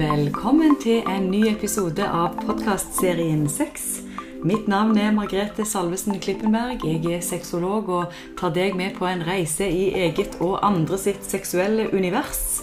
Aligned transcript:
Velkommen 0.00 0.78
til 0.80 1.02
en 1.12 1.26
ny 1.28 1.42
episode 1.50 2.00
av 2.00 2.38
podkastserien 2.40 3.42
Sex. 3.52 3.98
Mitt 4.48 4.64
navn 4.70 4.96
er 4.96 5.10
Margrethe 5.12 5.66
Salvesen 5.68 6.16
Klippenberg. 6.24 6.86
Jeg 6.88 7.18
er 7.18 7.26
sexolog 7.26 7.90
og 7.92 8.14
tar 8.40 8.54
deg 8.56 8.78
med 8.78 8.94
på 8.96 9.04
en 9.10 9.20
reise 9.26 9.68
i 9.68 9.90
eget 10.06 10.38
og 10.40 10.62
andre 10.64 10.96
sitt 11.02 11.28
seksuelle 11.28 11.90
univers. 11.92 12.62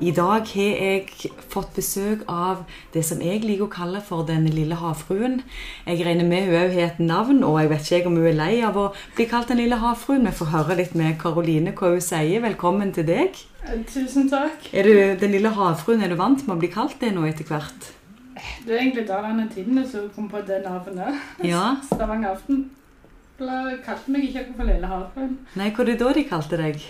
I 0.00 0.14
dag 0.16 0.48
har 0.54 0.80
jeg 0.86 1.34
fått 1.52 1.76
besøk 1.76 2.24
av 2.32 2.64
det 2.96 3.04
som 3.04 3.20
jeg 3.20 3.44
liker 3.44 3.66
å 3.66 3.74
kalle 3.76 4.00
for 4.00 4.24
Den 4.24 4.48
lille 4.48 4.80
havfruen. 4.80 5.42
Jeg 5.84 6.00
regner 6.08 6.32
med 6.32 6.48
hun 6.48 6.62
òg 6.62 6.78
har 6.78 6.94
et 6.94 7.04
navn, 7.12 7.44
og 7.44 7.60
jeg 7.60 7.74
vet 7.74 7.92
ikke 7.98 8.14
om 8.14 8.20
hun 8.22 8.32
er 8.32 8.40
lei 8.40 8.54
av 8.64 8.80
å 8.80 8.88
bli 9.18 9.28
kalt 9.28 9.52
Den 9.52 9.60
lille 9.60 9.84
havfruen. 9.84 10.24
Vi 10.24 10.38
får 10.40 10.54
høre 10.56 10.80
litt 10.80 10.96
med 10.96 11.20
Karoline 11.20 11.76
hva 11.76 11.92
hun 11.98 12.08
sier. 12.08 12.40
Velkommen 12.48 12.96
til 12.96 13.10
deg. 13.12 13.49
Tusen 13.90 14.28
takk. 14.30 14.68
Er 14.74 14.86
du 14.86 15.20
Den 15.20 15.32
lille 15.36 15.52
havfruen, 15.54 16.02
er 16.02 16.10
du 16.10 16.18
vant 16.18 16.42
med 16.46 16.56
å 16.56 16.60
bli 16.60 16.70
kalt 16.72 16.98
det 17.00 17.12
nå 17.14 17.24
etter 17.28 17.46
hvert? 17.46 17.92
Det 18.64 18.74
er 18.74 18.82
egentlig 18.82 19.06
Dalane 19.08 19.48
Tidende 19.52 19.86
som 19.88 20.08
kom 20.14 20.28
på 20.30 20.40
det 20.46 20.62
navnet. 20.64 21.18
Ja. 21.44 21.76
Stavanger 21.90 22.34
Aften 22.34 22.70
kalte 23.40 24.12
meg 24.12 24.26
ikke 24.28 24.50
for 24.56 24.68
Lille 24.68 24.88
havfruen. 24.88 25.36
Nei, 25.56 25.70
hva 25.72 25.84
er 25.84 25.92
det 25.92 26.00
da 26.02 26.10
de 26.16 26.24
kalte 26.28 26.58
deg? 26.60 26.82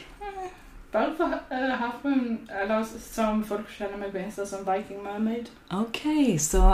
Bare 0.91 1.12
for 1.15 1.30
uh, 1.30 1.74
havfruen, 1.79 2.41
eller 2.62 2.83
som 2.83 3.45
folk 3.47 3.69
kjenner 3.71 4.01
meg 4.01 4.10
på 4.10 4.24
Insta 4.24 4.47
som 4.49 4.65
Viking 4.66 5.05
Mermaid. 5.05 5.52
Ok, 5.71 6.02
så 6.43 6.65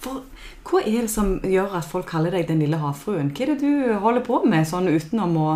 for, 0.00 0.22
Hva 0.64 0.80
er 0.80 1.04
det 1.04 1.12
som 1.12 1.36
gjør 1.44 1.76
at 1.80 1.88
folk 1.90 2.06
kaller 2.08 2.32
deg 2.32 2.46
Den 2.48 2.62
lille 2.62 2.78
havfruen? 2.80 3.32
Hva 3.34 3.44
er 3.44 3.54
det 3.54 3.60
du 3.66 3.98
holder 4.00 4.24
på 4.24 4.40
med 4.46 4.68
sånn 4.70 4.88
utenom 4.88 5.36
å 5.42 5.50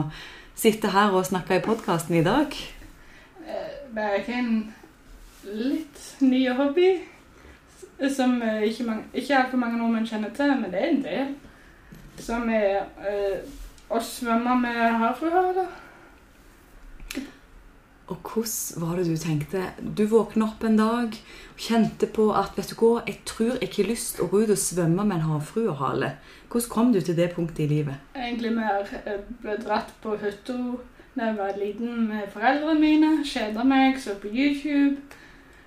sitte 0.59 0.93
her 0.93 1.15
og 1.17 1.25
snakke 1.31 1.57
i 1.57 1.65
podkasten 1.65 2.19
i 2.19 2.25
dag? 2.27 2.53
Det 3.93 4.03
er 4.03 4.21
ikke 4.21 4.39
en 4.41 4.53
litt 5.53 6.05
ny 6.25 6.47
hobby 6.57 6.91
som 8.11 8.39
uh, 8.43 8.63
ikke, 8.65 8.87
mange, 8.89 9.05
ikke 9.15 9.37
altfor 9.39 9.61
mange 9.61 9.79
nordmenn 9.79 10.09
kjenner 10.09 10.33
til, 10.35 10.55
men 10.59 10.73
det 10.73 10.81
er 10.81 10.91
en 10.91 11.03
del. 11.05 11.35
Som 12.23 12.49
er 12.53 12.87
å 13.93 14.01
svømme 14.01 14.57
med 14.63 14.83
havfruehale. 15.03 15.67
Og 18.13 18.19
hvordan 18.33 18.83
var 18.83 18.97
det 18.99 19.07
du 19.07 19.17
tenkte? 19.17 19.63
Du 19.97 20.05
våkna 20.11 20.49
opp 20.51 20.65
en 20.67 20.77
dag 20.77 21.15
og 21.17 21.63
kjente 21.65 22.09
på 22.11 22.27
at 22.37 22.57
vet 22.59 22.73
du 22.73 22.77
hva, 22.81 22.91
jeg 23.07 23.21
tror 23.29 23.53
jeg 23.55 23.69
ikke 23.69 23.83
har 23.83 23.91
lyst 23.93 24.17
til 24.17 24.25
å 24.25 24.31
gå 24.33 24.43
ut 24.43 24.53
og 24.53 24.61
svømme 24.61 25.07
med 25.07 25.17
en 25.17 25.29
havfruehale. 25.31 26.11
Hvordan 26.53 26.73
kom 26.75 26.93
du 26.93 27.01
til 27.01 27.17
det 27.17 27.31
punktet 27.37 27.65
i 27.65 27.71
livet? 27.71 28.03
Egentlig 28.19 28.53
mer 28.57 28.91
ble 29.45 29.57
dratt 29.63 29.95
på 30.03 30.17
hytta 30.21 30.59
da 31.17 31.25
jeg 31.25 31.37
var 31.37 31.59
liten 31.59 32.09
med 32.09 32.29
foreldrene 32.33 32.81
mine. 32.81 33.11
Kjeda 33.25 33.65
meg, 33.65 34.01
så 34.01 34.15
på 34.21 34.31
YouTube. 34.33 34.97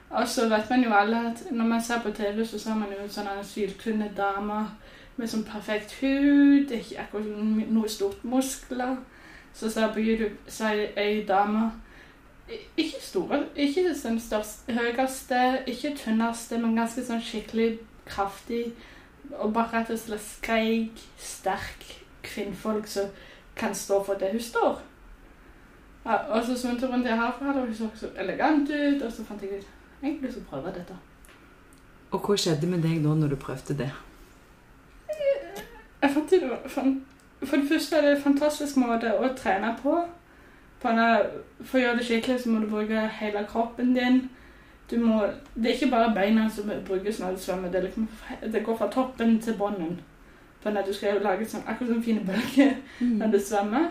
Og 0.09 0.27
så 0.27 0.49
vet 0.49 0.69
man 0.69 0.83
jo 0.83 0.93
alle 0.93 1.27
at 1.29 1.43
når 1.51 1.65
man 1.65 1.81
ser 1.81 2.01
på 2.01 2.11
TV, 2.11 2.45
så 2.45 2.59
ser 2.59 2.75
man 2.75 2.93
jo 2.93 3.07
sånne 3.09 3.43
syltynne 3.43 4.11
damer 4.17 4.69
med 5.15 5.29
sånn 5.31 5.45
perfekt 5.47 5.95
hud, 6.01 6.71
ikke 6.71 6.99
akkurat 6.99 7.69
noe 7.71 7.89
stort 7.89 8.23
muskler. 8.23 8.97
Så 9.53 9.69
ser 9.69 9.87
jeg 9.87 9.93
på 9.93 10.03
YouTube 10.03 10.51
så 10.51 10.71
er 10.71 10.97
ei 10.99 11.21
dame 11.27 11.71
ikke 12.77 13.01
store, 13.01 13.45
ikke 13.55 13.87
den 14.03 14.19
største, 14.19 14.73
høyeste, 14.73 15.63
ikke 15.67 15.95
tynneste, 15.97 16.59
men 16.61 16.75
ganske 16.77 17.05
sånn 17.05 17.23
skikkelig 17.23 17.77
kraftig. 18.05 18.65
Og 19.39 19.53
bare 19.53 19.79
rett 19.79 19.93
og 19.95 19.99
slett 19.99 20.25
skreik, 20.25 21.05
sterk 21.17 21.87
kvinnfolk 22.25 22.87
som 22.87 23.09
kan 23.57 23.73
stå 23.75 24.03
for 24.05 24.19
det 24.19 24.35
hun 24.35 24.43
står. 24.43 24.83
Ja, 26.05 26.15
og 26.15 26.43
så 26.45 26.57
svømte 26.57 26.85
jeg 26.85 26.93
rundt 26.93 27.07
i 27.07 27.09
herfra, 27.09 27.61
og 27.61 27.67
det 27.67 27.77
så 27.77 27.89
så 27.95 28.07
elegant 28.17 28.69
ut, 28.69 29.01
og 29.01 29.11
så 29.11 29.23
fant 29.25 29.41
jeg 29.41 29.57
ut 29.57 29.67
egentlig 30.03 30.33
så 30.33 30.43
prøve 30.49 30.73
dette. 30.75 30.97
Og 32.11 32.19
hva 32.19 32.37
skjedde 32.37 32.69
med 32.69 32.83
deg 32.85 33.01
da 33.03 33.15
når 33.17 33.33
du 33.33 33.35
prøvde 33.41 33.77
det? 33.77 33.89
Jeg 36.01 36.11
fant 36.13 36.31
det, 36.31 36.41
For 37.43 37.57
det 37.57 37.67
første 37.69 37.95
er 37.95 38.01
det 38.01 38.11
en 38.15 38.21
fantastisk 38.21 38.77
måte 38.77 39.11
å 39.17 39.33
trene 39.37 39.73
på. 39.81 39.97
For 40.79 40.93
å 40.93 41.81
gjøre 41.81 41.97
det 41.97 42.05
skikkelig 42.05 42.39
så 42.43 42.49
må 42.49 42.61
du 42.61 42.69
bruke 42.69 43.07
hele 43.19 43.45
kroppen 43.49 43.93
din. 43.95 44.21
Må, 45.01 45.23
det 45.55 45.71
er 45.71 45.73
ikke 45.73 45.91
bare 45.91 46.13
beina 46.13 46.45
som 46.53 46.69
brukes 46.87 47.19
når 47.19 47.35
du 47.35 47.41
svømmer. 47.41 47.71
Det, 47.71 47.83
liksom, 47.83 48.07
det 48.53 48.63
går 48.65 48.77
fra 48.77 48.91
toppen 48.93 49.39
til 49.41 49.57
bunnen. 49.57 49.97
Du 50.63 50.93
skal 50.93 51.21
lage 51.21 51.45
sånn, 51.49 51.65
akkurat 51.65 51.91
sånn 51.91 52.05
fine 52.05 52.23
bølger 52.25 52.77
mm. 52.99 53.17
når 53.19 53.33
du 53.33 53.39
svømmer. 53.41 53.89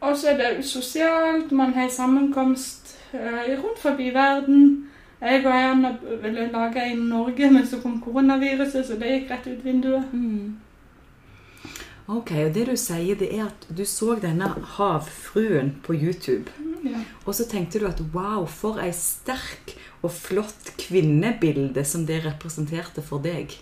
Og 0.00 0.16
så 0.16 0.32
er 0.32 0.36
det 0.40 0.64
sosialt. 0.64 1.52
Man 1.52 1.72
har 1.74 1.88
sammenkomst 1.88 2.96
uh, 3.14 3.18
rundt 3.62 3.78
forbi 3.80 4.10
verden. 4.14 4.88
Jeg 5.20 5.46
og 5.46 5.52
Erna 5.52 5.96
ville 6.22 6.50
lage 6.52 6.90
i 6.90 6.94
Norge, 6.94 7.50
men 7.50 7.66
så 7.66 7.80
kom 7.80 8.00
koronaviruset, 8.04 8.86
så 8.86 8.98
det 9.00 9.12
gikk 9.14 9.30
rett 9.30 9.46
ut 9.48 9.64
vinduet. 9.64 10.12
Mm. 10.12 10.56
Ok, 12.06 12.30
og 12.44 12.54
Det 12.54 12.66
du 12.68 12.76
sier, 12.78 13.16
det 13.18 13.32
er 13.34 13.48
at 13.48 13.64
du 13.66 13.82
så 13.88 14.14
denne 14.22 14.52
havfruen 14.76 15.72
på 15.82 15.96
YouTube. 15.96 16.52
Ja. 16.84 17.00
Og 17.24 17.34
så 17.34 17.48
tenkte 17.48 17.80
du 17.80 17.88
at 17.88 18.02
wow, 18.14 18.44
for 18.46 18.78
ei 18.78 18.92
sterk 18.94 19.74
og 20.04 20.12
flott 20.14 20.76
kvinnebilde 20.78 21.82
som 21.84 22.04
det 22.06 22.20
representerte 22.28 23.02
for 23.02 23.18
deg. 23.24 23.56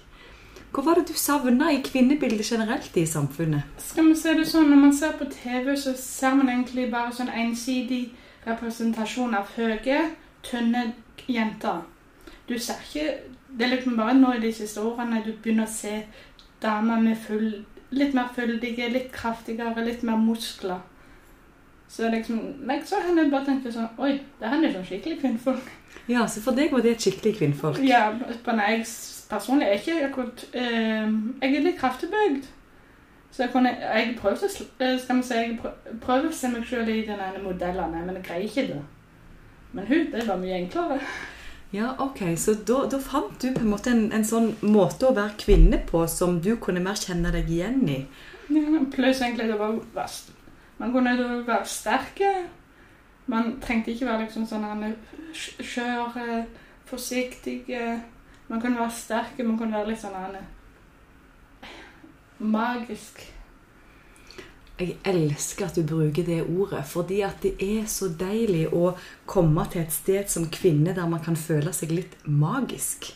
Hva 0.75 0.83
var 0.83 0.99
det 0.99 1.07
du 1.07 1.15
savna 1.15 1.69
i 1.71 1.83
kvinnebildet 1.87 2.49
generelt 2.51 2.97
i 2.99 3.07
samfunnet? 3.07 3.63
Skal 3.79 4.09
vi 4.09 4.15
se 4.19 4.33
det 4.35 4.47
sånn, 4.51 4.71
Når 4.71 4.81
man 4.81 4.93
ser 4.93 5.13
på 5.19 5.29
TV, 5.31 5.77
så 5.77 5.95
ser 5.95 6.35
man 6.35 6.49
egentlig 6.49 6.91
bare 6.91 7.13
sånn 7.15 7.31
ensidig 7.31 8.11
representasjon 8.47 9.37
av 9.39 9.53
høye, 9.55 10.01
tynne 10.43 10.93
jenter. 11.29 11.85
Du 12.49 12.59
ser 12.59 12.83
ikke 12.83 13.21
Det 13.55 13.65
er 13.65 13.77
liksom 13.77 13.97
bare 13.97 14.15
nå 14.19 14.33
i 14.35 14.41
de 14.43 14.51
siste 14.53 14.83
årene 14.83 15.23
du 15.23 15.33
begynner 15.33 15.69
å 15.69 15.71
se 15.71 16.03
damer 16.63 17.01
med 17.01 17.19
full 17.23 17.65
litt 17.95 18.15
mer 18.15 18.33
fyldige, 18.35 18.89
litt 18.91 19.13
kraftigere, 19.13 19.85
litt 19.85 20.03
mer 20.03 20.17
muskler. 20.19 20.81
Så 21.89 22.09
liksom, 22.11 22.41
jeg 22.67 22.83
så 22.89 22.99
henne 23.05 23.29
bare 23.31 23.47
tenkte 23.47 23.71
sånn 23.71 24.01
Oi, 24.03 24.17
det 24.41 24.51
her 24.51 24.65
er 24.65 24.73
sånn 24.75 24.87
skikkelig 24.89 25.21
kvinnfolk. 25.21 25.69
Ja, 26.11 26.27
så 26.27 26.43
for 26.43 26.59
deg 26.59 26.73
var 26.75 26.83
det 26.83 26.97
et 26.97 27.07
skikkelig 27.07 27.37
kvinnfolk? 27.39 27.79
Ja, 27.87 28.09
men 28.17 28.63
jeg 28.65 28.89
personlig 29.31 29.67
er 29.67 29.79
ikke 29.79 30.09
akkurat 30.09 30.45
eh, 30.53 31.13
Jeg 31.43 31.57
er 31.57 31.65
litt 31.65 31.79
kraftig 31.79 32.09
bygd. 32.13 32.49
Så 33.35 33.43
jeg, 33.43 33.51
kunne, 33.53 33.69
jeg 33.69 34.17
prøvde 34.21 34.47
eh, 34.47 34.99
skal 35.01 35.17
vi 35.17 35.23
si, 35.27 35.35
jeg 35.35 35.59
prøver 36.01 36.29
å 36.29 36.35
se 36.35 36.51
meg 36.53 36.67
selv 36.69 36.91
i 36.93 37.01
den 37.07 37.19
ene 37.19 37.43
modellen, 37.43 37.97
men 38.07 38.19
jeg 38.21 38.27
greier 38.29 38.45
ikke 38.47 38.67
det. 38.69 38.83
Men 39.75 39.89
hun, 39.89 40.05
det 40.13 40.27
var 40.29 40.39
mye 40.39 40.61
enklere. 40.61 41.01
Ja, 41.75 41.89
ok. 41.99 42.21
Så 42.39 42.55
da, 42.55 42.85
da, 42.91 43.01
fant 43.03 43.35
du 43.43 43.49
på 43.51 43.65
en 43.65 43.73
måte 43.73 43.91
en, 43.91 44.05
en, 44.15 44.27
sånn 44.27 44.53
måte 44.63 45.09
å 45.09 45.17
være 45.17 45.35
kvinne 45.43 45.81
på 45.89 46.05
som 46.11 46.39
du 46.45 46.53
kunne 46.63 46.83
mer 46.85 47.01
kjenne 47.01 47.33
deg 47.35 47.51
igjen 47.51 47.83
i? 47.91 48.01
Ja, 48.55 48.85
pluss 48.95 49.25
egentlig 49.25 49.49
det 49.51 49.59
var 49.59 49.81
verst. 49.97 50.31
Man 50.79 50.95
kunne 50.95 51.17
være 51.47 51.67
sterke. 51.67 52.31
Man 53.27 53.57
trengte 53.65 53.91
ikke 53.91 54.07
være 54.07 54.29
liksom 54.29 54.47
sånn 54.47 54.95
skjør, 55.35 56.45
forsiktige. 56.87 57.97
Man 58.55 58.61
kan 58.63 58.77
være 58.79 58.91
sterke, 58.95 59.43
man 59.43 59.57
kan 59.59 59.73
være 59.75 59.89
litt 59.89 59.99
sånn 59.99 60.37
magisk. 62.39 63.25
Jeg 64.79 64.95
elsker 65.11 65.67
at 65.67 65.75
du 65.75 65.83
bruker 65.83 66.23
det 66.23 66.37
ordet, 66.45 66.85
fordi 66.87 67.17
at 67.27 67.43
det 67.43 67.57
er 67.59 67.89
så 67.91 68.13
deilig 68.15 68.69
å 68.71 68.93
komme 69.27 69.65
til 69.73 69.83
et 69.83 69.95
sted 69.95 70.31
som 70.31 70.47
kvinne 70.55 70.95
der 70.95 71.11
man 71.11 71.23
kan 71.25 71.35
føle 71.35 71.73
seg 71.75 71.97
litt 71.97 72.15
magisk. 72.27 73.09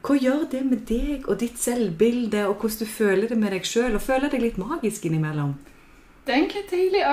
Hva 0.00 0.16
gjør 0.16 0.46
det 0.54 0.62
med 0.64 0.86
deg 0.88 1.28
og 1.28 1.36
ditt 1.42 1.60
selvbilde, 1.60 2.46
og 2.48 2.56
hvordan 2.56 2.78
du 2.80 2.92
føler 2.94 3.28
det 3.28 3.38
med 3.40 3.52
deg 3.52 3.68
sjøl? 3.68 3.98
Og 3.98 4.04
føler 4.06 4.32
deg 4.32 4.40
litt 4.40 4.60
magisk 4.62 5.04
innimellom? 5.04 5.52
Det 6.24 6.32
er 6.32 6.38
egentlig 6.40 6.62
et 6.64 6.72
deilig 6.72 7.04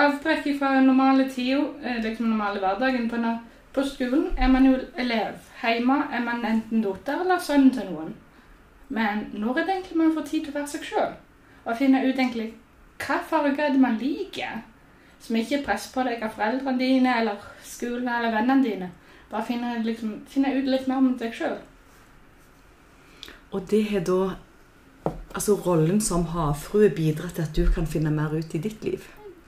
avbrekk 0.00 0.48
fra 0.56 0.72
normale 0.80 1.28
tida, 1.28 1.60
liksom 1.84 2.08
liksom 2.08 2.32
normale 2.32 2.64
hverdagen. 2.64 3.04
På, 3.12 3.20
på 3.76 3.84
skolen 3.84 4.32
er 4.40 4.48
man 4.48 4.66
jo 4.66 4.78
elev. 4.96 5.36
Hjemme 5.60 6.00
er 6.10 6.24
man 6.24 6.44
enten 6.48 6.82
datter 6.82 7.22
eller 7.22 7.38
sønn 7.38 7.70
til 7.70 7.92
noen. 7.92 8.16
Men 8.88 9.28
når 9.36 9.60
er 9.60 9.68
det 9.68 9.76
egentlig 9.76 10.00
man 10.00 10.16
får 10.16 10.28
tid 10.30 10.46
til 10.46 10.54
å 10.54 10.58
være 10.58 10.72
seg 10.74 10.90
sjøl? 10.90 11.14
og 11.66 11.76
finne 11.78 12.02
ut 12.06 12.14
egentlig 12.14 12.52
hva 13.02 13.18
farger 13.28 13.66
er 13.66 13.74
det 13.74 13.80
man 13.82 13.98
liker, 14.00 14.62
som 15.20 15.36
ikke 15.36 15.64
presser 15.66 15.92
på 15.92 16.04
deg 16.06 16.22
av 16.24 16.32
foreldrene 16.32 16.80
dine 16.80 17.12
eller 17.20 17.42
skolen 17.66 18.08
eller 18.08 18.32
vennene 18.32 18.64
dine. 18.64 18.88
Bare 19.30 19.44
finne, 19.44 19.74
liksom, 19.84 20.20
finne 20.30 20.54
ut 20.54 20.68
litt 20.70 20.86
mer 20.88 21.02
om 21.02 21.10
deg 21.20 21.34
sjøl. 21.34 21.58
Og 23.52 23.70
det 23.70 23.86
har 23.92 24.04
da 24.06 24.36
Altså 25.36 25.52
rollen 25.60 25.98
som 26.00 26.22
havfrue 26.32 26.88
bidratt 26.96 27.34
til 27.36 27.44
at 27.44 27.52
du 27.54 27.66
kan 27.68 27.84
finne 27.86 28.08
mer 28.10 28.32
ut 28.32 28.54
i 28.56 28.58
ditt 28.64 28.80
liv? 28.82 29.02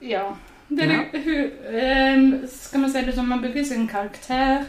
Ja. 0.05 0.35
Det, 0.69 0.85
ja. 0.85 1.03
Hun, 1.13 2.33
um, 2.41 2.47
skal 2.47 2.83
man 2.83 2.91
si 2.93 3.05
det 3.05 3.15
som 3.15 3.25
man 3.25 3.41
bygger 3.41 3.63
sin 3.65 3.87
karakter, 3.87 4.67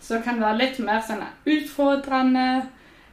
så 0.00 0.20
kan 0.24 0.40
være 0.40 0.58
litt 0.58 0.80
mer 0.82 1.04
sånn 1.06 1.22
utfordrende 1.46 2.66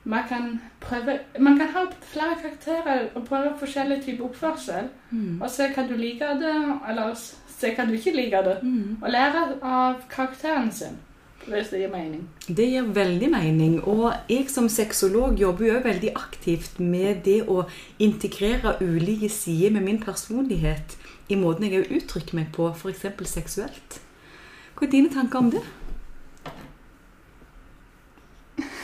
man 0.03 0.23
kan, 0.29 0.61
prøve, 0.79 1.19
man 1.39 1.57
kan 1.57 1.67
ha 1.67 1.85
flere 2.01 2.35
karakterer 2.41 3.05
og 3.15 3.23
prøve 3.27 3.53
forskjellige 3.59 4.01
typer 4.01 4.25
oppførsel. 4.27 4.89
Mm. 5.11 5.41
Og 5.41 5.49
se 5.49 5.69
hva 5.71 5.85
du 5.87 5.95
liker 5.95 6.35
det, 6.41 6.55
eller 6.89 7.15
se 7.15 7.71
hva 7.71 7.85
du 7.87 7.95
ikke 7.95 8.15
liker 8.15 8.43
det. 8.49 8.57
Mm. 8.63 8.97
Og 9.01 9.09
lære 9.09 9.45
av 9.61 10.03
karakteren 10.11 10.71
sin. 10.71 10.99
hvis 11.43 11.69
det 11.69 11.79
gir 11.81 11.89
mening. 11.91 12.21
Det 12.47 12.65
gir 12.71 12.85
veldig 12.95 13.29
mening. 13.31 13.73
Og 13.83 14.13
jeg 14.29 14.45
som 14.49 14.69
sexolog 14.69 15.39
jobber 15.39 15.65
jo 15.65 15.79
veldig 15.83 16.11
aktivt 16.15 16.79
med 16.79 17.23
det 17.25 17.41
å 17.51 17.65
integrere 17.99 18.77
ulike 18.79 19.29
sider 19.29 19.71
med 19.75 19.83
min 19.83 19.99
personlighet 19.99 20.95
i 21.29 21.35
måten 21.39 21.69
jeg 21.69 21.87
uttrykker 21.91 22.35
meg 22.35 22.51
på, 22.55 22.67
f.eks. 22.73 23.05
seksuelt. 23.29 24.01
Hva 24.75 24.87
er 24.87 24.91
dine 24.91 25.13
tanker 25.13 25.39
om 25.39 25.51
det? 25.53 25.63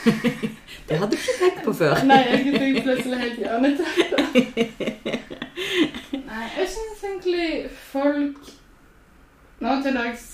det 0.88 0.98
hadde 0.98 1.10
du 1.10 1.16
ikke 1.18 1.38
tenkt 1.38 1.64
på 1.64 1.72
før. 1.76 1.98
Nei, 2.08 2.20
jeg 2.30 2.54
fikk 2.56 2.82
plutselig 2.86 3.18
helt 3.20 3.40
hjernetette. 3.44 4.16
Nei, 6.30 6.46
jeg 6.56 6.70
syns 6.72 7.04
egentlig 7.04 7.50
folk 7.90 8.54
nå 9.60 9.74
til 9.84 9.98
dags 9.98 10.30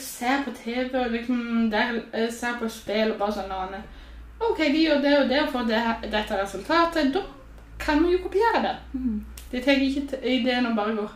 ser 0.00 0.44
på 0.46 0.50
TV 0.56 0.94
og 0.96 1.10
liksom 1.12 1.70
der, 1.70 1.98
jeg 2.12 2.32
ser 2.32 2.56
på 2.58 2.68
spill 2.72 3.12
og 3.12 3.18
bare 3.20 3.34
sånn 3.36 3.52
Anne, 3.52 3.82
OK, 4.42 4.58
de 4.58 4.86
gjør 4.86 5.02
det 5.04 5.12
og 5.18 5.28
det 5.28 5.42
og 5.42 5.50
får 5.52 5.66
det, 5.68 5.82
dette 6.14 6.38
resultatet. 6.38 7.12
Da 7.14 7.20
kan 7.82 8.00
vi 8.02 8.14
jo 8.14 8.22
kopiere 8.24 8.62
det. 8.64 8.76
Mm. 8.96 9.20
De 9.52 9.60
tar 9.60 9.84
ikke 9.84 10.18
ideen 10.24 10.66
og 10.66 10.78
bare 10.78 10.96
går 10.96 11.12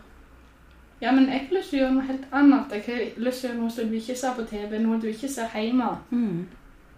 Ja, 1.01 1.13
men 1.13 1.29
jeg 1.29 1.41
har 1.41 1.57
lyst 1.57 1.71
til 1.71 1.79
å 1.79 1.83
gjøre 1.83 1.95
noe 1.95 2.07
helt 2.09 2.31
annet. 2.33 2.73
Jeg 2.73 2.85
har 2.87 3.25
lyst 3.25 3.43
til 3.43 3.49
å 3.49 3.53
gjøre 3.53 3.63
noe 3.63 3.75
som 3.75 3.91
du 3.91 3.97
ikke 3.99 4.17
ser 4.17 4.37
på 4.37 4.47
TV, 4.49 4.79
noe 4.81 5.01
du 5.01 5.11
ikke 5.11 5.29
ser 5.29 5.53
hjemme. 5.53 5.91
Mm. 6.11 6.47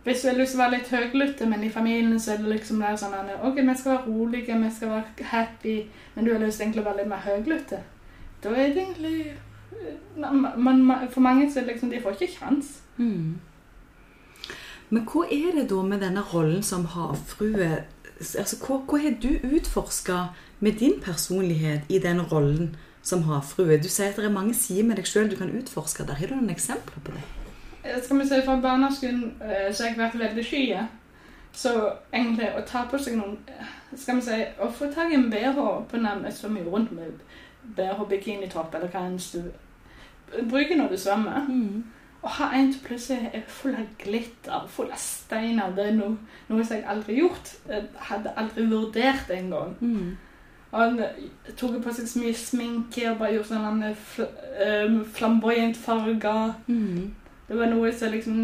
Hvis 0.04 0.22
du 0.22 0.28
har 0.28 0.38
lyst 0.38 0.54
til 0.54 0.60
å 0.60 0.62
være 0.62 0.76
litt 0.76 0.92
høylytt, 0.94 1.42
men 1.50 1.64
i 1.66 1.72
familien 1.72 2.20
så 2.20 2.32
er 2.32 2.44
det 2.44 2.52
liksom 2.52 2.78
der 2.80 2.96
sånn 2.96 3.16
at, 3.18 3.34
OK, 3.44 3.58
vi 3.58 3.74
skal 3.80 3.96
være 3.96 4.06
rolige, 4.06 4.60
vi 4.62 4.70
skal 4.76 4.94
være 4.94 5.26
happy, 5.32 5.74
men 6.14 6.24
du 6.24 6.32
har 6.32 6.40
lyst 6.44 6.60
til 6.60 6.68
egentlig 6.68 6.84
å 6.84 6.88
være 6.88 7.02
litt 7.02 7.10
mer 7.10 7.26
høylytt. 7.26 7.74
Da 8.44 8.54
er 8.54 8.72
det 8.72 8.84
egentlig 8.84 9.18
man, 10.16 10.46
man, 10.56 11.08
For 11.10 11.20
mange 11.20 11.50
så 11.50 11.58
er 11.58 11.64
det 11.64 11.72
liksom 11.72 11.90
De 11.90 12.00
får 12.02 12.10
ikke 12.10 12.38
kjans. 12.38 12.82
Mm. 12.96 13.38
Men 14.88 15.06
hva 15.10 15.24
er 15.26 15.54
det 15.58 15.68
da 15.70 15.82
med 15.84 16.00
denne 16.00 16.22
rollen 16.32 16.62
som 16.62 16.86
havfrue 16.94 17.70
altså, 18.18 18.56
hva, 18.62 18.78
hva 18.88 19.00
har 19.02 19.18
du 19.22 19.28
utforska 19.42 20.20
med 20.60 20.78
din 20.80 20.96
personlighet 21.02 21.90
i 21.92 21.98
den 22.02 22.22
rollen 22.32 22.76
som 23.02 23.22
havfrue? 23.28 23.78
Du 23.82 23.88
sier 23.88 24.12
at 24.12 24.16
det 24.16 24.28
er 24.28 24.34
mange 24.34 24.54
sider 24.54 24.86
med 24.88 25.00
deg 25.00 25.08
sjøl 25.08 25.30
du 25.30 25.36
kan 25.36 25.52
utforske. 25.54 26.06
Der 26.06 26.18
har 26.18 26.30
du 26.30 26.36
noen 26.36 26.54
eksempler 26.54 27.04
på 27.04 27.14
det? 27.16 27.24
Eh, 27.84 28.02
Skal 28.02 28.18
vi 28.18 28.28
si 28.28 28.40
Fra 28.44 28.56
barneskolen 28.60 29.34
eh, 29.42 29.68
så 29.72 29.84
har 29.84 29.90
jeg 29.90 29.98
vært 29.98 30.18
veldig 30.18 30.44
sky. 30.44 30.64
Så 31.52 31.74
egentlig 32.12 32.50
å 32.54 32.64
ta 32.66 32.84
på 32.90 32.98
seg 33.00 33.16
noen 33.18 33.38
eh, 33.48 33.70
Skal 33.96 34.18
vi 34.18 34.26
si 34.28 34.40
Å 34.60 34.68
få 34.70 34.90
tak 34.94 35.12
i 35.12 35.16
en 35.16 35.30
BH 35.32 35.62
på 35.90 36.02
nærmest 36.02 36.44
så 36.44 36.50
mye 36.52 36.68
rundt 36.68 36.92
med 36.92 37.22
BH 37.76 38.04
bikinitopp 38.08 38.74
eller 38.74 38.92
hva 38.92 39.06
enn 39.08 39.18
du 39.18 39.48
bruker 40.48 40.76
når 40.76 40.92
du 40.92 40.96
svømmer. 41.00 41.48
Mm. 41.48 41.84
Å 42.22 42.30
ha 42.36 42.48
en 42.56 42.72
som 42.72 42.82
plutselig 42.84 43.30
er 43.32 43.44
full 43.48 43.76
av 43.78 43.86
glitter, 44.00 44.64
full 44.68 44.90
av 44.92 45.00
steiner, 45.00 45.70
det 45.76 45.84
er 45.86 45.94
noe, 45.96 46.16
noe 46.48 46.64
som 46.66 46.76
jeg 46.76 46.86
aldri 46.90 47.14
har 47.14 47.20
gjort. 47.22 47.52
Jeg 47.68 47.84
hadde 48.10 48.32
aldri 48.42 48.64
vurdert 48.68 49.28
det 49.28 49.38
engang. 49.38 49.76
Mm. 49.80 50.16
Han 50.72 50.98
eh, 51.00 51.22
tok 51.56 51.78
på 51.84 51.92
seg 51.96 52.08
så 52.10 52.20
mye 52.20 52.36
sminke 52.36 53.06
og 53.08 53.22
bare 53.22 53.38
gjorde 53.38 53.54
sånn 53.54 53.86
fl 54.10 54.26
um, 54.66 54.98
flamboyant 55.16 55.78
farger. 55.80 56.52
Mm. 56.68 57.14
Det 57.48 57.56
var 57.56 57.72
noe 57.72 57.92
som 57.96 58.12
liksom 58.12 58.42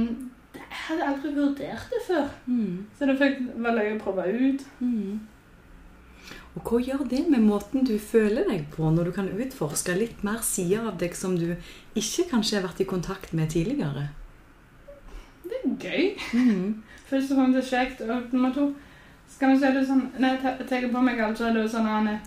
Jeg 0.55 0.81
hadde 0.87 1.07
aldri 1.11 1.35
vurdert 1.35 1.93
det 1.93 2.01
før. 2.07 2.27
Mm. 2.47 2.87
Så 2.97 3.09
det 3.11 3.19
fikk 3.21 3.41
løye 3.61 3.95
å 3.97 4.03
prøve 4.03 4.27
ut. 4.33 4.67
Mm. 4.81 5.23
Og 6.55 6.69
hva 6.71 6.81
gjør 6.87 7.03
det 7.11 7.25
med 7.29 7.43
måten 7.43 7.85
du 7.87 7.97
føler 7.99 8.47
deg 8.47 8.69
på, 8.73 8.87
når 8.87 9.11
du 9.11 9.13
kan 9.17 9.29
utforske 9.29 9.97
litt 9.99 10.23
mer 10.27 10.39
sider 10.47 10.87
av 10.87 11.01
deg 11.01 11.17
som 11.19 11.35
du 11.37 11.57
ikke 11.99 12.29
kanskje 12.31 12.61
har 12.61 12.69
vært 12.69 12.85
i 12.85 12.89
kontakt 12.89 13.35
med 13.35 13.51
tidligere? 13.51 14.07
Det 15.45 15.59
er 15.61 15.75
gøy. 15.83 16.05
Mm. 16.33 16.83
Først 17.11 17.35
og 17.35 17.41
fremst 17.41 17.59
det 17.59 17.67
kjekt. 17.69 18.05
Og 18.07 18.33
nummer 18.33 18.55
to 18.55 18.71
skal 19.31 19.51
vi 19.51 19.59
se 19.61 19.73
det 19.75 19.83
sånn, 19.89 20.07
Når 20.19 20.29
jeg 20.37 20.67
tar 20.69 20.89
på 20.93 21.03
meg, 21.03 21.21
alt, 21.21 21.39
så 21.39 21.49
er 21.49 21.57
det 21.57 21.65
jo 21.65 21.73
sånn 21.75 21.91
Anne, 21.91 22.19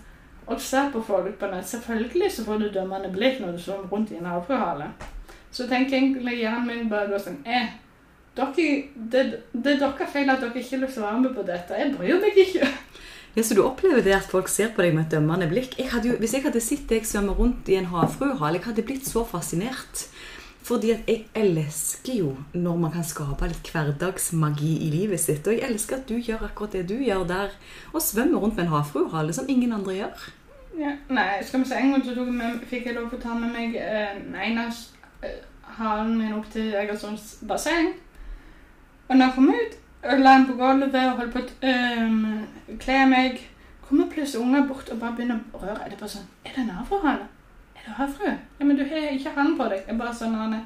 å 0.48 0.58
se 0.60 0.84
på 0.94 1.02
folk 1.04 1.40
på 1.40 1.50
nett 1.52 1.68
Selvfølgelig 1.68 2.32
så 2.32 2.46
får 2.48 2.62
du 2.62 2.70
dømmende 2.72 3.12
blikk 3.12 3.42
når 3.42 3.56
du 3.56 3.64
svømmer 3.64 3.92
rundt 3.92 4.12
i 4.12 4.20
en 4.20 4.30
havfruehale. 4.32 4.92
Så 5.52 5.68
tenker 5.68 5.98
egentlig 5.98 6.42
hjernen 6.42 6.68
min 6.68 6.90
bare 6.92 7.10
går 7.12 7.24
sånn 7.24 7.40
eh, 7.48 7.76
det, 8.38 9.24
er 9.66 9.80
deres 9.82 10.12
feil 10.14 10.30
at 10.30 10.44
dere 10.44 10.60
ikke 10.60 10.76
har 10.76 10.84
lyst 10.84 10.94
til 10.94 11.02
å 11.02 11.08
være 11.08 11.22
med 11.24 11.32
på 11.34 11.46
dette. 11.48 11.80
Jeg 11.80 11.94
bryr 11.96 12.20
meg 12.22 12.38
ikke. 12.44 12.68
Ja, 13.38 13.44
Så 13.44 13.56
du 13.58 13.64
opplever 13.64 14.04
det 14.06 14.14
at 14.14 14.30
folk 14.30 14.50
ser 14.50 14.70
på 14.74 14.82
deg 14.82 14.94
med 14.94 15.08
et 15.08 15.16
dømmende 15.16 15.48
blikk? 15.50 15.74
Jeg 15.78 15.90
jo, 16.06 16.16
hvis 16.22 16.34
jeg 16.34 16.46
hadde 16.46 16.62
sett 16.62 16.86
deg 16.90 17.06
svømme 17.06 17.34
rundt 17.38 17.70
i 17.70 17.80
en 17.80 17.90
havfruehale, 17.92 18.60
jeg 18.60 18.66
hadde 18.66 18.86
blitt 18.86 19.10
så 19.10 19.26
fascinert. 19.26 20.08
Fordi 20.68 20.92
at 20.92 21.08
jeg 21.08 21.26
elsker 21.40 22.18
jo 22.20 22.34
når 22.54 22.80
man 22.82 22.92
kan 22.92 23.06
skape 23.08 23.48
litt 23.48 23.70
hverdagsmagi 23.72 24.74
i 24.84 24.90
livet 24.92 25.22
sitt. 25.24 25.48
Og 25.48 25.56
jeg 25.56 25.64
elsker 25.70 26.02
at 26.02 26.10
du 26.10 26.18
gjør 26.18 26.44
akkurat 26.50 26.76
det 26.76 26.90
du 26.90 26.98
gjør 27.00 27.24
der, 27.30 27.54
og 27.94 28.04
svømmer 28.04 28.42
rundt 28.44 28.58
med 28.58 28.66
en 28.66 28.74
havfruehale 28.74 29.34
som 29.34 29.48
ingen 29.48 29.72
andre 29.74 29.96
gjør. 30.02 30.26
Ja, 30.78 30.92
nei, 31.10 31.30
skal 31.44 31.64
vi 31.64 31.70
se, 31.70 31.78
en 31.80 31.96
gang 31.96 32.04
så 32.06 32.26
med, 32.26 32.60
fikk 32.70 32.90
jeg 32.90 32.98
lov 32.98 33.08
til 33.10 33.18
å 33.18 33.24
ta 33.24 33.38
med 33.40 33.56
meg 33.56 33.78
eh, 33.80 34.20
ene 34.44 34.68
eh, 35.26 35.40
halen 35.80 36.18
min 36.20 36.36
opp 36.36 36.52
til 36.54 36.76
Egersunds 36.76 37.38
basseng. 37.48 37.94
Og 39.08 39.16
når 39.16 39.26
jeg 39.26 39.36
kom 39.38 39.50
ut, 39.50 39.80
la 40.04 40.36
den 40.36 40.50
på 40.52 40.58
gulvet 40.60 41.00
og 41.00 41.22
holdt 41.22 41.34
på 41.34 41.46
å 41.48 41.74
um, 42.04 42.78
kle 42.84 43.00
meg, 43.10 43.42
kommer 43.88 44.12
plutselig 44.12 44.44
unger 44.44 44.68
bort 44.68 44.92
og 44.92 45.00
bare 45.00 45.16
begynner 45.16 45.40
å 45.56 45.64
røre. 45.64 45.80
Er 45.86 45.96
det 45.96 46.00
bare 46.04 46.12
sånn 46.18 46.28
Er 46.44 46.54
det 46.54 46.66
en 46.66 46.76
havfruehale? 46.76 47.32
Er 47.88 48.12
fru. 48.12 48.28
Ja, 48.28 48.66
men 48.66 48.78
du 48.78 48.84
har 48.84 49.10
ikke 49.14 49.32
han 49.36 49.56
på 49.58 49.70
deg. 49.72 49.86
Jeg 49.88 49.98
bare 50.00 50.14
sånn, 50.16 50.36
Arne. 50.36 50.62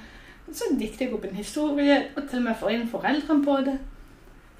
Så 0.51 0.73
dikter 0.79 1.05
jeg 1.05 1.15
opp 1.15 1.25
en 1.27 1.37
historie, 1.37 1.97
og 2.15 2.27
til 2.27 2.41
og 2.41 2.45
med 2.47 2.59
får 2.59 2.75
inn 2.75 2.87
foreldrene 2.91 3.45
på 3.45 3.57
det. 3.65 3.77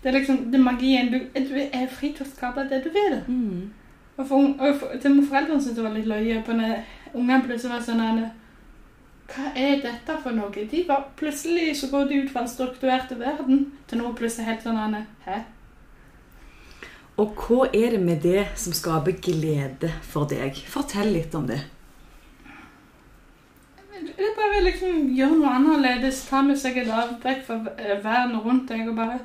Det 0.02 0.10
er 0.10 0.18
liksom 0.18 0.38
det 0.52 0.60
er 0.60 0.66
magien. 0.66 1.12
Du, 1.12 1.18
du 1.36 1.56
er 1.62 1.88
fri 1.92 2.12
til 2.16 2.26
å 2.26 2.30
skape 2.30 2.68
det 2.70 2.84
du 2.86 2.92
vil. 2.94 3.18
Mm. 3.28 3.72
Og, 4.18 4.28
for, 4.28 4.54
og 4.60 4.78
for, 4.80 4.94
til 5.02 5.12
og 5.12 5.18
med 5.18 5.28
foreldrene 5.28 5.64
syntes 5.64 5.80
det 5.80 5.88
var 5.88 5.98
litt 5.98 6.10
løye 6.10 6.44
på 6.46 6.56
når 6.58 6.78
ungene 7.14 7.44
plutselig 7.46 7.74
var 7.74 7.84
sånn 7.86 8.22
Hva 9.32 9.52
er 9.56 9.82
dette 9.84 10.18
for 10.24 10.36
noe? 10.36 10.68
De 10.72 10.84
var, 10.88 11.08
plutselig 11.20 11.76
så 11.80 11.90
går 11.92 12.10
de 12.10 12.22
ut 12.22 12.32
fra 12.32 12.44
en 12.44 12.52
strukturert 12.52 13.14
verden 13.20 13.68
til 13.88 14.02
noe 14.02 14.14
plutselig 14.18 14.50
helt 14.50 14.66
sånn 14.66 14.98
Hæ? 15.26 15.42
Og 17.22 17.36
hva 17.38 17.68
er 17.76 17.96
det 17.96 18.02
med 18.02 18.24
det 18.24 18.48
som 18.58 18.74
skaper 18.74 19.20
glede 19.24 19.92
for 20.02 20.30
deg? 20.30 20.58
Fortell 20.68 21.12
litt 21.14 21.36
om 21.38 21.48
det. 21.48 21.60
Det 24.02 24.26
er 24.26 24.38
bare 24.38 24.64
liksom 24.66 25.10
gjøre 25.16 25.38
noe 25.38 25.56
annerledes. 25.56 26.24
Ta 26.30 26.42
med 26.46 26.58
seg 26.58 26.78
et 26.82 26.90
avbrekk 26.90 27.44
fra 27.46 27.60
eh, 27.78 27.98
verden 28.04 28.40
rundt 28.42 28.70
deg 28.72 28.90
og 28.90 28.96
bare 28.98 29.20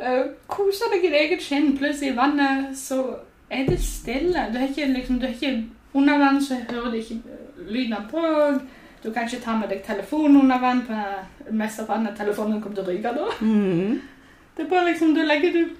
uh, 0.00 0.30
kose 0.48 0.88
deg 0.92 1.04
i 1.04 1.10
ditt 1.10 1.18
eget 1.20 1.44
skinn. 1.44 1.74
Plutselig 1.78 2.14
i 2.14 2.16
vannet 2.16 2.72
så 2.78 3.02
er 3.50 3.66
det 3.68 3.80
stille. 3.84 4.46
Du 4.52 4.58
er 4.58 4.68
ikke 4.68 4.88
liksom, 4.94 5.20
du 5.20 5.26
er 5.28 5.34
ikke 5.36 5.66
under 5.94 6.18
vann, 6.18 6.40
så 6.44 6.60
hører 6.70 6.90
du 6.90 6.96
ikke 6.96 7.18
eh, 7.26 7.66
lyden 7.68 7.98
av 7.98 8.08
båt. 8.10 8.62
Du 9.04 9.12
kan 9.12 9.28
ikke 9.28 9.44
ta 9.44 9.56
med 9.56 9.68
deg 9.72 9.84
telefonen 9.84 10.42
under 10.42 10.60
vann. 10.60 10.82
på 10.86 11.52
mest 11.56 11.80
av 11.80 11.88
vannet 11.88 12.16
telefonen 12.16 12.60
kommer 12.62 12.80
til 12.80 12.84
å 12.84 12.90
ryke 12.90 13.14
da. 13.16 13.28
Mm. 13.40 14.00
Det 14.56 14.64
er 14.64 14.70
bare 14.70 14.90
liksom, 14.92 15.14
du 15.14 15.22
legger 15.24 15.52
du 15.52 15.76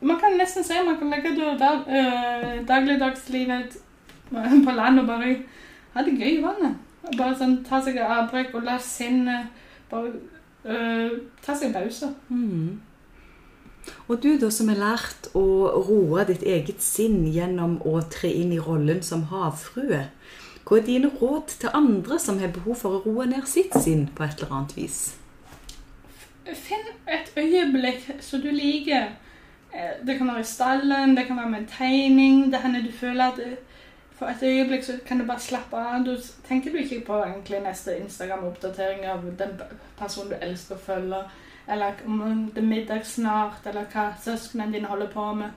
Man 0.00 0.18
kan 0.20 0.36
nesten 0.38 0.62
si 0.62 0.74
man 0.86 0.94
kan 0.98 1.10
legge 1.10 1.32
du 1.34 1.42
dag, 1.58 1.80
øh, 1.90 2.66
dagligdagslivet 2.68 3.72
på 4.30 4.70
land 4.70 5.00
og 5.00 5.06
bare 5.06 5.32
ha 5.94 6.04
det 6.06 6.12
gøy 6.14 6.36
i 6.36 6.42
vannet. 6.42 6.76
Bare 7.16 7.36
sånn 7.38 7.62
ta 7.64 7.80
seg 7.84 7.96
et 7.96 8.04
avbrekk 8.04 8.54
og 8.58 8.66
la 8.66 8.76
sinnet 8.82 9.48
bare 9.88 10.10
øh, 10.64 11.14
ta 11.44 11.54
seg 11.54 11.70
en 11.70 11.76
pause. 11.78 12.10
Mm. 12.28 12.80
Og 14.08 14.22
du 14.22 14.34
da 14.40 14.50
som 14.52 14.68
har 14.68 14.80
lært 14.80 15.30
å 15.38 15.44
roe 15.88 16.24
ditt 16.28 16.42
eget 16.44 16.82
sinn 16.84 17.22
gjennom 17.32 17.78
å 17.88 18.00
tre 18.12 18.30
inn 18.40 18.52
i 18.52 18.60
rollen 18.60 19.00
som 19.06 19.28
havfrue. 19.32 20.02
Hva 20.68 20.76
er 20.76 20.84
dine 20.84 21.08
råd 21.08 21.54
til 21.62 21.72
andre 21.72 22.18
som 22.20 22.40
har 22.42 22.52
behov 22.52 22.76
for 22.82 22.98
å 22.98 23.02
roe 23.06 23.24
ned 23.30 23.46
sitt 23.48 23.72
sinn 23.80 24.04
på 24.12 24.26
et 24.26 24.36
eller 24.36 24.58
annet 24.58 24.74
vis? 24.76 24.98
Finn 26.44 26.92
et 27.08 27.32
øyeblikk 27.36 28.10
som 28.24 28.42
du 28.44 28.50
liker. 28.52 29.14
Eh, 29.72 29.94
Det 30.04 30.18
kan 30.18 30.28
være 30.28 30.40
i 30.40 30.44
stallen, 30.44 31.16
det 31.16 31.26
kan 31.26 31.36
være 31.36 31.50
med 31.50 31.58
en 31.60 31.72
tegning. 31.72 32.50
Det 32.52 32.60
hender 32.60 32.84
du 32.84 32.92
føler 32.92 33.24
at 33.32 33.40
for 34.18 34.26
et 34.26 34.42
øyeblikk 34.42 34.84
så 34.84 34.98
kan 35.06 35.20
du 35.20 35.26
bare 35.26 35.40
slappe 35.40 35.76
av. 35.76 36.04
Du 36.04 36.16
tenker 36.48 36.72
du 36.72 36.78
ikke 36.78 37.04
på 37.06 37.20
egentlig 37.22 37.60
neste 37.62 37.96
Instagram-oppdatering 37.98 39.06
av 39.06 39.22
den 39.38 39.54
personen 39.98 40.32
du 40.32 40.36
elsker 40.40 40.74
å 40.74 40.84
følge, 40.86 41.22
eller 41.68 42.02
om 42.06 42.50
det 42.54 42.62
er 42.62 42.66
middag 42.66 43.06
snart, 43.06 43.66
eller 43.66 43.86
hva 43.92 44.10
søsknene 44.22 44.72
dine 44.72 44.90
holder 44.90 45.10
på 45.12 45.32
med. 45.34 45.50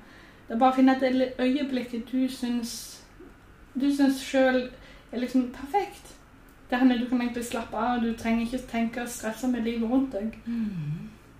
Det 0.48 0.56
er 0.56 0.60
bare 0.60 0.72
å 0.72 0.76
finne 0.76 0.98
et 1.00 1.40
øyeblikk 1.40 1.96
du 2.12 2.28
syns 2.30 3.02
du 3.74 3.88
syns 3.96 4.20
sjøl 4.24 4.70
er 5.12 5.20
liksom 5.20 5.52
perfekt. 5.56 6.16
Det 6.70 6.80
hender 6.80 6.98
du 7.00 7.08
kan 7.10 7.22
egentlig 7.22 7.46
slappe 7.46 7.78
av, 7.78 8.02
du 8.02 8.14
trenger 8.18 8.46
ikke 8.46 8.68
tenke 8.68 9.02
og 9.02 9.10
stresse 9.10 9.48
med 9.48 9.64
livet 9.64 9.90
rundt 9.90 10.14
deg. 10.14 10.38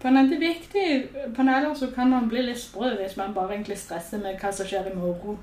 På 0.02 0.08
en 0.08 0.18
annen 0.18 0.40
viktig, 0.40 1.08
på 1.36 1.42
en 1.42 1.50
alder 1.50 1.74
så 1.74 1.92
kan 1.96 2.10
man 2.10 2.30
bli 2.30 2.42
litt 2.42 2.60
sprø 2.60 2.96
hvis 2.98 3.18
man 3.18 3.34
bare 3.34 3.54
egentlig 3.54 3.78
stresser 3.78 4.18
med 4.18 4.40
hva 4.40 4.52
som 4.52 4.66
skjer 4.68 4.90
i 4.92 4.96
morgen. 4.96 5.38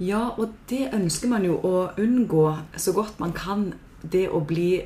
Ja, 0.00 0.30
og 0.38 0.54
det 0.70 0.88
ønsker 0.94 1.28
man 1.28 1.44
jo 1.46 1.58
å 1.62 1.90
unngå 2.00 2.46
så 2.76 2.94
godt 2.96 3.20
man 3.22 3.34
kan. 3.36 3.72
Det 4.02 4.26
å 4.30 4.40
bli 4.42 4.82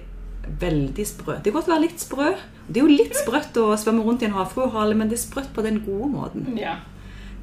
veldig 0.61 1.07
sprø. 1.09 1.39
Det 1.43 1.51
er 1.51 1.57
godt 1.57 1.71
å 1.71 1.75
være 1.75 1.87
litt 1.87 2.03
sprø, 2.03 2.35
Det 2.67 2.81
er 2.81 2.83
jo 2.83 2.99
litt 2.99 3.15
sprøtt 3.15 3.57
å 3.63 3.77
svømme 3.79 4.03
rundt 4.03 4.25
i 4.25 4.27
en 4.27 4.35
havfruehale, 4.35 4.97
men 4.99 5.07
det 5.09 5.21
er 5.21 5.23
sprøtt 5.23 5.53
på 5.55 5.63
den 5.63 5.85
gode 5.87 6.09
måten. 6.11 6.57
Ja. 6.59 6.81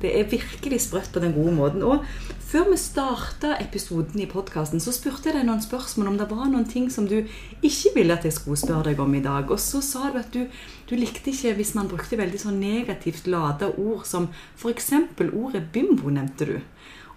Det 0.04 0.12
er 0.20 0.28
virkelig 0.28 0.82
sprøtt 0.84 1.14
på 1.16 1.22
den 1.24 1.32
gode 1.32 1.54
måten. 1.56 1.84
Og 1.88 2.04
før 2.44 2.68
vi 2.74 2.78
starta 2.78 3.54
episoden 3.64 4.20
i 4.20 4.28
podkasten, 4.28 4.84
så 4.84 4.92
spurte 4.92 5.30
jeg 5.30 5.38
deg 5.38 5.46
noen 5.48 5.64
spørsmål 5.64 6.10
om 6.12 6.18
det 6.20 6.28
var 6.28 6.50
noen 6.52 6.68
ting 6.68 6.90
som 6.92 7.08
du 7.08 7.22
ikke 7.64 7.94
ville 7.96 8.18
at 8.18 8.28
jeg 8.28 8.36
skulle 8.36 8.60
spørre 8.60 8.92
deg 8.92 9.00
om 9.00 9.16
i 9.16 9.24
dag. 9.24 9.48
Og 9.48 9.62
så 9.64 9.80
sa 9.80 10.12
du 10.12 10.20
at 10.20 10.36
du, 10.36 10.44
du 10.90 10.94
likte 11.00 11.32
ikke 11.32 11.56
hvis 11.56 11.72
man 11.80 11.88
brukte 11.88 12.20
veldig 12.20 12.44
sånn 12.44 12.60
negativt 12.60 13.32
lada 13.32 13.72
ord 13.72 14.04
som 14.10 14.28
f.eks. 14.60 14.92
ordet 15.32 15.64
bimbo, 15.72 16.12
nevnte 16.12 16.52
du. 16.52 16.58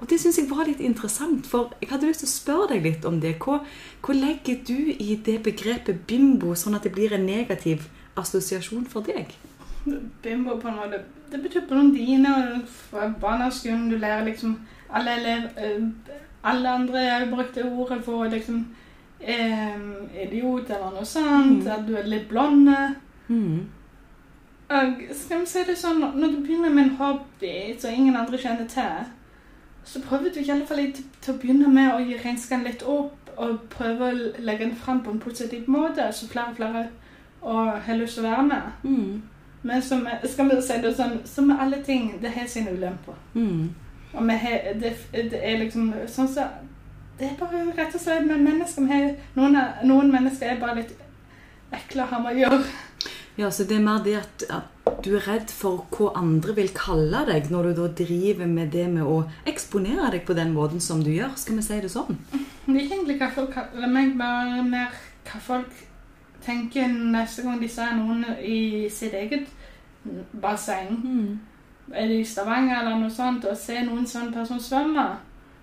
Og 0.00 0.10
det 0.10 0.18
syns 0.20 0.36
jeg 0.38 0.50
var 0.50 0.68
litt 0.68 0.80
interessant, 0.84 1.46
for 1.48 1.72
jeg 1.80 1.88
hadde 1.88 2.08
lyst 2.10 2.20
til 2.24 2.28
å 2.28 2.34
spørre 2.34 2.68
deg 2.74 2.84
litt 2.84 3.04
om 3.08 3.20
det. 3.20 3.36
Hva, 3.40 3.62
hva 4.04 4.16
legger 4.16 4.58
du 4.68 4.92
i 4.92 5.16
det 5.24 5.38
begrepet 5.46 6.04
bimbo, 6.08 6.52
sånn 6.54 6.76
at 6.76 6.84
det 6.84 6.92
blir 6.92 7.14
en 7.16 7.24
negativ 7.24 7.88
assosiasjon 8.20 8.84
for 8.92 9.06
deg? 9.06 9.32
Bimbo 10.22 10.56
på 10.58 10.68
en 10.68 10.80
måte 10.80 10.98
Det 11.30 11.38
betyr 11.42 11.68
blondine, 11.68 12.32
og 12.34 12.64
fra 12.88 13.06
barneskolen 13.20 13.84
du 13.90 13.94
lærer 14.02 14.24
liksom 14.26 14.56
Alle 14.90 15.12
elever 15.14 15.60
eh, 15.62 15.84
Alle 16.42 16.72
andre 16.80 17.04
har 17.06 17.26
brukt 17.30 17.54
det 17.54 17.64
ordet 17.64 18.00
for 18.04 18.26
liksom 18.30 18.64
eh, 19.20 19.78
idiot 20.22 20.70
eller 20.70 20.92
noe 20.94 21.06
sånt. 21.06 21.64
Mm. 21.64 21.70
At 21.72 21.86
du 21.88 21.96
er 21.96 22.06
litt 22.06 22.28
blonde. 22.28 22.76
Mm. 23.28 23.64
Og 24.68 25.02
skal 25.14 25.42
vi 25.42 25.50
si 25.50 25.64
det 25.66 25.74
sånn, 25.78 26.02
når 26.02 26.34
du 26.34 26.38
begynner 26.44 26.70
med 26.74 26.84
en 26.84 26.96
hobby 27.00 27.56
som 27.78 27.94
ingen 27.94 28.18
andre 28.18 28.38
kjenner 28.38 28.68
til, 28.70 29.08
så 29.86 30.02
prøver 30.02 30.32
du 30.34 30.40
i 30.40 30.50
alle 30.50 30.66
fall 30.66 30.92
til, 30.92 31.04
til 31.22 31.34
å 31.34 31.38
begynne 31.38 31.70
med 31.70 31.94
å 31.94 32.02
gi 32.02 32.18
den 32.18 32.64
litt 32.66 32.82
opp 32.82 33.30
og 33.36 33.66
prøve 33.70 34.08
å 34.08 34.16
legge 34.38 34.64
den 34.64 34.76
fram 34.76 35.02
på 35.04 35.12
en 35.12 35.20
positiv 35.20 35.68
måte, 35.68 36.08
så 36.12 36.28
flere 36.28 36.50
og 36.50 36.56
flere 36.56 36.86
og 37.46 37.80
har 37.86 37.98
lyst 38.00 38.16
til 38.18 38.24
å 38.24 38.30
være 38.30 38.42
med. 38.42 38.62
Mm. 38.82 39.22
Men 39.62 39.82
som, 39.82 40.06
skal 40.24 40.48
vi 40.50 40.60
si 40.62 40.78
det 40.82 40.92
sånn, 40.96 41.20
som 41.24 41.46
med 41.50 41.60
alle 41.62 41.78
ting, 41.86 42.16
det 42.22 42.32
har 42.34 42.48
sine 42.50 42.74
ulemper. 42.74 43.14
Mm. 43.34 43.68
Og 44.12 44.26
vi 44.26 44.38
har, 44.42 44.72
det, 44.80 44.92
det 45.12 45.42
er 45.42 45.60
liksom 45.60 45.92
sånn 46.10 46.30
så, 46.32 46.46
Det 47.18 47.30
er 47.30 47.38
bare 47.40 47.62
rett 47.76 47.94
og 47.96 48.00
slett 48.00 48.26
med 48.26 48.42
mennesker 48.44 48.84
vi 48.84 48.92
har, 48.92 49.12
noen, 49.38 49.56
noen 49.88 50.10
mennesker 50.12 50.50
er 50.52 50.58
bare 50.60 50.82
litt 50.82 50.92
ekle 51.72 52.04
å 52.04 52.10
ha 52.10 52.18
med 52.24 52.34
å 52.34 52.42
gjøre. 52.42 52.58
Ja, 53.38 53.50
så 53.50 53.64
det 53.68 53.78
er 53.78 53.86
mer 53.86 54.02
det 54.04 54.18
at, 54.20 54.44
at 54.52 54.75
du 55.04 55.16
er 55.16 55.26
redd 55.26 55.50
for 55.54 55.84
hva 55.94 56.12
andre 56.18 56.54
vil 56.56 56.70
kalle 56.74 57.24
deg 57.28 57.50
når 57.50 57.68
du 57.68 57.80
da 57.80 57.88
driver 58.00 58.48
med 58.50 58.72
det 58.74 58.86
med 58.90 59.06
å 59.06 59.18
eksponere 59.46 60.12
deg 60.14 60.24
på 60.26 60.34
den 60.38 60.54
måten 60.54 60.82
som 60.82 61.02
du 61.02 61.10
gjør. 61.12 61.34
Skal 61.38 61.58
vi 61.58 61.66
si 61.66 61.80
det 61.82 61.90
sånn? 61.92 62.18
Det 62.30 62.72
er 62.72 62.80
ikke 62.84 62.96
egentlig 62.96 63.18
hva 63.20 63.28
folk 63.34 63.52
kaller 63.54 63.92
meg, 63.92 64.14
bare 64.18 64.62
mer 64.66 64.94
hva 65.26 65.42
folk 65.42 65.84
tenker 66.46 66.90
neste 66.90 67.42
gang 67.42 67.60
de 67.62 67.68
ser 67.70 67.94
noen 67.98 68.24
i 68.42 68.86
sitt 68.92 69.14
eget 69.14 69.48
basseng. 70.42 70.92
Mm. 71.02 71.40
Er 71.92 72.06
det 72.10 72.20
i 72.20 72.26
Stavanger 72.26 72.80
eller 72.80 72.98
noe 72.98 73.10
sånt, 73.14 73.46
og 73.46 73.58
ser 73.58 73.84
noen 73.86 74.06
sånn 74.10 74.32
person 74.34 74.62
svømme, 74.62 75.06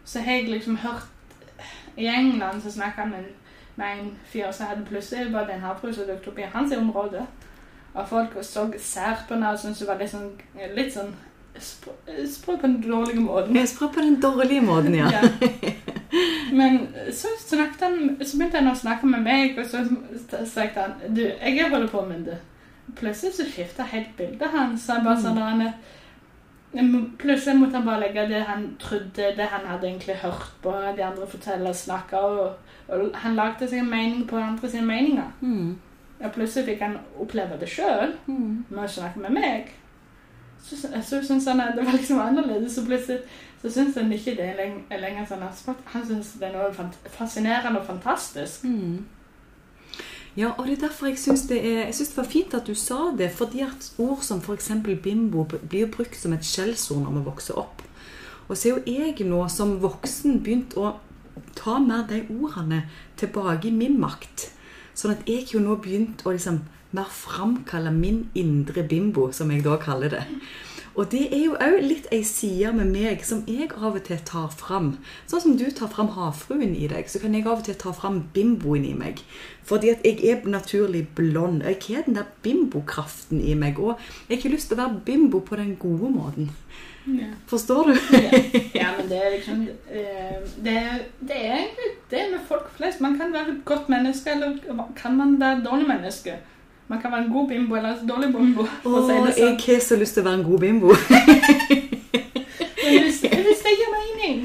så 0.05 0.23
har 0.23 0.39
jeg 0.39 0.51
liksom 0.51 0.79
hørt 0.83 1.09
I 1.95 2.07
England 2.09 2.63
så 2.63 2.71
snakka 2.73 3.03
han 3.03 3.11
med, 3.11 3.31
en 3.77 4.11
fyr 4.29 4.51
som 4.51 4.67
hadde 4.67 4.85
plutselig 4.85 5.31
bare 5.31 5.47
Den 5.47 5.59
en 5.61 5.67
havfrue 5.67 5.93
som 5.93 6.07
dukket 6.07 6.27
opp 6.31 6.39
i 6.39 6.49
hans 6.53 6.73
område. 6.77 7.25
Og 7.93 8.07
folk 8.09 8.37
så 8.41 8.65
sær 8.79 9.25
på 9.27 9.35
henne 9.35 9.51
og 9.53 9.59
syntes 9.61 9.83
hun 9.83 9.87
var 9.91 10.01
litt 10.01 10.11
sånn, 10.13 10.31
litt 10.75 10.93
sånn 10.95 11.13
sprø 11.61 11.91
sprø 12.27 12.55
på 12.57 12.67
den 12.67 12.81
dårlige 12.81 13.21
måten. 13.21 13.55
Jeg 13.55 13.69
spør 13.69 13.91
på 13.93 14.01
den 14.01 14.21
dårlige 14.21 14.61
måten, 14.61 14.95
ja. 14.95 15.11
Men 16.59 16.87
så, 17.11 17.27
han, 17.49 18.17
så 18.25 18.37
begynte 18.37 18.57
han 18.57 18.71
å 18.71 18.77
snakke 18.77 19.09
med 19.09 19.23
meg, 19.25 19.57
og 19.57 19.69
så 19.69 19.83
sa 20.45 20.67
han 20.75 20.97
Du, 21.09 21.21
jeg 21.21 21.69
holder 21.69 21.87
på 21.89 22.01
med 22.05 22.25
det. 22.29 22.39
Plutselig 22.97 23.33
så 23.37 23.45
skifta 23.47 23.85
helt 23.89 24.17
bildet 24.17 24.49
hans. 24.53 24.87
Han 24.89 25.05
bare 25.05 25.21
sånn 25.21 25.39
der, 25.39 25.73
han, 26.73 27.13
Plutselig 27.21 27.59
måtte 27.59 27.77
han 27.77 27.85
bare 27.85 28.01
legge 28.07 28.27
det 28.29 28.43
han 28.49 28.67
trodde, 28.81 29.33
det 29.37 29.49
han 29.53 29.65
hadde 29.69 29.87
egentlig 29.87 30.15
hørt 30.25 30.53
på 30.61 30.73
de 30.97 31.05
andre 31.05 31.27
fortelle 31.29 31.69
og 31.69 31.77
snakke, 31.77 32.17
og, 32.17 32.77
og 32.89 33.17
han 33.21 33.37
lagde 33.37 33.69
seg 33.69 33.83
en 33.83 33.91
mening 33.93 34.23
på 34.29 34.41
andre 34.41 34.69
sine 34.69 34.87
meninger. 34.89 35.29
Mm. 35.41 35.75
Og 36.23 36.31
plutselig 36.31 36.65
fikk 36.65 36.81
han 36.85 36.97
oppleve 37.19 37.57
det 37.59 37.67
sjøl 37.69 38.13
Mm. 38.27 38.63
å 38.71 38.87
snakke 38.87 39.19
med 39.19 39.31
meg. 39.35 39.71
Så, 40.63 40.75
så 41.03 41.19
syns 41.23 41.45
han 41.47 41.59
at 41.59 41.75
det 41.75 41.83
var 41.85 41.91
liksom 41.97 42.19
annerledes, 42.19 42.75
Så 42.75 42.85
plutselig 42.85 43.19
så 43.61 43.69
syns 43.71 43.95
han 43.95 44.11
ikke 44.11 44.35
det 44.37 44.45
er 44.45 44.71
er 44.91 44.99
lenger 45.01 45.25
sånn 45.27 45.43
at 45.43 45.75
Han 45.85 46.05
syns 46.07 46.33
det 46.39 46.47
er 46.47 46.53
noe 46.53 46.87
fascinerende 47.17 47.79
og 47.79 47.85
fantastisk. 47.87 48.63
Mm. 48.63 49.05
Ja, 50.37 50.49
og 50.57 50.65
det 50.65 50.77
er 50.77 50.87
derfor 50.87 51.05
jeg 51.07 51.19
syns 51.21 51.41
det, 51.47 51.59
det 52.09 52.17
var 52.17 52.23
fint 52.25 52.53
at 52.53 52.65
du 52.67 52.73
sa 52.75 53.11
det. 53.17 53.31
Fordi 53.31 53.61
at 53.61 53.91
ord 54.01 54.21
som 54.25 54.39
f.eks. 54.41 54.71
bimbo 55.03 55.43
blir 55.69 55.85
brukt 55.91 56.15
som 56.17 56.33
et 56.33 56.45
skjellsord 56.45 57.03
når 57.03 57.19
vi 57.19 57.25
vokser 57.25 57.57
opp. 57.59 57.83
Og 58.49 58.57
så 58.57 58.69
er 58.69 58.73
jo 58.73 58.93
jeg 58.97 59.27
nå 59.29 59.43
som 59.49 59.75
voksen 59.81 60.39
begynt 60.43 60.73
å 60.77 60.95
ta 61.55 61.77
mer 61.79 62.07
de 62.09 62.23
ordene 62.41 62.83
tilbake 63.17 63.67
i 63.67 63.71
min 63.71 63.99
makt. 63.99 64.49
Sånn 64.93 65.15
at 65.15 65.25
jeg 65.29 65.49
jo 65.53 65.61
nå 65.63 65.77
begynt 65.81 66.21
å 66.25 66.33
liksom 66.35 66.61
mer 66.93 67.09
framkalle 67.09 67.91
min 67.93 68.27
indre 68.37 68.83
bimbo, 68.85 69.31
som 69.33 69.51
jeg 69.51 69.65
da 69.65 69.79
kaller 69.81 70.13
det. 70.13 70.23
Og 70.95 71.07
det 71.09 71.23
er 71.33 71.39
jo 71.47 71.55
òg 71.57 71.79
litt 71.81 72.05
ei 72.13 72.19
side 72.27 72.69
med 72.77 72.91
meg 72.93 73.23
som 73.25 73.39
jeg 73.49 73.71
av 73.73 73.95
og 73.97 74.03
til 74.05 74.19
tar 74.29 74.51
fram. 74.53 74.91
Sånn 75.25 75.41
som 75.41 75.55
du 75.57 75.63
tar 75.73 75.89
fram 75.89 76.11
havfruen 76.13 76.75
i 76.77 76.85
deg, 76.91 77.07
så 77.09 77.17
kan 77.23 77.33
jeg 77.33 77.47
av 77.47 77.63
og 77.63 77.65
til 77.65 77.77
ta 77.81 77.93
fram 77.97 78.19
bimboen 78.35 78.85
i 78.85 78.93
meg. 78.93 79.23
Fordi 79.65 79.89
at 79.89 80.05
jeg 80.05 80.21
er 80.29 80.45
naturlig 80.45 81.07
blond. 81.17 81.63
Jeg 81.65 81.79
har 81.87 82.05
den 82.05 82.19
der 82.19 82.29
bimbokraften 82.45 83.41
i 83.41 83.55
meg. 83.57 83.79
Og 83.81 83.95
jeg 84.29 84.35
har 84.35 84.37
ikke 84.37 84.53
lyst 84.53 84.69
til 84.69 84.77
å 84.77 84.83
være 84.83 85.01
bimbo 85.07 85.41
på 85.41 85.57
den 85.57 85.73
gode 85.81 86.11
måten. 86.13 86.51
Ja. 87.09 87.31
Forstår 87.49 87.89
du? 87.89 87.93
ja, 88.79 88.93
men 88.99 89.09
det 89.09 89.17
er 89.19 89.33
liksom 89.33 89.65
eh, 89.91 90.37
det, 90.63 90.77
er- 90.77 91.03
det 91.19 91.35
er 91.39 91.57
egentlig 91.57 91.89
det 92.13 92.21
med 92.35 92.45
folk 92.47 92.69
flest. 92.77 93.01
Man 93.03 93.17
kan 93.19 93.33
være 93.33 93.57
et 93.57 93.65
godt 93.65 93.89
menneske, 93.91 94.29
eller 94.37 94.85
kan 94.95 95.17
man 95.17 95.39
være 95.41 95.57
et 95.57 95.65
dårlig 95.65 95.87
menneske. 95.89 96.37
Man 96.93 97.01
kan 97.01 97.11
være 97.11 97.25
en 97.25 97.31
god 97.31 97.47
bimbo 97.47 97.75
eller 97.75 98.01
en 98.01 98.07
dårlig 98.07 98.27
bimbo. 98.33 98.61
Åh, 98.61 98.97
si 99.01 99.13
sånn. 99.17 99.29
jeg 99.39 99.61
har 99.65 99.79
så 99.81 99.95
lyst 99.97 100.13
til 100.13 100.21
å 100.21 100.27
være 100.27 100.37
en 100.37 100.43
god 100.45 100.59
bimbo. 100.61 100.91
Hvis, 102.83 103.23
hvis 103.23 103.61
det 103.63 103.71
gir 103.79 103.89
mening 103.89 104.41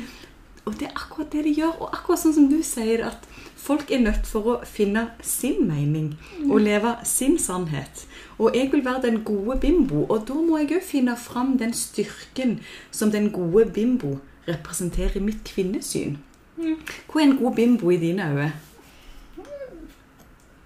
Og 0.64 0.78
det 0.78 0.86
er 0.86 0.94
akkurat 0.94 1.28
det 1.34 1.42
de 1.44 1.52
gjør. 1.58 1.74
Og 1.82 1.90
akkurat 1.92 2.22
sånn 2.22 2.32
som 2.32 2.46
du 2.48 2.62
sier, 2.64 3.02
at 3.04 3.26
folk 3.60 3.90
er 3.92 4.00
nødt 4.00 4.24
for 4.30 4.48
å 4.48 4.54
finne 4.64 5.02
sin 5.20 5.58
mening 5.68 6.14
og 6.46 6.62
leve 6.64 6.94
sin 7.04 7.36
sannhet. 7.42 8.06
Og 8.38 8.56
jeg 8.56 8.70
vil 8.72 8.84
være 8.86 9.04
den 9.10 9.20
gode 9.28 9.58
bimbo, 9.60 10.06
og 10.06 10.24
da 10.30 10.38
må 10.38 10.62
jeg 10.62 10.78
òg 10.78 10.86
finne 10.88 11.18
fram 11.20 11.58
den 11.60 11.76
styrken 11.76 12.62
som 12.88 13.12
den 13.12 13.28
gode 13.34 13.66
bimbo 13.76 14.14
representerer 14.48 15.20
i 15.20 15.26
mitt 15.26 15.44
kvinnesyn. 15.44 16.16
Mm. 16.56 16.80
Hva 17.10 17.20
er 17.20 17.26
en 17.26 17.36
god 17.42 17.60
bimbo 17.60 17.92
i 17.92 18.00
dine 18.00 18.30
øyne? 18.32 18.48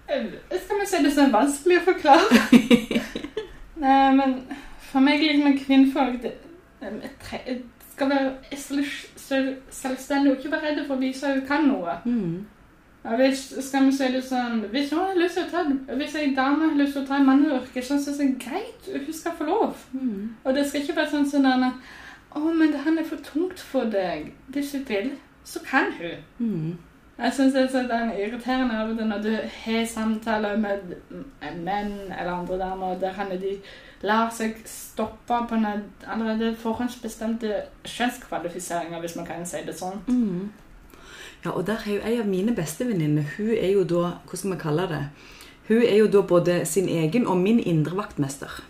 Eh, 0.09 0.25
Skal 0.65 0.79
vi 0.81 0.85
si 0.89 1.03
det 1.03 1.11
sånn 1.15 1.31
vanskelig 1.33 1.77
å 1.81 1.85
forklare? 1.87 2.39
Nei, 3.83 4.13
men 4.15 4.33
for 4.91 5.03
meg 5.03 5.21
liksom 5.23 5.55
kvinnfolk 5.63 6.19
det, 6.23 6.33
det, 6.81 7.11
tre- 7.23 7.59
skal 7.93 8.09
være 8.09 8.57
selv- 8.57 9.05
selv- 9.19 9.61
selvstendig 9.73 10.31
og 10.31 10.37
ikke 10.39 10.51
være 10.51 10.71
redd 10.73 10.83
for 10.87 10.95
å 10.97 11.01
vise 11.01 11.27
at 11.29 11.39
hun 11.39 11.47
kan 11.47 11.67
noe. 11.69 11.95
Mm. 12.05 12.45
Hvis, 13.19 13.41
skal 13.67 13.85
vi 13.89 13.91
si 13.97 14.07
det 14.13 14.21
sånn, 14.23 14.61
hvis, 14.71 14.93
hun 14.93 15.01
har 15.03 15.17
lyst 15.19 15.35
til 15.35 15.43
å 15.43 15.51
ta, 15.51 15.63
hvis 15.99 16.13
en 16.15 16.35
dame 16.37 16.69
har 16.69 16.77
lyst 16.79 16.93
til 16.95 17.03
å 17.03 17.07
ta 17.09 17.17
en 17.19 17.25
manneyrke, 17.27 17.81
så 17.83 17.97
er 17.99 18.21
jeg 18.23 18.37
greit, 18.39 18.87
hun 18.93 19.13
skal 19.17 19.35
få 19.37 19.47
lov. 19.49 19.81
Mm. 19.91 20.29
Og 20.45 20.55
det 20.55 20.63
skal 20.69 20.81
ikke 20.85 20.95
være 21.01 21.11
sånn 21.11 21.27
sånn 21.33 21.49
denne, 21.49 21.73
å, 22.31 22.39
men 22.47 22.71
det 22.71 22.85
han 22.85 22.97
er 23.01 23.09
for 23.09 23.19
tungt 23.25 23.59
for 23.59 23.91
deg. 23.91 24.31
Hvis 24.55 24.71
hun 24.77 24.85
vil, 24.87 25.11
så 25.43 25.59
kan 25.67 25.91
hun. 25.99 26.23
Mm. 26.39 26.71
Jeg 27.17 27.33
synes 27.33 27.53
det 27.53 27.61
er 27.61 27.69
sånn 27.69 28.13
irriterende 28.17 28.77
av 28.81 28.89
og 28.89 29.01
når 29.05 29.19
du 29.21 29.33
har 29.35 29.83
samtaler 29.85 30.57
med 30.57 30.95
menn 31.61 31.93
eller 32.09 32.31
andre 32.33 32.57
damer 32.57 32.95
der 33.01 33.13
han 33.13 33.29
de 33.37 33.59
lar 34.03 34.31
seg 34.33 34.57
stoppe 34.67 35.37
på 35.49 35.59
en 35.59 35.85
allerede 36.09 36.55
forhåndsbestemte 36.59 37.61
kjønnskvalifiseringer, 37.87 38.99
hvis 38.99 39.15
man 39.15 39.29
kan 39.29 39.45
si 39.47 39.61
det 39.63 39.77
sånn. 39.77 40.01
Mm. 40.07 40.49
Ja, 41.45 41.53
og 41.53 41.67
der 41.67 41.85
er 41.85 41.93
jo 41.93 42.01
ei 42.07 42.17
av 42.19 42.27
mine 42.27 42.55
bestevenninner. 42.55 43.29
Hun 43.37 43.53
er 43.53 43.71
jo 43.75 43.85
da 43.87 44.03
Hva 44.27 44.39
skal 44.39 44.55
vi 44.55 44.59
kalle 44.59 44.89
det? 44.91 45.01
Hun 45.69 45.83
er 45.83 45.97
jo 46.01 46.11
da 46.11 46.21
både 46.27 46.63
sin 46.67 46.89
egen 46.91 47.27
og 47.27 47.37
min 47.39 47.59
indre 47.59 47.95
vaktmester. 47.99 48.63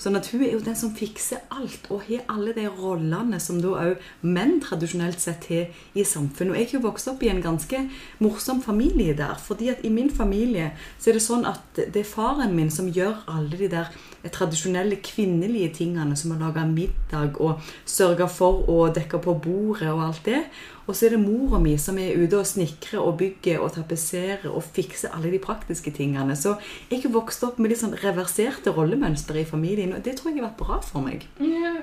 Sånn 0.00 0.16
at 0.16 0.30
hun 0.32 0.40
er 0.46 0.54
jo 0.54 0.62
den 0.64 0.76
som 0.78 0.94
fikser 0.96 1.42
alt, 1.52 1.90
og 1.92 2.06
har 2.06 2.24
alle 2.32 2.54
de 2.56 2.64
rollene 2.72 3.40
som 3.42 3.58
da 3.60 3.74
òg 3.82 4.06
menn 4.24 4.56
tradisjonelt 4.64 5.20
sett 5.20 5.50
har 5.50 5.68
i 5.92 6.06
samfunnet. 6.08 6.54
Og 6.54 6.56
jeg 6.56 6.70
har 6.70 6.76
jo 6.78 6.86
vokst 6.86 7.10
opp 7.12 7.20
i 7.24 7.28
en 7.32 7.42
ganske 7.44 7.82
morsom 8.24 8.62
familie 8.64 9.14
der. 9.16 9.36
fordi 9.36 9.68
at 9.68 9.84
i 9.84 9.90
min 9.90 10.10
familie 10.10 10.72
så 10.98 11.10
er 11.10 11.14
det 11.14 11.22
sånn 11.22 11.44
at 11.44 11.60
det 11.76 12.00
er 12.00 12.08
faren 12.08 12.56
min 12.56 12.70
som 12.70 12.88
gjør 12.88 13.24
alle 13.28 13.56
de 13.56 13.68
der 13.68 13.92
tradisjonelle 14.32 14.96
kvinnelige 14.96 15.74
tingene, 15.80 16.16
som 16.16 16.32
å 16.32 16.40
lage 16.40 16.64
middag 16.66 17.40
og 17.40 17.60
sørge 17.84 18.28
for 18.28 18.68
å 18.68 18.88
dekke 18.92 19.20
på 19.20 19.34
bordet 19.34 19.92
og 19.92 20.04
alt 20.08 20.24
det. 20.24 20.44
Og 20.90 20.96
så 20.98 21.06
er 21.06 21.14
det 21.14 21.20
mora 21.22 21.60
mi 21.62 21.76
som 21.78 21.98
er 22.02 22.18
ute 22.18 22.38
og 22.40 22.48
snekrer 22.50 22.98
og 22.98 23.20
bygger 23.20 23.62
og 23.62 23.76
tapetserer 23.76 24.48
og 24.50 24.64
fikser 24.74 25.14
alle 25.14 25.30
de 25.30 25.38
praktiske 25.38 25.92
tingene. 25.94 26.34
Så 26.36 26.56
jeg 26.90 27.04
har 27.04 27.12
vokst 27.14 27.44
opp 27.46 27.60
med 27.62 27.70
litt 27.70 27.82
sånn 27.84 27.94
reverserte 28.02 28.74
rollemønster 28.74 29.38
i 29.38 29.46
familien, 29.46 29.94
og 29.94 30.02
det 30.02 30.16
tror 30.18 30.32
jeg 30.32 30.40
har 30.40 30.48
vært 30.48 30.58
bra 30.58 30.80
for 30.82 31.06
meg. 31.06 31.28
Ja, 31.38 31.76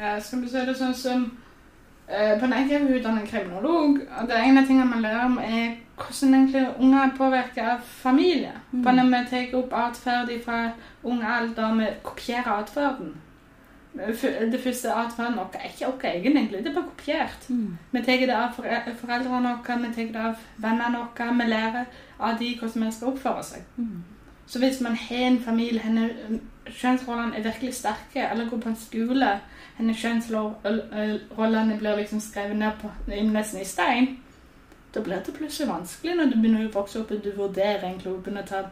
ja 0.00 0.14
skal 0.24 0.40
vi 0.40 0.52
si 0.54 0.62
det 0.64 0.76
sånn 0.78 0.96
som 0.96 1.26
eh, 2.08 2.32
På 2.40 2.46
den 2.46 2.56
ene 2.56 2.78
er 2.78 2.96
utdannet 2.96 3.28
kriminolog, 3.28 4.00
og 4.00 4.32
det 4.32 4.40
ene 4.40 4.64
tingene 4.64 4.88
man 4.88 5.04
lærer 5.04 5.26
om, 5.28 5.36
er 5.44 5.76
hvordan 6.00 6.38
egentlig 6.38 6.64
unger 6.78 7.02
er 7.02 7.14
påvirket 7.18 7.70
av 7.74 7.84
familie. 8.00 8.56
Mm. 8.72 8.88
Når 8.88 9.12
vi 9.12 9.22
tar 9.34 9.58
opp 9.60 9.76
atferd 9.84 10.32
fra 10.48 10.62
ung 11.04 11.20
alder, 11.20 11.76
vi 11.76 11.92
kopierer 12.08 12.54
atferden. 12.56 13.12
Det 13.94 14.60
første 14.60 14.92
atferden 14.92 15.36
vår 15.38 15.54
er 15.54 15.68
ikke 15.70 15.86
vår 15.92 16.08
egen, 16.08 16.36
egentlig. 16.36 16.64
Det 16.64 16.70
er 16.70 16.74
bare 16.74 16.90
kopiert. 16.90 17.46
Vi 17.92 18.02
tar 18.02 18.24
det 18.26 18.34
av 18.34 18.56
foreldrene 19.00 19.52
våre, 19.54 19.78
vi 19.84 19.92
tar 19.94 20.12
det 20.12 20.24
av 20.30 20.42
vennene 20.56 20.98
våre. 20.98 21.28
Vi 21.38 21.46
lærer 21.50 21.84
av 22.18 22.38
de 22.38 22.56
hvordan 22.58 22.86
vi 22.86 22.92
skal 22.96 23.12
oppføre 23.12 23.44
seg. 23.44 23.62
Så 24.46 24.58
hvis 24.58 24.80
man 24.80 24.96
har 24.96 25.26
en 25.26 25.40
familie 25.40 25.80
henne 25.80 26.10
kjønnsrollene 26.66 27.36
er 27.36 27.42
virkelig 27.42 27.74
sterke, 27.74 28.26
eller 28.30 28.48
går 28.50 28.60
på 28.60 28.68
en 28.68 28.76
skole 28.76 29.30
henne 29.78 29.94
kjønnsrollene 29.94 31.78
blir 31.78 31.96
liksom 31.96 32.20
skrevet 32.20 32.56
ned 32.56 32.72
på 32.80 32.90
nesten 33.08 33.60
i 33.60 33.64
stein, 33.64 34.18
da 34.94 35.02
blir 35.02 35.22
det 35.26 35.34
plutselig 35.34 35.68
vanskelig 35.68 36.16
når 36.16 36.24
du 36.30 36.36
begynner 36.38 36.66
å 36.68 36.74
vokse 36.74 37.00
opp 37.00 37.10
og 37.10 37.24
du 37.24 37.32
vurderer 37.34 37.82
egentlig 37.82 38.12
å 38.12 38.20
begynne 38.20 38.44
å 38.44 38.46
ta 38.46 38.62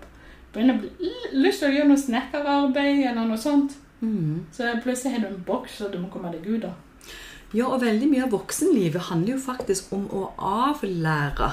begynner 0.53 0.77
å 0.77 0.83
bli 0.83 0.91
lyst 1.33 1.63
til 1.63 1.71
å 1.71 1.75
gjøre 1.75 1.89
noe 1.89 1.99
snekkerarbeid 1.99 3.01
eller 3.09 3.25
noe 3.27 3.41
sånt. 3.41 3.75
Mm. 4.03 4.47
Så 4.53 4.69
plutselig 4.83 5.15
har 5.15 5.25
du 5.25 5.31
en 5.31 5.45
boks 5.47 5.81
og 5.81 5.93
du 5.93 6.01
må 6.03 6.11
komme 6.13 6.33
deg 6.35 6.47
ut 6.47 6.67
av. 6.69 6.75
Ja, 7.53 7.67
og 7.69 7.83
veldig 7.83 8.09
mye 8.09 8.25
av 8.25 8.33
voksenlivet 8.33 9.11
handler 9.11 9.35
jo 9.35 9.43
faktisk 9.45 9.91
om 9.93 10.07
å 10.09 10.31
avlære 10.41 11.51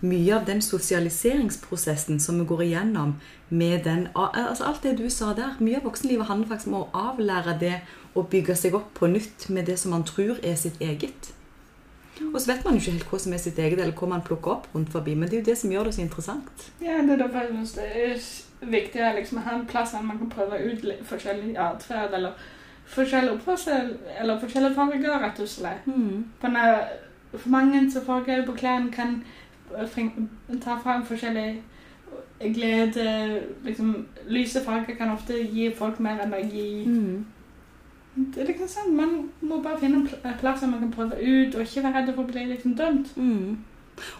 mye 0.00 0.36
av 0.36 0.46
den 0.48 0.62
sosialiseringsprosessen 0.64 2.20
som 2.22 2.38
vi 2.40 2.46
går 2.48 2.62
igjennom 2.68 3.16
med 3.50 3.82
den 3.84 4.06
Altså 4.14 4.64
alt 4.64 4.86
det 4.86 4.94
du 5.00 5.10
sa 5.10 5.34
der. 5.34 5.58
Mye 5.58 5.80
av 5.80 5.88
voksenlivet 5.90 6.30
handler 6.30 6.52
faktisk 6.52 6.70
om 6.70 6.78
å 6.80 6.86
avlære 6.96 7.56
det 7.60 7.74
å 8.14 8.22
bygge 8.22 8.56
seg 8.56 8.78
opp 8.78 8.94
på 8.94 9.10
nytt 9.10 9.48
med 9.50 9.66
det 9.66 9.76
som 9.82 9.92
man 9.94 10.06
tror 10.06 10.38
er 10.42 10.54
sitt 10.56 10.80
eget. 10.80 11.32
Og 12.20 12.38
så 12.40 12.52
vet 12.52 12.64
man 12.64 12.76
jo 12.76 12.82
ikke 12.82 12.94
helt 12.94 13.10
hva 13.10 13.20
som 13.22 13.34
er 13.34 13.42
sitt 13.42 13.58
eget, 13.58 13.80
eller 13.80 13.96
hva 13.96 14.08
man 14.10 14.24
plukker 14.24 14.52
opp 14.58 14.70
rundt 14.74 14.92
forbi. 14.92 15.16
Men 15.16 15.30
det 15.30 15.38
er 15.38 15.42
jo 15.42 15.48
det 15.50 15.58
som 15.58 15.72
gjør 15.72 15.88
det 15.88 15.96
så 15.96 16.04
interessant. 16.04 16.66
Ja, 16.82 17.00
det 17.00 17.16
er 17.16 17.22
derfor 17.24 17.46
jeg 17.46 17.54
synes 17.56 17.76
det 17.78 17.90
er 17.90 18.24
viktig 18.60 19.02
å 19.02 19.12
liksom 19.16 19.38
ha 19.44 19.54
en 19.56 19.66
plass 19.66 19.92
der 19.92 20.02
man 20.02 20.18
kan 20.18 20.30
prøve 20.30 20.58
ut 20.64 20.84
forskjellig 21.08 21.56
atferd, 21.58 22.14
eller 22.14 22.32
forskjellig 22.90 23.32
oppførsel, 23.32 23.96
eller 24.20 24.40
forskjellige 24.40 24.74
farger, 24.74 25.18
rett 25.22 25.40
og 25.40 25.48
slett. 25.48 25.86
Mm. 25.86 26.24
For, 26.40 26.48
når, 26.48 26.80
for 27.34 27.48
mange 27.48 27.90
så 27.90 28.04
farger 28.04 28.46
på 28.46 28.56
klærne 28.58 28.92
kan 28.92 29.22
ta 30.60 30.76
fram 30.82 31.04
forskjellig 31.06 31.62
glede. 32.40 33.42
Liksom, 33.64 34.06
lyse 34.28 34.64
farger 34.64 34.94
kan 34.94 35.10
ofte 35.10 35.44
gi 35.52 35.74
folk 35.74 36.00
mer 36.00 36.20
energi. 36.26 36.84
Mm. 36.86 37.26
Det 38.14 38.42
er 38.42 38.46
liksom 38.46 38.68
sånn, 38.68 38.96
Man 38.96 39.30
må 39.40 39.60
bare 39.62 39.78
finne 39.78 40.02
en 40.02 40.38
plass 40.40 40.60
der 40.60 40.68
man 40.68 40.80
kan 40.80 40.92
prøve 40.92 41.20
ut, 41.20 41.54
og 41.54 41.62
ikke 41.62 41.84
være 41.84 42.00
redd 42.00 42.14
for 42.14 42.24
å 42.24 42.32
bli 42.32 42.46
liksom 42.50 42.74
dømt. 42.76 43.12
Mm. 43.16 43.58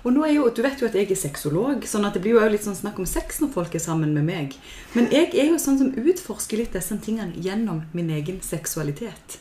Og 0.04 0.14
nå 0.14 0.24
er 0.26 0.34
jo, 0.34 0.48
Du 0.50 0.62
vet 0.62 0.80
jo 0.80 0.88
at 0.88 0.96
jeg 0.98 1.10
er 1.10 1.18
sexolog, 1.18 1.86
sånn 1.86 2.04
at 2.04 2.14
det 2.16 2.22
blir 2.24 2.36
jo 2.36 2.48
litt 2.50 2.66
sånn 2.66 2.78
snakk 2.78 2.98
om 2.98 3.08
sex 3.08 3.40
når 3.40 3.52
folk 3.54 3.74
er 3.74 3.84
sammen 3.84 4.14
med 4.14 4.26
meg. 4.28 4.56
Men 4.94 5.10
jeg 5.12 5.32
er 5.34 5.52
jo 5.52 5.58
sånn 5.58 5.78
som 5.80 5.94
utforsker 5.94 6.60
litt 6.60 6.76
disse 6.76 6.96
tingene 7.04 7.36
gjennom 7.36 7.84
min 7.92 8.10
egen 8.10 8.40
seksualitet. 8.44 9.38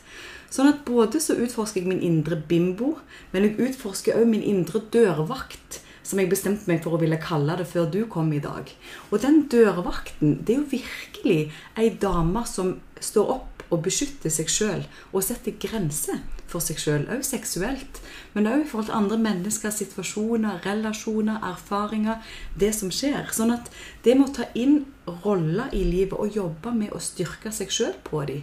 Sånn 0.50 0.70
at 0.72 0.82
både 0.86 1.20
så 1.22 1.36
utforsker 1.38 1.82
jeg 1.82 1.90
min 1.92 2.02
indre 2.02 2.34
bimbo, 2.36 2.96
men 3.30 3.46
jeg 3.46 3.70
utforsker 3.70 4.18
også 4.18 4.30
min 4.32 4.42
indre 4.42 4.82
dørvakt. 4.92 5.82
Som 6.10 6.18
jeg 6.18 6.30
bestemte 6.32 6.66
meg 6.66 6.80
for 6.82 6.96
å 6.96 6.98
ville 6.98 7.20
kalle 7.22 7.54
det 7.60 7.68
før 7.70 7.84
du 7.92 8.00
kom 8.10 8.32
i 8.34 8.40
dag. 8.42 8.66
Og 9.12 9.20
den 9.22 9.44
dørvakten, 9.52 10.40
det 10.42 10.56
er 10.56 10.58
jo 10.58 10.70
virkelig 10.72 11.52
ei 11.78 11.90
dame 12.02 12.42
som 12.50 12.72
står 12.98 13.34
opp 13.36 13.49
og 13.70 13.82
beskytte 13.86 14.30
seg 14.32 14.50
sjøl 14.50 14.84
og 15.12 15.24
sette 15.24 15.54
grenser 15.62 16.20
for 16.50 16.62
seg 16.64 16.80
sjøl, 16.82 17.04
òg 17.12 17.22
seksuelt. 17.26 18.00
Men 18.34 18.48
òg 18.50 18.64
i 18.64 18.68
forhold 18.68 18.88
til 18.90 18.98
andre 18.98 19.18
mennesker, 19.22 19.70
situasjoner, 19.74 20.62
relasjoner, 20.66 21.38
erfaringer. 21.52 22.24
Det 22.58 22.72
som 22.74 22.90
skjer. 22.94 23.30
Sånn 23.34 23.54
at 23.54 23.70
det 24.04 24.16
med 24.18 24.28
å 24.28 24.34
ta 24.40 24.48
inn 24.58 24.82
roller 25.24 25.70
i 25.76 25.84
livet 25.86 26.18
og 26.18 26.34
jobbe 26.34 26.74
med 26.74 26.94
å 26.94 27.02
styrke 27.02 27.54
seg 27.54 27.70
sjøl 27.74 27.94
på 28.06 28.24
dem, 28.30 28.42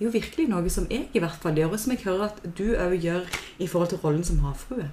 er 0.00 0.06
jo 0.06 0.14
virkelig 0.14 0.48
noe 0.50 0.72
som 0.72 0.88
jeg 0.90 1.10
i 1.12 1.20
hvert 1.22 1.38
fall 1.42 1.58
gjør, 1.58 1.76
og 1.76 1.80
som 1.80 1.92
jeg 1.94 2.04
hører 2.06 2.30
at 2.30 2.42
du 2.58 2.72
òg 2.74 2.96
gjør 2.98 3.28
i 3.62 3.68
forhold 3.68 3.92
til 3.92 4.02
rollen 4.02 4.24
som 4.26 4.40
havfrue. 4.42 4.88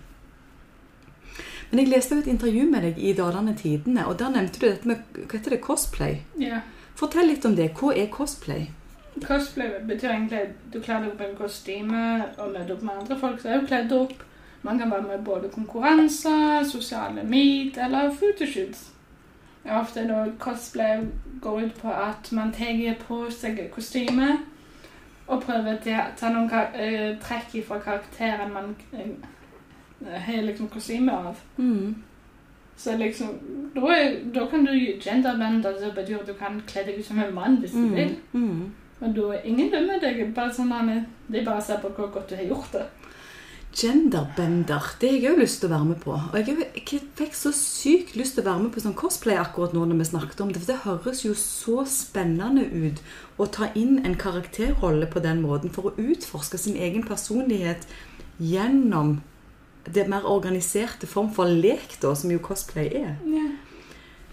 Men 1.70 1.84
jeg 1.84 1.92
leste 1.92 2.18
jo 2.18 2.24
et 2.24 2.32
intervju 2.32 2.66
med 2.70 2.86
deg 2.86 3.00
i 3.00 3.14
Dalane 3.18 3.54
Tidene, 3.58 4.08
og 4.10 4.18
der 4.20 4.34
nevnte 4.34 4.62
du 4.62 4.68
dette 4.68 4.90
med 4.90 5.02
hva 5.16 5.38
heter 5.38 5.54
det, 5.54 5.62
cosplay. 5.66 6.22
Yeah. 6.42 6.66
Fortell 6.98 7.30
litt 7.30 7.46
om 7.46 7.56
det. 7.56 7.72
Hva 7.78 7.94
er 7.96 8.10
cosplay? 8.12 8.68
Cosplay 9.28 9.70
betyr 9.88 10.10
egentlig 10.10 10.40
at 10.40 10.74
du 10.74 10.80
kler 10.82 11.04
deg 11.04 11.14
opp 11.14 11.22
i 11.22 11.28
en 11.30 11.38
kostyme 11.38 12.04
og 12.38 12.52
møter 12.54 12.76
opp 12.76 12.84
med 12.84 13.02
andre 13.02 13.20
folk 13.20 13.42
som 13.42 13.52
er 13.52 13.68
kledd 13.68 13.96
opp. 13.96 14.24
Man 14.62 14.80
kan 14.80 14.92
være 14.92 15.02
med 15.08 15.26
både 15.26 15.50
konkurranser, 15.50 16.64
sosiale 16.68 17.24
meet 17.24 17.78
eller 17.78 18.12
photoshoots. 18.12 18.90
Ofte 19.66 20.06
når 20.08 20.32
cosplay 20.40 21.04
går 21.42 21.62
ut 21.62 21.74
på 21.82 21.92
at 21.92 22.32
man 22.32 22.52
tar 22.52 22.96
på 23.08 23.26
seg 23.32 23.60
kostyme 23.72 24.38
og 25.28 25.44
prøver 25.44 25.76
å 25.78 25.98
ta 26.18 26.32
noen 26.34 26.52
eh, 26.74 27.18
trekk 27.22 27.60
fra 27.68 27.78
karakteren 27.84 28.54
man 28.54 28.72
eh, 28.94 29.12
har 30.26 30.42
liksom 30.42 30.70
kostyme 30.74 31.14
av. 31.14 31.38
Mm. 31.58 31.96
Så 32.80 32.98
liksom, 32.98 33.28
da, 33.76 33.96
da 34.34 34.46
kan 34.50 34.66
du 34.66 34.72
genderbende, 35.04 35.74
det 35.82 35.94
betyr 35.96 36.22
at 36.22 36.28
du 36.28 36.34
kan 36.40 36.62
kle 36.68 36.86
deg 36.88 37.00
ut 37.00 37.06
som 37.06 37.20
en 37.20 37.36
mann 37.36 37.60
hvis 37.60 37.76
du 37.76 37.90
vil. 37.94 38.16
Mm. 38.32 38.70
Men 39.00 39.14
da 39.16 39.34
er 39.34 39.46
ingen 39.48 39.72
dømmer 39.72 40.02
deg. 40.02 40.22
Bare 40.36 40.54
sånn 40.54 40.72
De 41.28 41.44
bare 41.46 41.62
ser 41.62 41.80
på 41.84 41.92
hvor 41.96 42.12
godt 42.12 42.30
du 42.30 42.36
har 42.36 42.50
gjort 42.50 42.74
det. 42.74 42.88
Genderbender, 43.70 44.96
det 45.00 45.10
har 45.12 45.18
jeg 45.22 45.30
òg 45.30 45.40
lyst 45.44 45.60
til 45.62 45.70
å 45.70 45.76
være 45.76 45.88
med 45.92 46.00
på. 46.02 46.16
Og 46.18 46.48
jeg 46.50 47.04
fikk 47.16 47.36
så 47.38 47.52
sykt 47.54 48.16
lyst 48.18 48.36
til 48.36 48.44
å 48.44 48.50
være 48.50 48.64
med 48.64 48.74
på 48.74 48.82
sånn 48.82 48.98
cosplay 48.98 49.38
akkurat 49.38 49.76
nå 49.76 49.84
når 49.86 50.00
vi 50.02 50.08
snakket 50.10 50.42
om 50.42 50.50
det. 50.52 50.64
For 50.64 50.72
det 50.72 50.80
høres 50.88 51.22
jo 51.24 51.36
så 51.38 51.86
spennende 51.88 52.66
ut 52.66 53.04
å 53.38 53.46
ta 53.46 53.70
inn 53.78 54.02
en 54.02 54.18
karakterrolle 54.20 55.08
på 55.14 55.22
den 55.24 55.44
måten 55.46 55.72
for 55.76 55.92
å 55.92 55.96
utforske 56.02 56.58
sin 56.60 56.80
egen 56.82 57.06
personlighet 57.06 57.86
gjennom 58.42 59.20
det 59.86 60.08
mer 60.10 60.26
organiserte 60.28 61.08
form 61.08 61.30
for 61.34 61.50
lek, 61.50 62.00
da, 62.02 62.16
som 62.18 62.34
jo 62.34 62.42
cosplay 62.44 62.90
er. 62.90 63.16
Ja. 63.30 63.48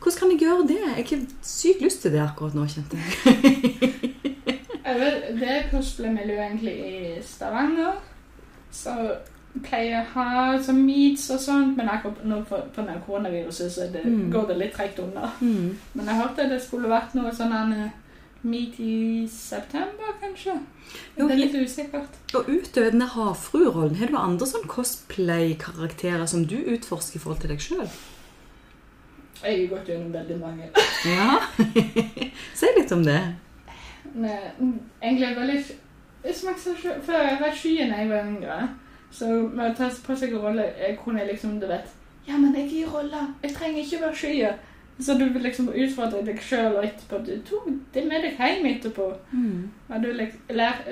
Hvordan 0.00 0.18
kan 0.18 0.32
jeg 0.32 0.42
gjøre 0.46 0.66
det? 0.72 0.80
Jeg 0.96 1.06
har 1.12 1.28
sykt 1.44 1.84
lyst 1.84 2.02
til 2.02 2.16
det 2.16 2.24
akkurat 2.24 2.56
nå, 2.56 2.64
kjente 2.72 2.98
jeg. 2.98 4.32
Det 4.86 5.48
er 5.50 5.70
cosplay-miljø 5.70 6.36
egentlig 6.38 6.74
i 6.86 7.22
Stavanger. 7.26 7.96
Så 8.70 8.92
pleier 9.64 10.02
å 10.02 10.08
ha 10.12 10.56
sånn 10.62 10.82
meets 10.84 11.30
og 11.32 11.40
sånt, 11.40 11.76
men 11.78 11.88
akkurat 11.88 12.24
nå 12.28 12.42
på, 12.48 12.58
på 12.74 12.82
den 12.86 12.98
koronaviruset 13.06 13.72
så 13.72 13.86
det, 13.92 14.02
Mm. 14.04 14.30
går 14.32 14.46
det 14.48 14.56
litt 14.58 14.74
tregt 14.76 14.98
unna. 15.00 15.30
Mm. 15.40 15.78
Men 15.94 16.06
jeg 16.10 16.14
hørte 16.20 16.48
det 16.50 16.62
skulle 16.62 16.88
vært 16.92 17.14
noe 17.16 17.32
sånn 17.34 17.72
eh, 17.72 17.90
meet 18.42 18.76
i 18.78 19.26
september, 19.32 20.12
kanskje. 20.20 20.58
Jo, 21.16 21.26
det 21.26 21.32
er 21.34 21.40
litt 21.40 21.54
usikkert. 21.56 22.20
Og 22.34 22.46
utover 22.52 22.90
denne 22.92 23.08
havfruerollen, 23.08 23.96
har 23.96 24.12
du 24.12 24.16
andre 24.20 24.46
sånn 24.46 24.68
cosplay-karakterer 24.68 26.26
som 26.28 26.44
du 26.46 26.56
utforsker 26.76 27.16
i 27.16 27.22
forhold 27.24 27.40
til 27.40 27.50
deg 27.54 27.64
sjøl? 27.64 27.88
Jeg 29.42 29.68
har 29.68 29.72
gått 29.76 29.88
gjennom 29.88 30.12
veldig 30.12 30.38
mange. 30.40 30.68
Ja. 31.06 31.40
si 32.60 32.66
litt 32.76 32.92
om 32.92 33.02
det. 33.04 33.18
Nei, 34.14 34.38
egentlig 35.02 35.36
veldig 35.36 35.58
som 36.34 36.48
jeg 36.50 36.58
sa 36.58 36.94
Før 37.02 37.28
jeg 37.28 37.38
var 37.40 37.54
skyen 37.54 37.92
da 37.92 38.00
jeg 38.00 38.10
var 38.10 38.30
yngre, 38.30 38.68
så 39.10 39.26
med 39.26 39.70
å 39.70 39.74
ta 39.78 39.90
på 40.06 40.16
seg 40.18 40.34
en 40.34 40.42
rolle 40.42 40.64
Jeg 40.80 40.98
kunne 41.02 41.26
liksom, 41.26 41.60
du 41.60 41.66
vet 41.70 41.92
Ja, 42.26 42.38
men 42.38 42.54
jeg 42.56 42.66
er 42.66 42.78
i 42.80 42.86
rolle. 42.90 43.26
Jeg 43.42 43.54
trenger 43.54 43.82
ikke 43.82 44.00
være 44.02 44.20
skyen 44.22 44.64
Så 44.98 45.14
du 45.14 45.26
vil 45.28 45.42
liksom 45.42 45.68
utfordre 45.68 46.24
deg 46.26 46.40
sjøl, 46.42 46.78
og 46.78 46.84
etterpå 46.84 47.22
Du 47.26 47.34
tok 47.46 47.68
det 47.94 48.06
med 48.08 48.24
deg 48.24 48.40
hjem 48.40 48.66
etterpå. 48.70 49.10
Mm. 49.32 49.70
Du, 50.02 50.08
lær, 50.50 50.82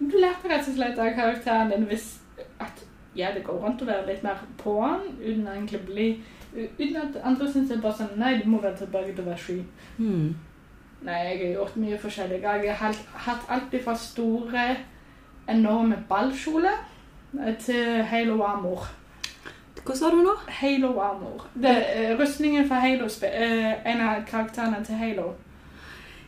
du 0.00 0.18
lærte 0.18 0.50
rett 0.50 0.68
og 0.68 0.74
slett 0.74 0.98
av 0.98 1.14
karakteren 1.14 1.70
din 1.70 1.86
hvis 1.90 2.18
at 2.60 2.84
ja, 3.14 3.28
det 3.34 3.44
går 3.46 3.60
rundt 3.62 3.82
å 3.82 3.86
være 3.86 4.08
litt 4.08 4.24
mer 4.26 4.40
på 4.58 4.72
han, 4.82 5.04
uten 5.20 5.46
egentlig 5.46 5.78
å 5.78 5.86
bli 5.86 6.08
Uten 6.54 6.96
at 6.96 7.16
andre 7.26 7.48
syns 7.50 7.70
det 7.70 7.76
er 7.76 7.82
bare 7.82 7.98
sånn 7.98 8.18
Nei, 8.18 8.36
du 8.38 8.44
må 8.50 8.60
være 8.62 8.78
tilbake 8.78 9.14
til 9.14 9.24
å 9.24 9.26
være 9.26 9.42
sky. 9.42 9.56
Mm. 9.98 10.28
Nei, 11.04 11.14
jeg 11.28 11.38
har 11.38 11.54
gjort 11.54 11.76
mye 11.76 11.98
forskjellig. 12.00 12.40
Jeg 12.42 12.74
har 12.78 12.94
hatt- 13.26 13.48
alt 13.48 13.74
fra 13.84 13.94
store, 13.96 14.76
enorme 15.48 15.98
ballkjoler 16.08 16.78
til 17.60 18.02
Halo 18.04 18.42
Armor. 18.42 18.86
Hva 19.84 19.96
sa 19.96 20.08
du 20.10 20.16
nå? 20.22 20.32
Halo 20.48 20.98
Armor. 21.00 21.46
Det 21.54 21.74
er 21.96 22.16
rustningen 22.16 22.68
for 22.68 22.74
Halo, 22.80 23.04
eh, 23.22 23.74
en 23.92 24.00
av 24.00 24.22
karakterene 24.30 24.84
til 24.84 24.94
Halo. 24.94 25.32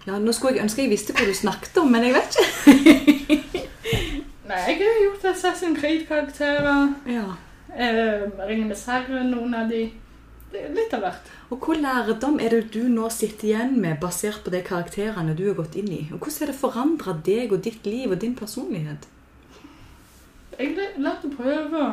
Ja, 0.07 0.19
Nå 0.19 0.33
skulle 0.33 0.55
jeg 0.55 0.63
ønske 0.63 0.83
jeg 0.83 0.91
visste 0.91 1.13
hva 1.13 1.25
du 1.27 1.33
snakket 1.35 1.79
om, 1.81 1.89
men 1.91 2.05
jeg 2.05 2.15
vet 2.15 2.37
ikke. 2.37 3.43
Nei, 4.49 4.57
jeg 4.69 4.77
har 4.79 5.01
gjort 5.03 5.25
Assassin's 5.33 5.81
Creed-karakterer. 5.81 6.93
Ja. 7.07 7.25
Eh, 7.79 8.29
Ringenes 8.49 8.85
herre, 8.87 9.25
noen 9.25 9.55
av 9.55 9.69
de. 9.71 9.91
Det 10.53 10.63
er 10.63 10.75
litt 10.75 10.95
av 10.95 11.03
hvert. 11.03 11.31
Og 11.51 11.59
Hvor 11.59 11.79
lærdom 11.81 12.39
er 12.41 12.55
det 12.55 12.73
du 12.75 12.87
nå 12.89 13.09
sitter 13.11 13.49
igjen 13.51 13.77
med, 13.81 13.99
basert 14.01 14.45
på 14.45 14.53
de 14.55 14.63
karakterene 14.67 15.35
du 15.37 15.45
har 15.49 15.59
gått 15.59 15.77
inn 15.77 15.91
i? 15.91 16.03
Og 16.13 16.19
Hvordan 16.19 16.39
har 16.41 16.53
det 16.53 16.61
forandra 16.61 17.17
deg 17.27 17.53
og 17.53 17.63
ditt 17.65 17.87
liv 17.87 18.11
og 18.11 18.21
din 18.23 18.37
personlighet? 18.39 19.09
Jeg 20.59 20.75
har 20.79 21.01
lært 21.03 21.27
å 21.27 21.33
prøve. 21.35 21.87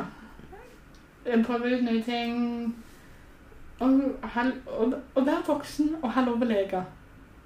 Prøve 1.47 1.71
ut 1.73 1.83
nye 1.83 2.03
ting. 2.03 2.75
Og, 3.79 4.03
og, 4.21 4.93
og 5.15 5.25
være 5.25 5.47
voksen 5.47 5.95
og 6.01 6.11
ha 6.15 6.23
lov 6.23 6.43
å 6.43 6.47
leke. 6.47 6.83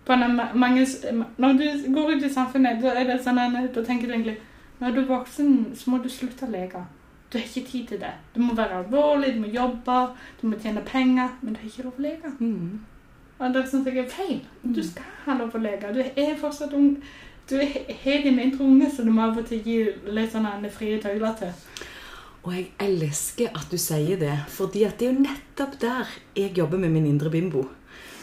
Mange, 0.08 0.86
når 1.38 1.58
du 1.60 1.94
går 1.94 2.14
ut 2.16 2.24
i 2.24 2.32
samfunnet, 2.32 2.84
da 2.84 3.18
sånn 3.20 3.40
da 3.74 3.84
tenker 3.84 4.08
du 4.08 4.14
egentlig 4.14 4.38
Når 4.80 4.94
du 4.94 5.00
er 5.02 5.10
voksen, 5.10 5.74
så 5.76 5.90
må 5.90 5.98
du 5.98 6.08
slutte 6.10 6.46
å 6.46 6.52
leke. 6.54 6.84
Du 7.28 7.38
har 7.38 7.46
ikke 7.46 7.70
tid 7.70 7.88
til 7.88 8.00
det. 8.00 8.14
Du 8.36 8.40
må 8.40 8.56
være 8.56 8.84
alvorlig, 8.84 9.34
du 9.36 9.42
må 9.44 9.48
jobbe, 9.52 9.98
du 10.42 10.48
må 10.48 10.60
tjene 10.62 10.84
penger, 10.86 11.34
men 11.42 11.54
du 11.54 11.60
har 11.60 11.68
ikke 11.68 11.84
lov 11.84 12.00
å 12.00 12.06
leke. 12.06 12.32
Mm. 12.40 12.80
Og 13.38 13.54
det 13.54 13.66
syns 13.70 13.88
jeg 13.88 14.00
er 14.02 14.10
feil. 14.10 14.40
Du 14.64 14.80
skal 14.84 15.10
ha 15.26 15.36
lov 15.38 15.56
å 15.56 15.62
leke. 15.62 15.92
Du 15.94 16.02
er 16.02 16.38
fortsatt 16.40 16.74
ung. 16.74 16.96
Du 17.50 17.58
har 17.60 18.24
dine 18.24 18.44
indre 18.44 18.64
unge, 18.64 18.90
så 18.92 19.04
du 19.04 19.12
må 19.12 19.28
av 19.28 19.38
og 19.40 19.46
til 19.48 19.62
gi 19.64 19.78
litt 20.12 20.34
sånne 20.34 20.72
frie 20.74 20.98
tøyler 21.04 21.36
til. 21.40 21.54
Og 22.48 22.54
jeg 22.56 22.68
elsker 22.80 23.52
at 23.60 23.68
du 23.72 23.78
sier 23.82 24.20
det, 24.20 24.34
fordi 24.48 24.86
at 24.88 24.98
det 25.00 25.08
er 25.08 25.14
jo 25.14 25.26
nettopp 25.26 25.78
der 25.82 26.18
jeg 26.36 26.56
jobber 26.56 26.80
med 26.80 26.96
min 26.96 27.08
indre 27.10 27.32
bimbo. 27.32 27.66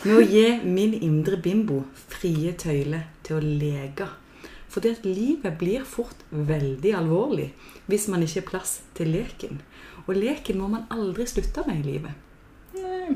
Med 0.04 0.16
å 0.16 0.24
gi 0.24 0.46
min 0.64 0.96
indre 0.96 1.36
bimbo 1.40 1.82
frie 2.08 2.52
tøyler 2.60 3.04
til 3.24 3.36
å 3.36 3.44
leke. 3.44 4.08
Fordi 4.74 4.90
at 4.90 5.04
livet 5.06 5.54
blir 5.58 5.84
fort 5.86 6.24
veldig 6.30 6.94
alvorlig 6.98 7.52
hvis 7.86 8.08
man 8.10 8.24
ikke 8.26 8.40
har 8.40 8.48
plass 8.48 8.72
til 8.98 9.12
leken. 9.14 9.60
Og 10.08 10.16
leken 10.18 10.58
må 10.58 10.68
man 10.72 10.88
aldri 10.90 11.26
slutte 11.30 11.62
med 11.68 11.78
i 11.84 11.90
livet. 11.92 12.14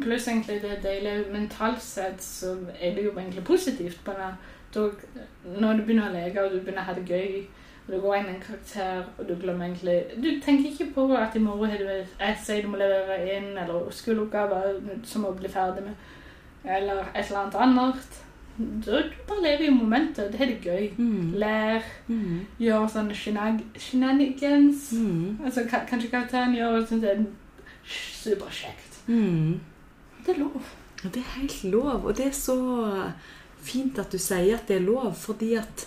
Pluss 0.03 0.29
egentlig 0.29 0.61
det 0.63 0.77
deilig 0.85 1.33
mentalt 1.33 1.83
sett, 1.83 2.23
så 2.23 2.53
er 2.79 2.95
det 2.95 3.09
jo 3.09 3.15
egentlig 3.17 3.45
positivt. 3.45 4.07
Da, 4.07 4.85
når 5.59 5.81
du 5.81 5.83
begynner 5.83 6.11
å 6.11 6.15
leke 6.15 6.45
og 6.45 6.53
du 6.53 6.61
begynner 6.61 6.85
å 6.85 6.91
ha 6.93 6.95
det 6.95 7.09
gøy, 7.09 7.41
og 7.87 7.95
du 7.95 7.99
går 8.05 8.17
inn 8.19 8.29
i 8.29 8.35
en 8.37 8.45
karakter, 8.45 9.03
og 9.19 9.27
du 9.27 9.35
glemmer 9.41 9.67
egentlig 9.67 9.97
Du 10.23 10.29
tenker 10.45 10.71
ikke 10.71 10.91
på 10.95 11.09
at 11.17 11.35
i 11.35 11.43
morgen 11.43 11.73
har 11.73 11.83
du 11.83 11.89
et 11.89 12.25
essay 12.31 12.63
du 12.63 12.69
må 12.71 12.79
levere 12.79 13.19
inn, 13.35 13.51
eller 13.59 13.91
skoleoppgaver 13.91 14.79
som 15.09 15.27
må 15.27 15.35
bli 15.35 15.51
ferdig 15.51 15.89
med, 15.89 16.09
eller 16.65 17.09
et 17.15 17.25
eller 17.25 17.43
annet 17.47 17.61
annet. 17.67 18.23
Du 18.59 18.91
bare 19.29 19.43
lever 19.43 19.69
i 19.69 19.71
momentet. 19.71 20.33
Det 20.33 20.41
er 20.41 20.47
det 20.47 20.61
gøy. 20.65 20.89
Mm. 20.99 21.33
Lær, 21.39 21.83
Mm. 22.09 22.41
gjør 22.61 22.89
sånne 22.91 23.15
shenag- 23.15 23.65
shenanigans. 23.79 24.93
Mm. 24.93 25.39
Altså, 25.45 25.63
kanskje 25.71 26.11
karakteren 26.11 26.55
gjør 26.57 26.87
sånn 26.89 27.01
det 27.01 27.11
er 27.11 27.25
superkjekt. 27.87 28.99
Mm. 29.09 29.61
Det 30.27 30.35
er 30.35 30.41
lov. 30.41 30.63
Det 31.03 31.17
er 31.17 31.39
helt 31.41 31.65
lov, 31.65 32.05
og 32.07 32.17
det 32.17 32.27
er 32.27 32.31
så 32.35 33.13
fint 33.63 33.99
at 33.99 34.11
du 34.13 34.19
sier 34.19 34.55
at 34.59 34.67
det 34.69 34.77
er 34.81 34.87
lov, 34.87 35.15
fordi 35.15 35.55
at 35.59 35.87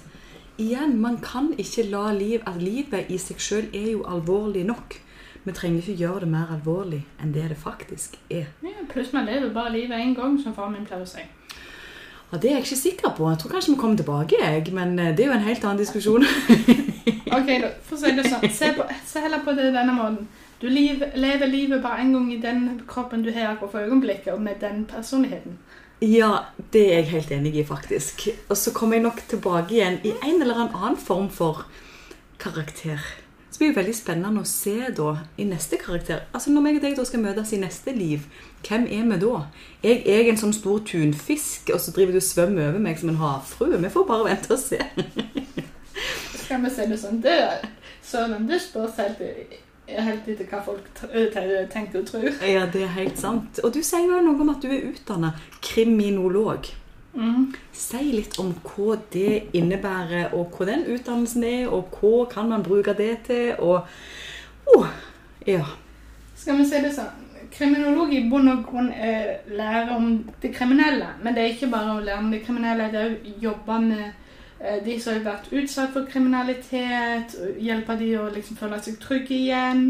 igjen, 0.57 0.97
man 1.01 1.17
kan 1.17 1.53
ikke 1.57 1.89
la 1.89 2.11
liv 2.13 2.41
At 2.47 2.61
livet 2.61 3.09
i 3.09 3.17
seg 3.17 3.37
sjøl 3.37 3.67
er 3.75 3.91
jo 3.91 4.03
alvorlig 4.03 4.65
nok. 4.65 4.95
Vi 5.43 5.51
trenger 5.51 5.81
ikke 5.81 5.97
gjøre 5.97 6.19
det 6.21 6.29
mer 6.29 6.47
alvorlig 6.53 7.01
enn 7.21 7.31
det 7.33 7.49
det 7.49 7.57
faktisk 7.57 8.15
er. 8.29 8.45
Ja, 8.63 8.69
pluss 8.89 9.11
man 9.13 9.25
lever 9.25 9.53
bare 9.53 9.71
livet 9.73 9.97
én 9.99 10.15
gang, 10.15 10.37
som 10.43 10.53
far 10.53 10.69
min 10.69 10.85
pleier 10.85 11.01
å 11.01 11.07
si. 11.07 11.23
Ja, 12.31 12.37
Det 12.37 12.49
er 12.49 12.55
jeg 12.55 12.63
ikke 12.65 12.75
sikker 12.79 13.15
på. 13.17 13.29
Jeg 13.29 13.39
tror 13.39 13.51
kanskje 13.51 13.73
vi 13.73 13.79
kommer 13.79 13.97
tilbake, 13.97 14.35
jeg, 14.39 14.73
men 14.73 14.99
eh, 14.99 15.11
det 15.17 15.25
er 15.25 15.33
jo 15.33 15.39
en 15.39 15.49
helt 15.49 15.63
annen 15.63 15.83
diskusjon. 15.83 16.25
Ok, 17.31 17.47
da, 17.63 17.69
for 17.87 17.95
å 17.95 17.99
si 18.01 18.11
det 18.11 18.25
sånn. 18.27 18.41
Se, 18.51 18.69
på, 18.75 18.85
se 19.07 19.21
heller 19.23 19.39
på 19.45 19.53
det 19.55 19.69
denne 19.71 19.93
måten. 19.95 20.25
Du 20.61 20.67
lever 20.69 21.47
livet 21.47 21.79
bare 21.81 22.03
en 22.03 22.11
gang 22.13 22.25
i 22.33 22.41
den 22.43 22.65
kroppen 22.89 23.23
du 23.23 23.31
har 23.31 23.53
akkurat 23.53 23.71
for 23.71 23.87
øyeblikket, 23.87 24.33
og 24.35 24.41
med 24.43 24.59
den 24.61 24.83
personligheten. 24.85 25.55
Ja, 26.03 26.51
det 26.73 26.83
er 26.89 26.99
jeg 26.99 27.09
helt 27.13 27.31
enig 27.31 27.55
i, 27.55 27.63
faktisk. 27.65 28.27
Og 28.49 28.57
så 28.57 28.73
kommer 28.75 28.99
jeg 28.99 29.05
nok 29.07 29.23
tilbake 29.31 29.77
igjen 29.77 29.99
i 30.03 30.11
en 30.19 30.41
eller 30.41 30.59
annen 30.65 30.99
form 30.99 31.29
for 31.31 31.63
karakter. 32.41 32.99
Blir 33.61 33.75
veldig 33.77 33.93
spennende 33.93 34.41
å 34.41 34.47
se 34.49 34.87
da 34.97 35.11
i 35.37 35.45
neste 35.45 35.77
karakter. 35.77 36.23
Altså 36.33 36.49
Når 36.49 36.63
meg 36.65 36.79
og 36.79 36.85
deg 36.87 36.95
da 36.97 37.03
skal 37.05 37.21
møtes 37.21 37.51
i 37.53 37.59
neste 37.61 37.93
liv, 37.93 38.23
hvem 38.65 38.87
er 38.89 39.03
vi 39.11 39.19
da? 39.21 39.41
Jeg 39.83 39.99
er 40.09 40.29
en 40.31 40.39
sånn 40.41 40.55
stor 40.57 40.79
tunfisk, 40.89 41.69
og 41.69 41.77
så 41.83 41.93
driver 41.93 42.17
du 42.17 42.17
og 42.17 42.25
svømmer 42.25 42.71
over 42.71 42.81
meg 42.81 42.97
som 42.97 43.11
en 43.13 43.19
havfrue. 43.21 43.77
Vi 43.83 43.91
får 43.93 44.07
bare 44.09 44.31
vente 44.31 44.55
og 44.55 44.63
se. 44.63 44.81
Skal 46.41 46.65
vi 46.65 46.73
se 46.73 46.89
det 46.89 46.97
sånn? 47.03 47.21
Det, 47.21 47.37
søren, 48.01 48.49
det 48.49 48.63
spørs 48.65 48.97
helt, 48.97 49.21
helt 50.09 50.33
etter 50.33 50.49
hva 50.49 50.65
folk 50.65 50.89
tenker 50.97 52.01
og 52.01 52.09
tror. 52.09 52.29
Ja, 52.41 52.65
det 52.65 52.87
er 52.87 52.95
helt 52.97 53.21
sant. 53.21 53.61
Og 53.61 53.77
du 53.77 53.83
sier 53.85 54.09
jo 54.09 54.23
noe 54.25 54.41
om 54.41 54.55
at 54.55 54.65
du 54.65 54.73
er 54.73 54.89
utdanna 54.89 55.35
kriminolog. 55.61 56.73
Si 57.73 58.03
litt 58.13 58.37
om 58.39 58.53
hva 58.63 58.95
det 59.11 59.51
innebærer, 59.57 60.31
og 60.37 60.55
hva 60.55 60.67
den 60.69 60.85
utdannelsen 60.93 61.43
er, 61.43 61.65
og 61.67 61.91
hva 61.97 62.25
kan 62.31 62.51
man 62.51 62.63
bruke 62.63 62.95
det 62.97 63.17
til, 63.27 63.55
og 63.59 63.87
oh, 64.75 64.87
Ja. 65.47 65.65
Skal 66.37 66.57
vi 66.57 66.65
si 66.65 66.79
det 66.81 66.93
sånn? 66.93 67.17
Kriminologi 67.51 68.21
i 68.21 68.27
bunn 68.29 68.47
og 68.47 68.61
grunn 68.69 68.91
er 68.93 69.41
lære 69.49 69.95
om 69.97 70.11
det 70.41 70.53
kriminelle. 70.55 71.09
Men 71.23 71.35
det 71.35 71.43
er 71.43 71.55
ikke 71.55 71.71
bare 71.73 71.97
å 71.97 72.03
lære 72.03 72.21
om 72.21 72.29
det 72.31 72.43
kriminelle, 72.45 72.87
det 72.93 73.01
er 73.01 73.11
å 73.11 73.33
jobbe 73.43 73.79
med 73.83 74.05
eh, 74.59 74.77
de 74.85 74.95
som 75.01 75.17
har 75.17 75.25
vært 75.25 75.49
utsatt 75.51 75.91
for 75.93 76.07
kriminalitet, 76.09 77.35
hjelpe 77.59 77.97
de 77.99 78.13
å 78.21 78.29
liksom 78.31 78.57
føle 78.61 78.79
seg 78.81 79.01
trygge 79.03 79.35
igjen. 79.35 79.83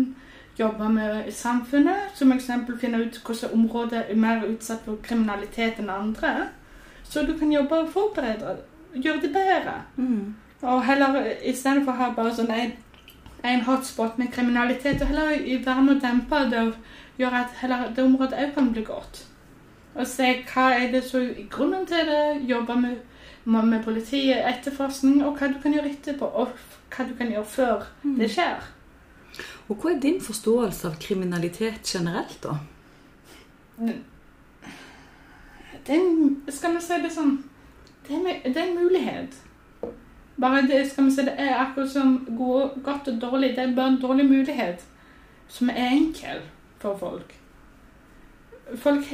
Jobbe 0.58 0.90
med 0.96 1.30
samfunnet, 1.36 2.16
som 2.18 2.34
eksempel 2.34 2.80
finne 2.82 3.04
ut 3.06 3.22
hvilke 3.22 3.52
områder 3.54 4.10
er 4.10 4.20
mer 4.20 4.48
utsatt 4.50 4.82
for 4.88 5.00
kriminalitet 5.06 5.80
enn 5.84 5.94
andre. 5.94 6.50
Så 7.12 7.26
du 7.28 7.34
kan 7.40 7.52
jobbe 7.52 7.80
og 7.84 7.90
forberede, 7.92 8.58
gjøre 8.96 9.22
det 9.22 9.34
bedre. 9.36 9.74
Mm. 9.98 10.36
Og 10.62 10.84
heller 10.86 11.18
i 11.44 11.52
stedet 11.58 11.84
for 11.84 11.92
å 11.92 12.00
ha 12.00 12.10
bare 12.16 12.32
sånn 12.38 12.52
en, 12.56 12.72
en 13.44 13.64
hotspot 13.68 14.18
med 14.22 14.30
kriminalitet, 14.32 15.02
og 15.02 15.08
heller 15.12 15.32
i- 15.42 15.58
være 15.66 15.84
med 15.84 15.98
å 15.98 16.02
dempe 16.08 16.40
det 16.52 16.60
og 16.68 16.74
gjøre 17.20 17.42
at 17.44 17.56
heller 17.62 17.90
det 17.96 18.04
området 18.06 18.40
òg 18.46 18.54
kan 18.56 18.70
bli 18.74 18.84
godt. 18.88 19.26
Og 19.96 20.08
se 20.08 20.30
hva 20.54 20.70
er 20.78 20.92
det 20.94 21.04
som 21.04 21.20
er 21.26 21.48
grunnen 21.52 21.86
til 21.86 22.06
det, 22.08 22.48
jobbe 22.48 22.76
med, 22.80 22.98
med, 23.46 23.84
politiet, 23.84 24.40
etterforskning, 24.48 25.24
og 25.26 25.36
hva 25.38 25.50
du 25.52 25.58
kan 25.64 25.74
gjøre 25.76 25.90
etterpå, 25.92 26.26
og 26.26 26.54
hva 26.96 27.08
du 27.10 27.16
kan 27.18 27.32
gjøre 27.34 27.46
før 27.46 27.84
det 28.18 28.30
skjer. 28.32 28.62
Og 29.68 29.76
hva 29.82 29.92
er 29.92 30.00
din 30.00 30.22
forståelse 30.22 30.88
av 30.88 30.96
kriminalitet 31.00 31.84
generelt, 31.96 32.40
da? 32.44 32.56
Det 33.80 33.96
er, 35.74 36.52
skal 36.52 36.76
vi 36.76 36.82
si 36.82 37.00
det 37.04 37.12
sånn 37.14 37.38
Det 38.08 38.18
er, 38.18 38.40
det 38.44 38.58
er 38.58 38.68
en 38.68 38.78
mulighet. 38.78 39.36
Bare 40.42 40.64
det 40.68 40.82
skal 40.90 41.06
vi 41.06 41.12
si 41.16 41.26
det 41.26 41.36
er 41.38 41.60
akkurat 41.62 41.92
som 41.92 42.16
gode, 42.38 42.72
godt 42.84 43.08
og 43.08 43.22
dårlig. 43.22 43.54
Det 43.56 43.64
er 43.64 43.76
bare 43.76 43.94
en 43.94 44.02
dårlig 44.02 44.26
mulighet 44.26 44.86
som 45.48 45.70
er 45.70 45.94
enkel 45.94 46.42
for 46.82 46.98
folk. 46.98 47.36
Folk 48.76 49.06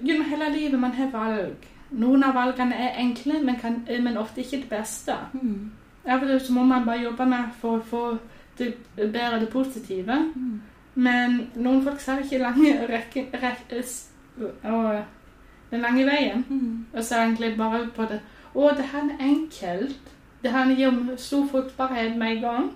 Gjennom 0.00 0.26
hele 0.30 0.48
livet 0.54 0.80
man 0.80 0.96
har 0.96 1.12
valg. 1.12 1.68
Noen 1.90 2.24
av 2.24 2.34
valgene 2.34 2.76
er 2.78 2.98
enkle, 3.02 3.40
men, 3.42 3.56
kan, 3.58 3.82
men 4.02 4.16
ofte 4.16 4.40
ikke 4.40 4.62
det 4.62 4.70
beste. 4.70 5.16
Mm. 5.32 5.70
Av 6.06 6.26
så 6.38 6.52
må 6.52 6.64
man 6.64 6.86
bare 6.86 7.02
jobbe 7.02 7.26
med 7.26 7.54
for 7.60 7.78
å 7.78 7.86
få 7.86 8.04
det, 8.58 8.74
bedre 8.96 9.40
det 9.40 9.50
positive. 9.52 10.16
Mm. 10.34 10.60
Men 10.94 11.40
noen 11.54 11.82
folk 11.84 12.00
ser 12.00 12.22
ikke 12.22 12.42
lange 12.42 12.76
rekker, 12.88 13.34
rekke, 13.42 13.82
og 14.70 15.02
den 15.70 15.80
lange 15.80 16.04
veien. 16.06 16.44
Mm. 16.48 16.86
Og 16.92 17.04
så 17.04 17.16
egentlig 17.22 17.56
bare 17.58 17.86
på 17.96 18.02
det. 18.10 18.20
Å, 18.54 18.70
det 18.76 18.84
her 18.92 19.04
er 19.10 19.24
enkelt. 19.26 20.10
Det 20.42 20.50
her 20.52 20.70
gir 20.74 21.16
stor 21.16 21.46
fruktbarhet 21.50 22.16
med 22.18 22.36
en 22.36 22.42
gang. 22.42 22.70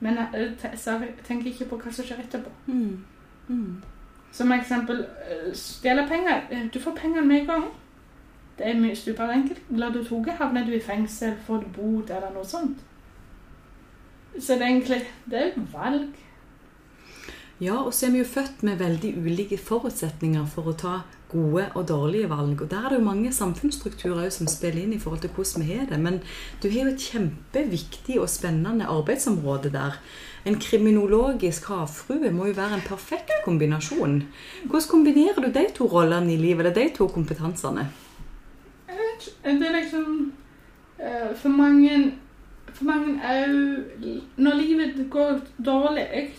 Men 0.00 0.16
jeg 0.32 0.50
te- 0.60 0.76
ser- 0.76 1.14
tenker 1.26 1.50
ikke 1.52 1.68
på 1.70 1.76
hva 1.80 1.92
som 1.92 2.04
skjer 2.04 2.20
etterpå. 2.24 2.50
Mm. 2.66 3.04
Mm. 3.48 3.82
Som 4.32 4.52
eksempel 4.52 5.04
eh, 5.30 5.52
stjele 5.54 6.04
penger. 6.08 6.42
Eh, 6.50 6.66
Du 6.74 6.80
får 6.80 6.96
pengene 6.98 7.26
med 7.26 7.40
en 7.40 7.46
gang. 7.46 7.64
Det 8.58 8.66
er 8.66 8.80
mye 8.80 8.96
superenkelt. 8.96 9.62
Blir 9.68 9.90
du 9.94 10.02
tatt, 10.04 10.36
havner 10.38 10.64
du 10.66 10.72
i 10.76 10.80
fengsel, 10.80 11.34
får 11.46 11.64
du 11.64 11.66
bot 11.76 12.10
eller 12.10 12.30
noe 12.34 12.44
sånt. 12.44 12.78
Så 14.38 14.54
det 14.58 14.62
er 14.62 14.66
egentlig 14.74 15.00
det 15.30 15.38
er 15.40 15.46
et 15.52 15.72
valg. 15.72 16.12
Ja, 17.60 17.76
og 17.86 17.94
så 17.94 18.06
er 18.06 18.10
vi 18.10 18.18
jo 18.18 18.24
født 18.24 18.62
med 18.66 18.78
veldig 18.78 19.12
ulike 19.24 19.58
forutsetninger 19.58 20.46
for 20.50 20.70
å 20.72 20.72
ta 20.78 20.94
gode 21.34 21.66
og 21.74 21.88
dårlige 21.88 22.30
valg. 22.30 22.62
Og 22.62 22.70
der 22.70 22.86
er 22.86 22.94
det 22.94 23.00
jo 23.00 23.08
mange 23.08 23.32
samfunnsstrukturer 23.34 24.30
som 24.32 24.48
spiller 24.50 24.84
inn 24.84 24.94
i 24.94 25.00
forhold 25.02 25.24
til 25.24 25.34
hvordan 25.34 25.64
vi 25.66 25.74
har 25.74 25.88
det. 25.90 25.98
Men 26.00 26.20
du 26.62 26.68
har 26.70 26.86
jo 26.86 26.94
et 26.94 27.08
kjempeviktig 27.10 28.20
og 28.22 28.30
spennende 28.30 28.88
arbeidsområde 28.90 29.72
der. 29.74 29.98
En 30.46 30.58
kriminologisk 30.60 31.68
havfrue 31.72 32.30
må 32.30 32.46
jo 32.50 32.56
være 32.56 32.78
en 32.78 32.86
perfekt 32.86 33.32
kombinasjon. 33.44 34.22
Hvordan 34.64 34.90
kombinerer 34.90 35.40
du 35.40 35.50
de 35.52 35.66
to 35.74 35.88
rollene 35.88 36.34
i 36.34 36.40
livet, 36.40 36.66
eller 36.66 36.74
de 36.74 36.88
to 36.96 37.08
kompetansene? 37.08 37.88
Det 39.44 39.66
er 39.66 39.72
liksom 39.72 40.32
eh, 40.98 41.36
For 41.36 41.48
mange 41.48 42.12
For 42.74 42.84
mange 42.84 43.20
jo 43.46 43.82
Når 44.36 44.54
livet 44.54 45.06
går 45.10 45.40
dårlig, 45.64 46.34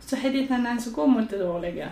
så 0.00 0.16
har 0.16 0.30
de 0.30 0.46
tendens 0.46 0.88
å 0.88 0.92
gå 0.92 1.06
mot 1.06 1.30
det 1.30 1.38
dårlige. 1.40 1.88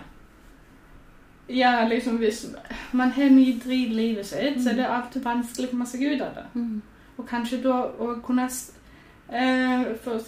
Ja, 1.49 1.87
liksom 1.87 2.17
hvis 2.17 2.45
man 2.91 3.11
har 3.11 3.29
mye 3.29 3.59
drit 3.59 3.91
i 3.91 3.93
livet 3.93 4.25
sitt, 4.25 4.61
så 4.63 4.69
er 4.69 4.75
det 4.75 4.85
av 4.87 5.05
og 5.05 5.11
til 5.11 5.25
vanskelig 5.25 5.67
å 5.67 5.71
komme 5.71 5.87
seg 5.87 6.05
ut 6.07 6.21
av 6.21 6.37
det. 6.37 6.45
Mm. 6.53 6.81
Og 7.17 7.27
kanskje 7.27 7.59
da 7.63 7.81
å 7.99 8.13
kunne 8.23 8.47
eh, 8.47 9.91
for, 10.03 10.21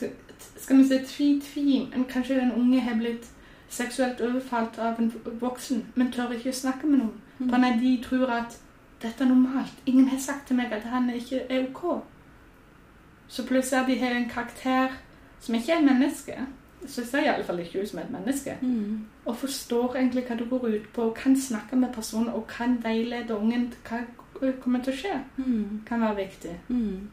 Skal 0.57 0.77
vi 0.77 0.83
si 0.87 0.99
tvi-tvi, 1.07 1.77
kanskje 2.11 2.41
en 2.41 2.51
unge 2.51 2.81
har 2.83 2.99
blitt 2.99 3.29
seksuelt 3.69 4.21
overfalt 4.21 4.79
av 4.79 4.99
en 4.99 5.13
voksen, 5.41 5.85
men 5.95 6.11
tør 6.11 6.35
ikke 6.35 6.51
å 6.51 6.59
snakke 6.59 6.87
med 6.87 6.99
noen. 6.99 7.15
Mm. 7.39 7.49
For 7.49 7.57
når 7.63 7.79
de 7.81 7.95
tror 8.03 8.31
at 8.31 8.59
dette 9.01 9.23
er 9.23 9.27
normalt. 9.27 9.73
Ingen 9.85 10.07
har 10.07 10.19
sagt 10.19 10.47
til 10.47 10.55
meg 10.55 10.71
at 10.73 10.83
han 10.91 11.09
ikke 11.09 11.45
er 11.49 11.65
ok. 11.67 12.03
Så 13.27 13.47
plutselig 13.47 13.79
har 13.79 13.87
de 13.87 14.17
en 14.17 14.29
karakter 14.29 14.95
som 15.39 15.55
ikke 15.55 15.73
er 15.73 15.81
menneske. 15.81 16.45
Så 16.87 17.05
ser 17.05 17.19
i 17.19 17.25
iallfall 17.25 17.45
fall 17.45 17.59
ikke 17.59 17.81
ut 17.81 17.89
som 17.89 17.99
et 17.99 18.11
menneske. 18.11 18.57
Mm. 18.61 19.05
Og 19.25 19.37
forstår 19.37 19.95
egentlig 19.95 20.23
hva 20.27 20.35
det 20.35 20.49
går 20.49 20.67
ut 20.67 20.87
på, 20.93 21.01
og 21.01 21.15
kan 21.15 21.39
snakke 21.41 21.75
med 21.75 21.93
personen 21.93 22.29
og 22.29 22.47
kan 22.47 22.77
veilede 22.83 23.37
ungen 23.37 23.73
hva 23.89 24.03
kommer 24.61 24.83
til 24.83 24.93
å 24.93 24.97
skje. 24.97 25.19
Mm. 25.37 25.81
Kan 25.87 26.01
være 26.01 26.15
viktig. 26.15 26.55
Mm. 26.67 27.07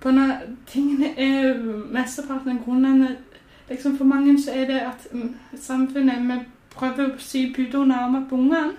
På 0.00 0.10
når 0.10 0.44
tingene 0.66 1.14
er 1.18 1.58
mesteparten 1.90 2.58
av 2.58 2.64
grunnene 2.64 3.16
liksom 3.68 3.98
For 3.98 4.04
mange 4.04 4.38
så 4.40 4.52
er 4.54 4.64
det 4.64 4.80
at 4.80 5.08
mm, 5.12 5.34
samfunnet 5.60 6.22
vi 6.24 6.36
prøver 6.72 7.10
å 7.10 7.18
sy 7.20 7.50
puter 7.52 7.82
under 7.82 7.96
armene 7.96 8.24
på 8.28 8.36
ungene. 8.36 8.78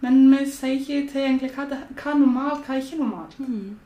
Men 0.00 0.18
vi 0.30 0.42
sier 0.50 0.74
ikke 0.76 1.06
til 1.12 1.22
egentlig 1.22 1.50
hva, 1.54 1.64
det, 1.70 1.78
hva 1.96 2.12
er 2.12 2.18
normalt, 2.20 2.66
hva 2.66 2.74
er 2.76 2.82
ikke 2.82 2.98
normalt. 3.00 3.38
Mm. 3.40 3.78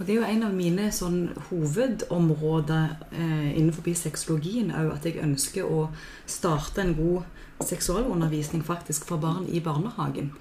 Og 0.00 0.06
det 0.06 0.14
er 0.14 0.22
jo 0.22 0.28
en 0.32 0.44
av 0.46 0.52
mine 0.56 0.86
sånn 0.96 1.18
hovedområder 1.50 2.94
eh, 3.12 3.50
innenfor 3.52 3.84
sexologien 4.00 4.72
òg, 4.72 4.94
at 4.94 5.04
jeg 5.04 5.20
ønsker 5.20 5.68
å 5.68 5.90
starte 6.24 6.80
en 6.80 6.94
god 6.96 7.66
seksualundervisning 7.68 8.64
faktisk 8.64 9.04
for 9.10 9.20
barn 9.20 9.44
i 9.52 9.60
barnehagen. 9.60 10.32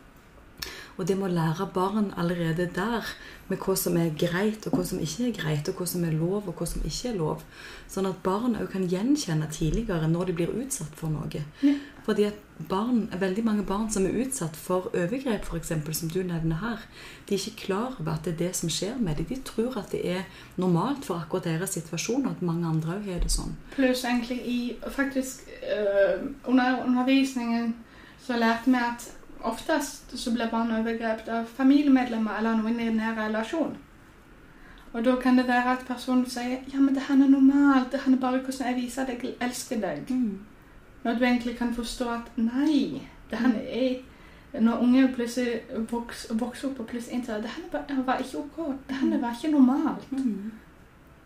Og 0.99 1.07
det 1.07 1.15
må 1.17 1.29
lære 1.31 1.69
barn 1.73 2.11
allerede 2.19 2.65
der 2.75 3.07
med 3.47 3.61
hva 3.63 3.75
som 3.79 3.95
er 3.97 4.11
greit, 4.19 4.65
og 4.67 4.75
hva 4.75 4.83
som 4.85 4.99
ikke 4.99 5.29
er 5.29 5.37
greit, 5.37 5.69
og 5.71 5.79
hva 5.79 5.85
som 5.87 6.03
er 6.03 6.11
lov, 6.11 6.49
og 6.49 6.59
hva 6.59 6.67
som 6.67 6.83
ikke 6.83 7.13
er 7.13 7.15
lov. 7.15 7.45
Sånn 7.87 8.09
at 8.09 8.19
barn 8.25 8.57
òg 8.59 8.67
kan 8.73 8.83
gjenkjenne 8.91 9.47
tidligere 9.53 10.09
når 10.11 10.29
de 10.29 10.35
blir 10.41 10.51
utsatt 10.59 10.91
for 10.99 11.13
noe. 11.13 11.31
Ja. 11.63 11.77
Fordi 12.03 12.25
at 12.27 12.37
barn, 12.67 13.05
veldig 13.21 13.45
mange 13.45 13.63
barn 13.63 13.87
som 13.93 14.05
er 14.09 14.17
utsatt 14.25 14.59
for 14.59 14.89
overgrep, 14.91 15.47
f.eks., 15.47 15.71
som 15.97 16.11
du 16.11 16.19
nevner 16.27 16.59
her, 16.59 16.83
de 17.29 17.35
er 17.35 17.39
ikke 17.39 17.65
klar 17.65 17.95
over 17.95 18.17
at 18.17 18.27
det 18.27 18.33
er 18.33 18.41
det 18.43 18.51
som 18.59 18.71
skjer 18.73 18.99
med 18.99 19.21
dem. 19.21 19.29
De 19.29 19.39
tror 19.45 19.77
at 19.79 19.93
det 19.95 20.01
er 20.03 20.25
normalt 20.59 21.07
for 21.07 21.21
akkurat 21.21 21.47
deres 21.47 21.77
situasjon, 21.79 22.25
og 22.25 22.35
at 22.35 22.43
mange 22.43 22.67
andre 22.67 22.97
òg 22.97 23.07
har 23.07 23.23
det 23.23 23.31
sånn. 23.31 23.55
Pluss 23.77 24.03
egentlig 24.03 24.41
i 24.43 24.59
faktisk 24.91 25.47
øh, 25.63 26.27
under 26.43 26.83
undervisningen 26.83 27.77
så 28.25 28.35
lærte 28.37 28.67
vi 28.67 28.83
at 28.83 29.07
oftest 29.43 30.17
så 30.19 30.31
blir 30.33 30.49
barn 30.51 30.71
overgrepet 30.71 31.27
av 31.29 31.45
familiemedlemmer 31.45 32.37
eller 32.39 32.57
noen 32.59 32.79
i 32.79 32.89
nær 32.89 33.15
relasjon. 33.17 33.77
Og 34.93 35.03
da 35.05 35.15
kan 35.21 35.37
det 35.37 35.47
være 35.47 35.71
at 35.77 35.83
personen 35.87 36.25
sier 36.25 36.57
ja, 36.73 36.79
men 36.79 36.95
det 36.95 37.03
her 37.07 37.15
er 37.15 37.29
normalt, 37.29 37.91
det 37.91 37.99
her 38.05 38.13
er 38.13 38.17
bare 38.21 38.39
hvordan 38.41 38.67
jeg 38.67 38.75
viser 38.81 39.01
at 39.01 39.09
jeg 39.23 39.35
elsker 39.41 39.81
deg. 39.81 40.13
Når 41.03 41.13
du 41.19 41.23
egentlig 41.25 41.57
kan 41.57 41.73
forstå 41.73 42.09
at 42.09 42.31
nei, 42.37 43.01
det 43.31 43.37
her 43.39 43.53
er 43.59 43.99
Når 44.61 44.79
unge 44.81 45.07
plutselig 45.13 45.59
vokser, 45.91 46.33
vokser 46.35 46.67
opp 46.71 46.79
og 46.79 46.87
plutselig 46.87 47.15
innser 47.19 47.35
at 47.35 47.43
det 47.43 47.51
her 47.51 47.63
var- 47.71 48.03
var 48.05 48.17
ikke 48.17 48.37
ok, 48.37 48.73
det 48.89 48.95
her 48.95 49.17
var 49.21 49.35
ikke 49.37 49.51
normalt. 49.51 50.11
Mm. 50.11 50.51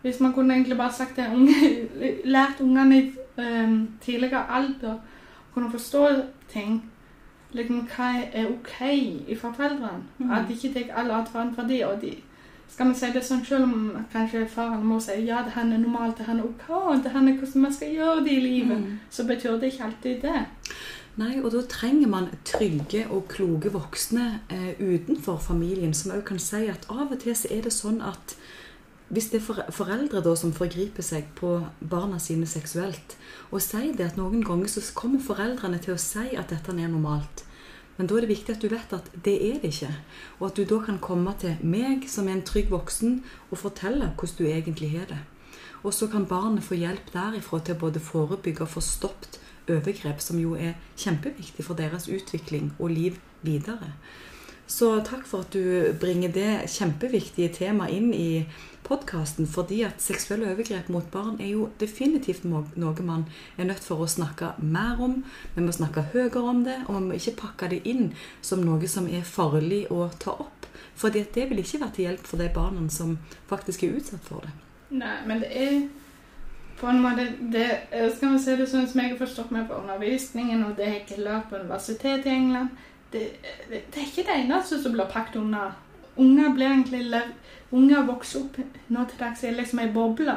Hvis 0.02 0.20
man 0.20 0.32
kunne 0.32 0.54
egentlig 0.54 0.76
bare 0.76 0.92
sagt 0.92 1.16
det 1.16 1.30
unge, 1.32 1.54
lært 2.34 2.60
ungene 2.60 2.98
i 2.98 3.12
um, 3.38 3.88
tidligere 4.00 4.50
alder 4.50 4.98
kunne 5.54 5.70
forstå 5.70 6.08
ting. 6.52 6.82
Liksom, 7.54 7.84
hva 7.96 8.08
er 8.32 8.48
ok 8.50 9.36
for 9.40 9.52
foreldrene? 9.56 10.02
Mm. 10.18 10.30
At 10.30 10.50
ikke 10.50 10.72
tar 10.74 10.94
all 11.00 11.10
atferd 11.20 11.54
fra 11.54 11.66
de, 11.68 11.84
og 11.86 12.00
de 12.02 12.14
skal 12.74 12.88
vi 12.90 12.94
si 12.98 13.10
det 13.14 13.20
sånn 13.22 13.44
selv 13.46 13.68
om 13.68 13.90
kanskje 14.12 14.48
far 14.50 14.72
eller 14.74 14.84
mor 14.88 14.98
sier 15.04 15.20
ja, 15.22 15.42
det 15.46 15.52
her 15.54 15.62
er 15.68 15.78
normalt, 15.78 16.18
det 16.18 16.26
her 16.26 16.40
er 16.40 16.48
ok, 16.48 16.64
det 17.04 17.12
her 17.12 17.20
er 17.28 17.36
hvordan 17.38 17.62
man 17.62 17.72
skal 17.76 17.92
gjøre 17.94 18.24
det 18.24 18.32
i 18.32 18.40
livet, 18.40 18.78
Mm. 18.80 18.98
så 19.10 19.24
betyr 19.28 19.60
det 19.60 19.72
ikke 19.72 19.84
alltid 19.84 20.22
det. 20.22 20.40
Nei, 21.16 21.36
og 21.44 21.52
da 21.52 21.60
trenger 21.70 22.08
man 22.10 22.26
trygge 22.44 23.04
og 23.10 23.28
kloke 23.28 23.70
voksne 23.70 24.40
eh, 24.50 24.74
utenfor 24.80 25.38
familien, 25.38 25.94
som 25.94 26.10
òg 26.16 26.24
kan 26.24 26.38
si 26.42 26.66
at 26.66 26.86
av 26.90 27.12
og 27.12 27.18
til 27.22 27.36
så 27.36 27.46
er 27.54 27.62
det 27.62 27.72
sånn 27.72 28.00
at 28.02 28.34
hvis 29.14 29.30
det 29.30 29.40
er 29.40 29.44
for, 29.46 29.62
foreldre 29.74 30.22
da 30.24 30.34
som 30.38 30.52
forgriper 30.54 31.04
seg 31.06 31.30
på 31.38 31.56
barna 31.80 32.18
sine 32.22 32.46
seksuelt, 32.50 33.16
og 33.50 33.62
sier 33.62 33.94
det 33.96 34.10
at 34.10 34.18
noen 34.18 34.42
ganger 34.44 34.70
så 34.70 34.82
kommer 34.96 35.22
foreldrene 35.22 35.80
til 35.82 35.94
å 35.94 36.00
si 36.00 36.34
at 36.34 36.50
dette 36.50 36.74
er 36.74 36.90
normalt. 36.90 37.44
Men 37.96 38.08
da 38.10 38.16
er 38.16 38.24
det 38.24 38.32
viktig 38.32 38.56
at 38.56 38.64
du 38.64 38.68
vet 38.72 38.94
at 38.96 39.10
det 39.26 39.34
er 39.38 39.60
det 39.62 39.70
ikke. 39.70 39.92
Og 40.40 40.48
at 40.48 40.58
du 40.58 40.64
da 40.66 40.80
kan 40.82 40.98
komme 41.02 41.34
til 41.38 41.60
meg 41.62 42.08
som 42.10 42.26
er 42.26 42.38
en 42.38 42.46
trygg 42.46 42.72
voksen 42.74 43.20
og 43.52 43.60
fortelle 43.60 44.10
hvordan 44.18 44.38
du 44.40 44.44
egentlig 44.50 44.90
har 44.96 45.06
det. 45.12 45.20
Og 45.84 45.94
så 45.94 46.08
kan 46.10 46.26
barnet 46.26 46.64
få 46.64 46.78
hjelp 46.80 47.12
derifra 47.14 47.60
til 47.62 47.78
både 47.78 48.02
forebygge 48.02 48.64
og 48.64 48.72
få 48.72 48.82
stoppet 48.82 49.38
overgrep, 49.70 50.20
som 50.20 50.40
jo 50.40 50.56
er 50.58 50.74
kjempeviktig 51.00 51.64
for 51.64 51.78
deres 51.78 52.08
utvikling 52.08 52.72
og 52.78 52.90
liv 52.90 53.20
videre. 53.44 53.92
Så 54.66 55.00
takk 55.04 55.26
for 55.28 55.44
at 55.44 55.52
du 55.52 55.92
bringer 56.00 56.32
det 56.32 56.52
kjempeviktige 56.72 57.52
temaet 57.52 57.92
inn 57.92 58.14
i 58.16 58.44
podkasten, 58.84 59.46
fordi 59.48 59.82
at 59.84 60.02
seksuelle 60.02 60.50
overgrep 60.52 60.88
mot 60.92 61.06
barn 61.12 61.36
er 61.40 61.52
jo 61.52 61.68
definitivt 61.80 62.44
noe 62.44 63.04
man 63.04 63.26
er 63.56 63.68
nødt 63.68 63.84
for 63.84 64.04
å 64.04 64.08
snakke 64.08 64.54
mer 64.60 65.00
om. 65.04 65.22
Vi 65.54 65.64
må 65.64 65.72
snakke 65.72 66.06
høyere 66.12 66.42
om 66.42 66.64
det, 66.64 66.78
og 66.88 66.96
vi 66.98 67.04
må 67.06 67.18
ikke 67.18 67.38
pakke 67.40 67.70
det 67.72 67.82
inn 67.88 68.12
som 68.44 68.64
noe 68.64 68.88
som 68.88 69.08
er 69.08 69.24
farlig 69.24 69.84
å 69.92 70.08
ta 70.20 70.36
opp. 70.46 70.68
Fordi 70.96 71.24
at 71.24 71.34
det 71.34 71.48
vil 71.50 71.60
ikke 71.62 71.80
være 71.80 71.96
til 71.96 72.08
hjelp 72.08 72.28
for 72.28 72.40
de 72.40 72.48
barna 72.54 72.88
som 72.92 73.18
faktisk 73.50 73.84
er 73.84 73.98
utsatt 73.98 74.24
for 74.24 74.46
det. 74.46 74.54
Nei, 74.94 75.16
men 75.26 75.40
det 75.42 75.50
er 75.50 75.78
på 76.78 76.88
en 76.90 77.00
måte 77.02 77.24
det, 77.52 77.68
eh, 77.90 78.10
Skal 78.10 78.32
vi 78.32 78.38
si 78.38 78.56
det 78.56 78.66
sånn 78.68 78.86
som 78.86 79.00
jeg 79.00 79.10
har 79.10 79.18
forstått 79.18 79.50
meg 79.50 79.68
på 79.68 79.78
undervisningen, 79.78 80.64
og 80.64 80.76
det 80.76 80.86
jeg 80.86 81.00
ikke 81.04 81.22
lært 81.22 81.48
på 81.50 81.60
universitetet 81.60 82.26
i 82.26 82.34
England 82.34 82.68
det, 83.14 83.22
det, 83.70 83.80
det 83.94 84.02
er 84.02 84.08
ikke 84.10 84.26
det 84.28 84.36
eneste 84.42 84.78
som 84.82 84.92
blir 84.96 85.08
pakket 85.12 85.40
unna. 85.40 85.70
Unger 86.16 86.52
blir 86.54 86.66
egentlig 86.70 87.22
Unger 87.74 88.04
vokser 88.06 88.44
opp 88.44 88.58
nå 88.94 89.02
til 89.10 89.18
dags 89.18 89.40
i 89.42 89.50
liksom 89.50 89.80
ei 89.82 89.88
boble. 89.90 90.34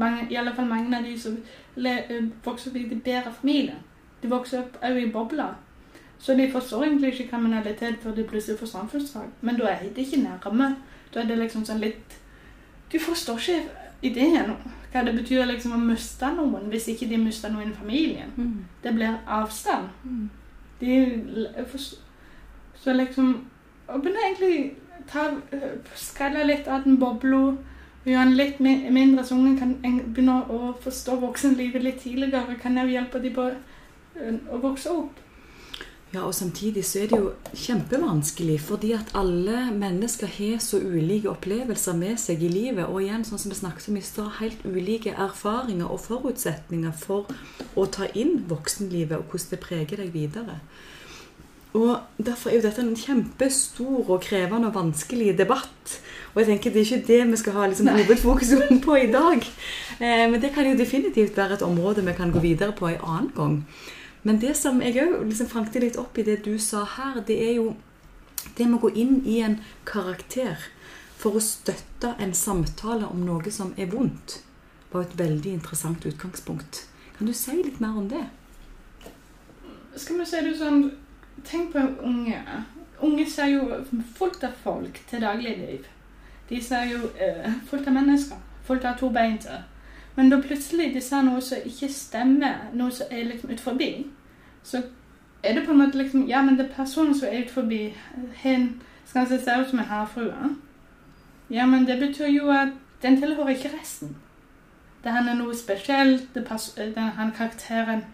Mange, 0.00 0.22
I 0.30 0.36
alle 0.40 0.54
fall 0.56 0.68
mange 0.70 0.96
av 0.96 1.04
de 1.04 1.16
som 1.20 1.34
eh, 1.76 2.14
vokser 2.44 2.70
opp 2.70 2.76
i 2.80 2.84
de 2.88 2.96
bedre 3.04 3.32
familier. 3.40 3.76
De 4.22 4.28
vokser 4.32 4.62
opp 4.62 4.78
òg 4.86 4.96
i 5.02 5.10
bobler. 5.12 5.52
Så 6.20 6.34
de 6.38 6.46
forstår 6.52 6.84
egentlig 6.86 7.12
ikke 7.14 7.28
kriminalitet 7.34 7.98
før 8.02 8.14
de 8.16 8.24
plutselig 8.28 8.58
får 8.60 8.66
samfunnsfag. 8.72 9.28
Men 9.40 9.56
da 9.60 9.68
er 9.74 9.82
det 9.94 10.06
ikke 10.06 10.22
nærme. 10.22 10.70
Da 11.14 11.20
er 11.20 11.28
det 11.28 11.38
liksom 11.42 11.64
sånn 11.68 11.80
litt 11.82 12.16
Du 12.92 12.98
forstår 12.98 13.38
ikke 13.38 13.86
ideen 14.02 14.50
om 14.50 14.56
hva 14.92 15.04
det 15.06 15.12
betyr 15.14 15.44
liksom 15.46 15.72
å 15.76 15.78
miste 15.84 16.26
noen 16.34 16.70
hvis 16.72 16.88
ikke 16.90 17.06
de 17.10 17.18
mister 17.20 17.52
noen 17.52 17.70
i 17.70 17.76
familien. 17.76 18.32
Det 18.82 18.94
blir 18.96 19.18
avstand. 19.28 19.90
De 20.80 20.96
l- 21.04 21.50
forst- 21.70 22.00
Så 22.80 22.94
liksom 22.96 23.32
Å 23.90 23.98
begynne 23.98 24.22
egentlig 24.28 24.76
ta 25.10 25.26
Skrelle 25.98 26.44
litt 26.46 26.68
av 26.70 26.84
den 26.84 27.00
bobla 27.00 27.40
og 28.00 28.06
gjøre 28.08 28.28
den 28.28 28.36
litt 28.38 28.60
mindre, 28.60 29.24
så 29.26 29.34
ungen 29.36 29.58
kan 29.58 29.74
begynne 29.82 30.38
å 30.48 30.70
forstå 30.80 31.18
voksenlivet 31.20 31.82
litt 31.84 31.98
tidligere, 32.00 32.54
kan 32.62 32.78
jo 32.78 32.86
hjelpe 32.88 33.20
dem 33.20 33.34
på 33.36 33.48
øh, 33.50 34.38
å 34.48 34.60
vokse 34.62 34.94
opp. 34.94 35.18
Ja, 36.10 36.24
og 36.24 36.34
samtidig 36.34 36.82
så 36.84 37.04
er 37.04 37.10
det 37.10 37.18
jo 37.20 37.28
kjempevanskelig, 37.54 38.56
fordi 38.66 38.94
at 38.96 39.12
alle 39.14 39.68
mennesker 39.70 40.26
har 40.26 40.56
så 40.64 40.80
ulike 40.82 41.30
opplevelser 41.30 41.94
med 42.00 42.16
seg 42.18 42.42
i 42.42 42.48
livet. 42.50 42.88
Og 42.88 43.04
igjen, 43.04 43.22
sånn 43.28 43.38
som 43.38 43.52
vi 43.52 43.58
snakket 43.60 43.92
om 43.92 44.00
i 44.00 44.02
stad, 44.02 44.32
helt 44.40 44.64
ulike 44.64 45.12
erfaringer 45.14 45.86
og 45.86 46.00
forutsetninger 46.08 46.96
for 46.98 47.30
å 47.78 47.84
ta 47.86 48.08
inn 48.18 48.40
voksenlivet, 48.50 49.20
og 49.20 49.30
hvordan 49.30 49.52
det 49.52 49.60
preger 49.62 50.02
deg 50.02 50.10
videre. 50.16 50.58
Og 51.72 52.00
Derfor 52.18 52.50
er 52.50 52.58
jo 52.58 52.64
dette 52.64 52.82
en 52.82 52.96
kjempestor 52.98 54.08
og 54.10 54.24
krevende 54.24 54.68
og 54.68 54.74
vanskelig 54.74 55.36
debatt. 55.38 56.00
Og 56.32 56.42
jeg 56.42 56.48
tenker 56.50 56.74
det 56.74 56.80
er 56.82 56.88
ikke 56.88 57.06
det 57.06 57.20
vi 57.30 57.38
skal 57.38 57.56
ha 57.56 57.68
liksom, 57.70 57.86
Nei. 57.86 58.02
hovedfokus 58.02 58.52
på 58.84 58.98
i 58.98 59.10
dag. 59.12 59.46
Eh, 60.00 60.30
men 60.32 60.40
det 60.40 60.54
kan 60.54 60.64
jo 60.64 60.78
definitivt 60.78 61.36
være 61.36 61.58
et 61.58 61.62
område 61.62 62.00
vi 62.00 62.14
kan 62.16 62.30
gå 62.32 62.40
videre 62.40 62.72
på 62.72 62.86
en 62.88 63.02
annen 63.04 63.32
gang. 63.36 63.56
Men 64.22 64.38
det 64.40 64.54
som 64.56 64.78
jeg 64.80 64.96
òg 64.96 65.26
liksom 65.28 65.50
fangte 65.50 65.82
litt 65.82 65.98
opp 66.00 66.16
i 66.16 66.24
det 66.24 66.38
du 66.46 66.54
sa 66.56 66.86
her, 66.88 67.18
det 67.28 67.36
er 67.36 67.58
jo 67.58 67.74
det 68.56 68.64
med 68.64 68.78
å 68.78 68.86
gå 68.86 68.90
inn 68.96 69.18
i 69.28 69.42
en 69.44 69.58
karakter 69.84 70.56
for 71.20 71.36
å 71.36 71.42
støtte 71.44 72.14
en 72.16 72.32
samtale 72.32 73.10
om 73.12 73.26
noe 73.26 73.52
som 73.52 73.74
er 73.76 73.92
vondt, 73.92 74.38
var 74.88 75.04
et 75.04 75.18
veldig 75.20 75.52
interessant 75.58 76.08
utgangspunkt. 76.08 76.86
Kan 77.18 77.28
du 77.28 77.36
si 77.36 77.58
litt 77.60 77.80
mer 77.84 78.00
om 78.00 78.08
det? 78.08 78.24
Skal 80.00 80.22
vi 80.22 80.30
si 80.32 80.40
det 80.48 80.56
sånn 80.56 80.86
Tenk 81.44 81.72
på 81.72 81.78
unge. 82.02 82.42
Unge 83.00 83.26
ser 83.30 83.46
jo 83.46 83.84
fullt 84.16 84.44
av 84.44 84.52
folk 84.62 85.02
til 85.08 85.20
dagligliv. 85.20 85.86
De 86.48 86.62
ser 86.64 86.84
jo 86.90 86.98
uh, 86.98 87.52
fullt 87.66 87.86
av 87.86 87.96
mennesker. 87.96 88.36
Fullt 88.66 88.84
av 88.84 88.98
tobeinte. 88.98 89.62
Men 90.16 90.30
da 90.30 90.40
plutselig 90.40 90.94
de 90.94 91.00
ser 91.00 91.22
noe 91.22 91.40
som 91.40 91.58
ikke 91.64 91.88
stemmer, 91.92 92.66
noe 92.74 92.92
som 92.92 93.06
er 93.10 93.24
liksom 93.24 93.50
ut 93.50 93.60
forbi, 93.60 93.90
så 94.62 94.82
er 95.42 95.54
det 95.54 95.64
på 95.66 95.72
en 95.72 95.78
måte 95.78 95.98
liksom 95.98 96.28
Ja, 96.28 96.42
men 96.42 96.58
det 96.58 96.66
er 96.66 96.74
personen 96.74 97.14
som 97.14 97.28
er 97.28 97.44
ut 97.44 97.50
forbi, 97.50 97.94
hen 98.42 98.82
skal 99.06 99.28
se 99.28 99.34
ut 99.60 99.70
som 99.70 99.78
en 99.78 99.84
havfrue. 99.84 100.56
Ja, 101.50 101.66
men 101.66 101.86
det 101.86 101.98
betyr 102.00 102.26
jo 102.26 102.50
at 102.50 102.68
den 103.02 103.20
tilhører 103.20 103.48
ikke 103.48 103.70
resten. 103.80 104.16
Det 105.04 105.12
han 105.12 105.28
er 105.28 105.34
noe 105.34 105.56
spesielt, 105.56 106.34
den, 106.34 106.98
han 107.16 107.32
karakteren 107.32 108.04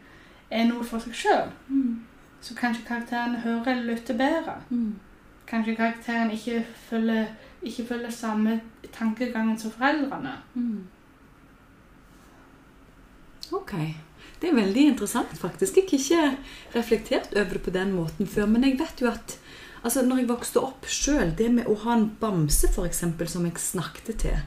er 0.50 0.68
noe 0.68 0.84
for 0.84 1.02
seg 1.02 1.14
sjøl. 1.14 1.50
Mm. 1.68 2.04
Så 2.40 2.55
kanskje 2.55 2.87
karakteren 2.87 3.37
hører 3.42 3.72
eller 3.72 3.94
lytter 3.94 4.18
bedre. 4.18 4.61
Mm. 4.70 4.99
Kanskje 5.46 5.77
karakteren 5.77 6.31
ikke 6.31 6.64
følger, 6.88 7.27
ikke 7.62 7.87
følger 7.87 8.11
samme 8.11 8.61
tankegangen 8.92 9.59
som 9.59 9.70
foreldrene. 9.70 10.37
Mm. 10.55 10.87
Ok. 13.53 13.72
Det 14.40 14.51
er 14.51 14.59
veldig 14.59 14.83
interessant, 14.90 15.33
faktisk. 15.38 15.77
Jeg 15.77 15.87
har 15.90 15.99
ikke 15.99 16.79
reflektert 16.79 17.33
over 17.37 17.57
det 17.57 17.62
på 17.62 17.72
den 17.72 17.92
måten 17.96 18.27
før. 18.27 18.46
Men 18.46 18.64
jeg 18.64 18.79
vet 18.79 19.01
jo 19.01 19.09
at 19.11 19.38
altså 19.83 20.03
når 20.03 20.22
jeg 20.22 20.29
vokste 20.29 20.62
opp 20.62 20.88
sjøl, 20.90 21.33
det 21.38 21.49
med 21.55 21.70
å 21.70 21.77
ha 21.87 21.96
en 21.96 22.11
bamse 22.20 22.68
eksempel, 22.85 23.29
som 23.29 23.46
jeg 23.46 23.62
snakket 23.62 24.18
til, 24.27 24.42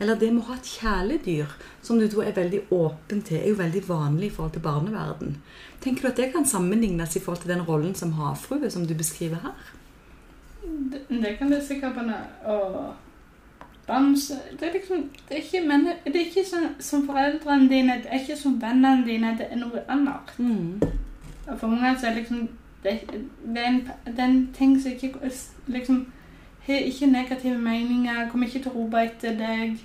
eller 0.00 0.18
det 0.18 0.30
med 0.32 0.42
å 0.42 0.52
ha 0.52 0.58
et 0.58 0.70
kjæledyr 0.78 1.56
som 1.82 1.98
du 1.98 2.06
tror 2.08 2.28
er 2.28 2.36
veldig 2.36 2.60
åpen 2.74 3.22
til, 3.26 3.40
er 3.40 3.48
jo 3.50 3.58
veldig 3.58 3.82
vanlig 3.88 4.28
i 4.28 4.34
forhold 4.36 4.52
til 4.54 4.62
barneverden. 4.62 5.34
Tenker 5.82 6.02
du 6.02 6.08
at 6.12 6.20
det 6.20 6.30
kan 6.32 6.46
sammenlignes 6.46 7.16
i 7.16 7.22
forhold 7.24 7.42
til 7.42 7.52
den 7.54 7.64
rollen 7.66 7.94
som 7.94 8.14
havfrue 8.18 8.70
som 8.70 8.86
du 8.86 8.94
beskriver 8.94 9.42
her? 9.42 9.74
Det, 10.62 11.02
det 11.08 11.36
kan 11.38 11.52
det 11.52 11.64
sikkert 11.66 11.96
være. 11.96 12.22
Og 12.44 12.94
bamse 13.88 14.34
Det 14.60 14.68
er 14.68 14.72
liksom 14.72 15.10
Det 15.28 15.36
er 15.36 15.42
ikke, 15.42 15.68
men, 15.68 15.86
det 16.04 16.16
er 16.16 16.26
ikke 16.26 16.44
som, 16.50 16.66
som 16.78 17.06
foreldrene 17.06 17.68
dine, 17.68 17.92
det 18.02 18.06
er 18.10 18.20
ikke 18.20 18.36
som 18.36 18.62
vennene 18.62 19.06
dine, 19.06 19.34
det 19.38 19.46
er 19.50 19.56
noe 19.56 19.82
annet. 19.88 20.34
Mm. 20.38 20.80
For 21.58 21.66
mange 21.66 21.98
så 22.00 22.06
er 22.06 22.10
det 22.10 22.18
liksom 22.18 22.48
det, 22.82 23.00
det, 23.54 23.58
er 23.58 23.68
en, 23.68 23.80
det 24.06 24.18
er 24.18 24.24
en 24.24 24.48
ting 24.54 24.82
som 24.82 24.92
ikke 24.92 25.30
liksom 25.66 26.06
har 26.74 26.88
ikke 26.90 27.06
negative 27.06 27.58
meninger, 27.58 28.28
kommer 28.30 28.46
ikke 28.46 28.62
til 28.62 28.70
å 28.72 28.74
rope 28.82 29.02
etter 29.04 29.36
deg. 29.38 29.78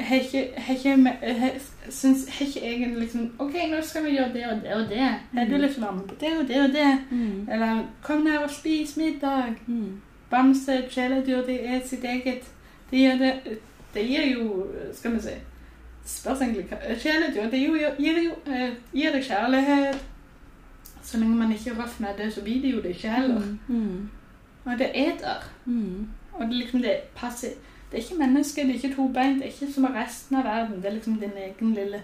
Har 0.00 0.16
ikke, 0.16 0.42
har 0.56 0.74
ikke, 0.74 0.94
har, 1.40 1.50
syns, 1.92 2.22
har 2.38 2.46
ikke 2.46 2.60
egentlig 2.66 3.00
liksom 3.02 3.24
OK, 3.38 3.54
nå 3.70 3.80
skal 3.84 4.04
vi 4.04 4.14
gjøre 4.16 4.32
det 4.32 4.44
og 4.46 4.62
det 4.62 4.74
og 4.76 4.86
det. 4.88 5.08
Har 5.34 5.44
du 5.50 5.56
lyst 5.58 5.74
til 5.74 5.82
å 5.82 5.86
være 5.86 5.96
med 5.96 6.06
på 6.08 6.16
det 6.20 6.30
og 6.38 6.46
det 6.48 6.60
og 6.62 6.72
det? 6.76 6.92
Mm. 7.10 7.48
Eller 7.52 7.82
kom 8.02 8.22
ned 8.24 8.38
og 8.38 8.50
spis 8.54 8.96
middag. 8.96 9.54
Mm. 9.66 10.00
Bamse, 10.30 10.78
kjæledyr, 10.90 11.42
det 11.46 11.58
er 11.68 11.80
sitt 11.86 12.04
eget. 12.04 12.46
Det 12.90 12.98
gir, 12.98 13.18
det, 13.18 13.58
det 13.94 14.02
gir 14.08 14.24
jo 14.32 14.66
Skal 14.94 15.12
vi 15.14 15.20
si 15.22 15.34
Spørs 16.06 16.40
egentlig 16.42 16.64
hva 16.70 16.78
Kjæledyr 16.98 17.50
det 17.50 17.58
gir, 17.60 17.76
jo- 17.82 17.96
gir, 17.98 18.16
eh, 18.46 18.70
gir 18.94 19.12
deg 19.14 19.22
kjærlighet. 19.26 19.98
Så 21.02 21.18
lenge 21.18 21.36
man 21.36 21.52
ikke 21.52 21.70
er 21.70 21.78
røff 21.82 22.00
med 22.00 22.16
det, 22.18 22.32
så 22.34 22.42
blir 22.42 22.62
det 22.62 22.72
jo 22.72 22.80
det 22.80 22.90
ikke 22.96 23.08
heller. 23.08 23.42
Mm. 23.68 24.08
Og 24.64 24.78
det 24.78 24.90
eter. 24.94 25.44
Mm. 25.64 26.08
Og 26.32 26.40
det, 26.40 26.48
er 26.48 26.58
liksom, 26.58 26.82
det, 26.82 26.96
passer, 27.16 27.56
det 27.90 27.98
er 27.98 28.04
ikke 28.04 28.18
mennesker, 28.20 28.64
det 28.64 28.70
er 28.70 28.82
ikke 28.82 28.96
to 28.96 29.08
bein, 29.08 29.38
det 29.40 29.48
er 29.48 29.54
ikke 29.54 29.72
som 29.74 29.88
resten 29.94 30.36
av 30.36 30.44
verden. 30.44 30.80
Det 30.82 30.90
er 30.90 30.96
liksom 30.98 31.20
din 31.20 31.36
egen 31.36 31.74
lille 31.74 32.02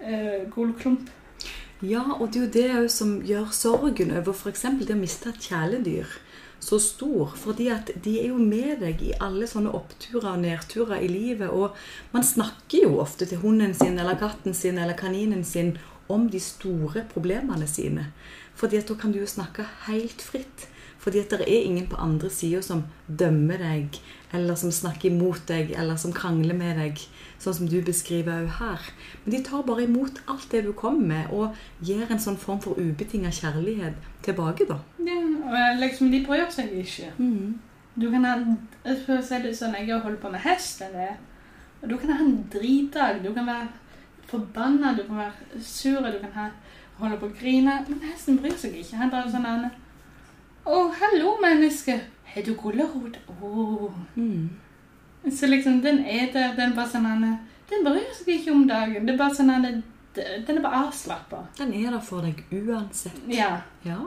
uh, 0.00 0.50
gulklump. 0.50 1.10
Ja, 1.82 2.04
og 2.20 2.30
det 2.32 2.40
er 2.40 2.44
jo 2.44 2.52
det 2.52 2.84
også 2.84 2.96
som 2.96 3.16
gjør 3.26 3.50
sorgen 3.52 4.14
over 4.16 4.32
f.eks. 4.32 4.62
det 4.80 4.94
å 4.94 5.00
miste 5.00 5.32
et 5.32 5.48
kjæledyr 5.48 6.20
så 6.64 6.78
stor. 6.80 7.34
Fordi 7.36 7.68
at 7.72 7.90
de 8.04 8.18
er 8.20 8.30
jo 8.32 8.38
med 8.40 8.80
deg 8.84 9.02
i 9.04 9.14
alle 9.22 9.48
sånne 9.50 9.72
oppturer 9.76 10.32
og 10.32 10.44
nedturer 10.44 11.02
i 11.04 11.10
livet. 11.10 11.50
Og 11.50 11.76
man 12.14 12.24
snakker 12.24 12.86
jo 12.86 13.00
ofte 13.02 13.28
til 13.28 13.42
hunden 13.44 13.74
sin 13.76 13.98
eller 13.98 14.18
katten 14.20 14.56
sin 14.56 14.78
eller 14.78 14.96
kaninen 14.98 15.44
sin 15.44 15.76
om 16.08 16.28
de 16.30 16.40
store 16.40 17.04
problemene 17.12 17.68
sine. 17.68 18.10
Fordi 18.54 18.80
at 18.80 18.88
da 18.88 18.96
kan 19.00 19.12
du 19.12 19.20
jo 19.20 19.28
snakke 19.28 19.66
helt 19.88 20.22
fritt. 20.22 20.68
Fordi 21.04 21.20
at 21.20 21.34
det 21.36 21.44
er 21.44 21.66
ingen 21.68 21.86
på 21.90 21.98
andre 22.00 22.30
sida 22.32 22.62
som 22.64 22.86
dømmer 23.06 23.60
deg, 23.60 23.98
eller 24.32 24.56
som 24.56 24.72
snakker 24.72 25.10
imot 25.10 25.42
deg, 25.50 25.74
eller 25.76 25.98
som 26.00 26.14
krangler 26.16 26.56
med 26.56 26.78
deg, 26.80 27.02
sånn 27.38 27.58
som 27.58 27.68
du 27.68 27.76
beskriver 27.84 28.46
òg 28.46 28.54
her. 28.56 28.86
Men 29.24 29.36
de 29.36 29.42
tar 29.44 29.66
bare 29.68 29.84
imot 29.84 30.22
alt 30.32 30.48
det 30.54 30.62
du 30.64 30.72
kommer 30.72 31.04
med, 31.10 31.28
og 31.36 31.52
gir 31.84 32.08
en 32.08 32.22
sånn 32.24 32.40
form 32.40 32.62
for 32.64 32.80
ubetinga 32.80 33.28
kjærlighet 33.36 34.00
tilbake, 34.24 34.64
da. 34.70 34.80
Ja, 35.04 35.68
liksom, 35.82 36.08
de 36.10 36.22
bryr 36.24 36.48
seg 36.50 36.72
ikke. 36.80 37.12
Du 38.00 38.08
kan 38.10 38.24
ha 38.24 38.34
si 39.22 39.38
det 39.44 39.52
sånn, 39.54 39.76
jeg 39.76 39.92
har 39.92 40.00
holdt 40.02 40.22
på 40.24 40.32
med 40.32 40.40
hest 40.42 40.80
en. 40.88 40.96
Og 41.82 41.88
du 41.92 41.98
kan 42.00 42.10
ha 42.16 42.24
en 42.24 42.40
dritdag. 42.50 43.20
Du 43.22 43.28
kan 43.36 43.46
være 43.46 43.68
forbanna, 44.26 44.96
du 44.96 45.04
kan 45.04 45.20
være 45.20 45.60
sur, 45.62 46.00
du 46.00 46.18
kan 46.24 46.32
ha, 46.32 46.48
holde 46.98 47.20
på 47.20 47.28
å 47.28 47.36
grine. 47.38 47.76
Men 47.86 48.00
hesten 48.08 48.40
bryr 48.40 48.56
seg 48.56 48.74
ikke. 48.80 48.96
Han 48.98 49.12
bare 49.12 49.30
sånn 49.30 49.46
Anne. 49.46 49.70
Å, 50.64 50.76
hallo, 50.96 51.34
menneske. 51.42 51.98
Har 52.32 52.44
du 52.46 52.54
gulrot? 52.56 53.18
Å. 53.28 53.90
Mm. 54.16 54.48
Så 55.28 55.48
liksom, 55.50 55.82
den 55.84 56.00
er 56.08 56.30
der. 56.32 56.54
Den 56.56 56.72
bare 56.76 56.88
sånn. 56.88 57.26
Den 57.68 57.84
bryr 57.84 58.08
seg 58.16 58.30
ikke 58.38 58.54
om 58.54 58.64
dagen. 58.68 59.04
Det 59.04 59.12
er 59.12 59.20
bare 59.20 59.36
sånn. 59.36 59.52
Den 60.16 60.56
er 60.56 60.64
bare 60.64 60.86
avslappa. 60.86 61.42
Den 61.58 61.74
er 61.76 61.92
der 61.92 62.04
for 62.04 62.24
deg 62.24 62.40
uansett. 62.48 63.20
Ja. 63.28 63.58
Ja. 63.84 64.00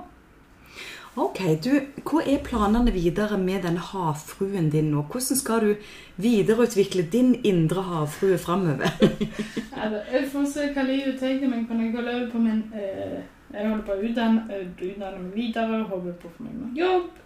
Ok, 1.18 1.40
du, 1.66 1.72
Hva 2.06 2.22
er 2.30 2.44
planene 2.46 2.92
videre 2.94 3.38
med 3.42 3.64
denne 3.66 3.82
havfruen 3.82 4.72
din 4.74 4.92
nå? 4.94 5.06
Hvordan 5.10 5.40
skal 5.40 5.64
du 5.64 5.88
videreutvikle 6.22 7.06
din 7.14 7.36
indre 7.46 7.86
havfrue 7.86 8.38
framover? 8.42 8.90
Altså, 9.78 10.02
jeg 10.10 10.74
hva 10.74 10.84
livet 10.84 11.20
tar 11.22 11.38
meg 11.48 11.68
på 11.70 11.76
når 11.78 11.84
jeg 11.86 11.92
går 11.94 12.08
over 12.12 12.30
på 12.32 12.40
min 12.42 12.64
eh, 12.74 13.20
Jeg 13.54 13.70
holder 13.70 13.86
på 13.88 13.96
å 13.96 14.04
utdanne, 14.04 14.60
utdanne 14.76 15.22
meg 15.22 15.36
videre, 15.38 15.84
håper 15.88 16.16
på 16.20 16.30
å 16.30 16.36
få 16.36 16.46
meg 16.48 16.58
noe 16.60 16.76
jobb. 16.76 17.24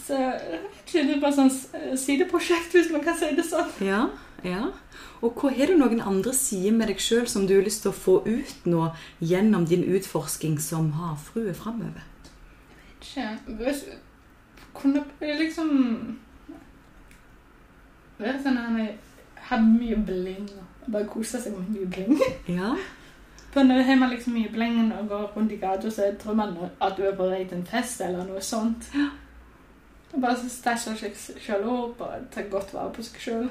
Så 0.00 0.16
ikke, 0.16 1.02
det 1.04 1.16
er 1.16 1.20
bare 1.20 1.36
sånn 1.36 1.50
eh, 1.76 1.96
sideprosjekt, 2.00 2.72
hvis 2.72 2.88
man 2.92 3.04
kan 3.04 3.18
si 3.20 3.28
det 3.36 3.44
sånn. 3.44 3.68
ja, 3.84 4.06
ja. 4.46 4.70
Og 5.20 5.36
hva 5.36 5.50
har 5.52 5.68
du 5.68 5.76
noen 5.76 6.00
andre 6.00 6.32
sider 6.32 6.72
med 6.72 6.88
deg 6.88 7.02
sjøl 7.04 7.26
som 7.28 7.44
du 7.44 7.52
har 7.58 7.66
lyst 7.66 7.84
til 7.84 7.92
å 7.92 7.98
få 7.98 8.14
ut 8.24 8.64
nå 8.64 8.86
gjennom 9.20 9.66
din 9.68 9.84
utforsking 9.84 10.56
som 10.64 10.94
havfrue 10.96 11.52
framover? 11.56 12.06
Ikke 13.00 13.26
vet 13.58 13.84
Kunne 14.76 15.02
jeg 15.20 15.38
liksom 15.40 15.70
Være 18.20 18.40
sånn 18.44 18.58
at 18.60 18.76
jeg 18.76 18.90
hadde 19.48 19.70
mye 19.72 19.96
bling 20.06 20.48
bare 20.90 21.08
kosa 21.08 21.40
seg 21.40 21.54
med 21.56 21.70
mye 21.74 21.88
bling. 21.92 22.18
Ja. 22.48 22.74
For 23.50 23.66
når 23.66 23.82
har 23.82 23.96
man 23.98 24.10
liksom 24.10 24.36
bling 24.52 24.92
og 24.94 25.08
går 25.08 25.32
rundt 25.36 25.52
i 25.52 25.56
gata, 25.56 25.90
så 25.90 26.12
tror 26.20 26.34
man 26.34 26.54
at 26.80 26.94
du 26.96 27.02
er 27.02 27.16
på 27.16 27.26
vei 27.26 27.44
til 27.44 27.58
en 27.58 27.66
fest 27.66 28.00
eller 28.00 28.24
noe 28.28 28.42
sånt. 28.42 28.90
Og 30.12 30.20
bare 30.22 30.36
så 30.38 30.50
stæsjer 30.50 30.98
seg 30.98 31.42
sjøl 31.42 31.66
opp 31.70 32.00
og 32.02 32.30
tar 32.34 32.46
godt 32.50 32.74
vare 32.74 32.92
på 32.94 33.02
seg 33.02 33.20
sjøl. 33.20 33.48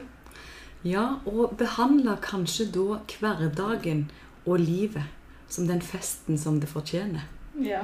ja, 0.83 1.19
og 1.25 1.57
behandle 1.59 2.15
kanskje 2.23 2.65
da 2.71 2.99
hverdagen 3.19 4.09
og 4.45 4.59
livet 4.59 5.03
som 5.49 5.67
den 5.67 5.81
festen 5.81 6.37
som 6.37 6.59
det 6.59 6.69
fortjener. 6.69 7.27
Ja. 7.59 7.81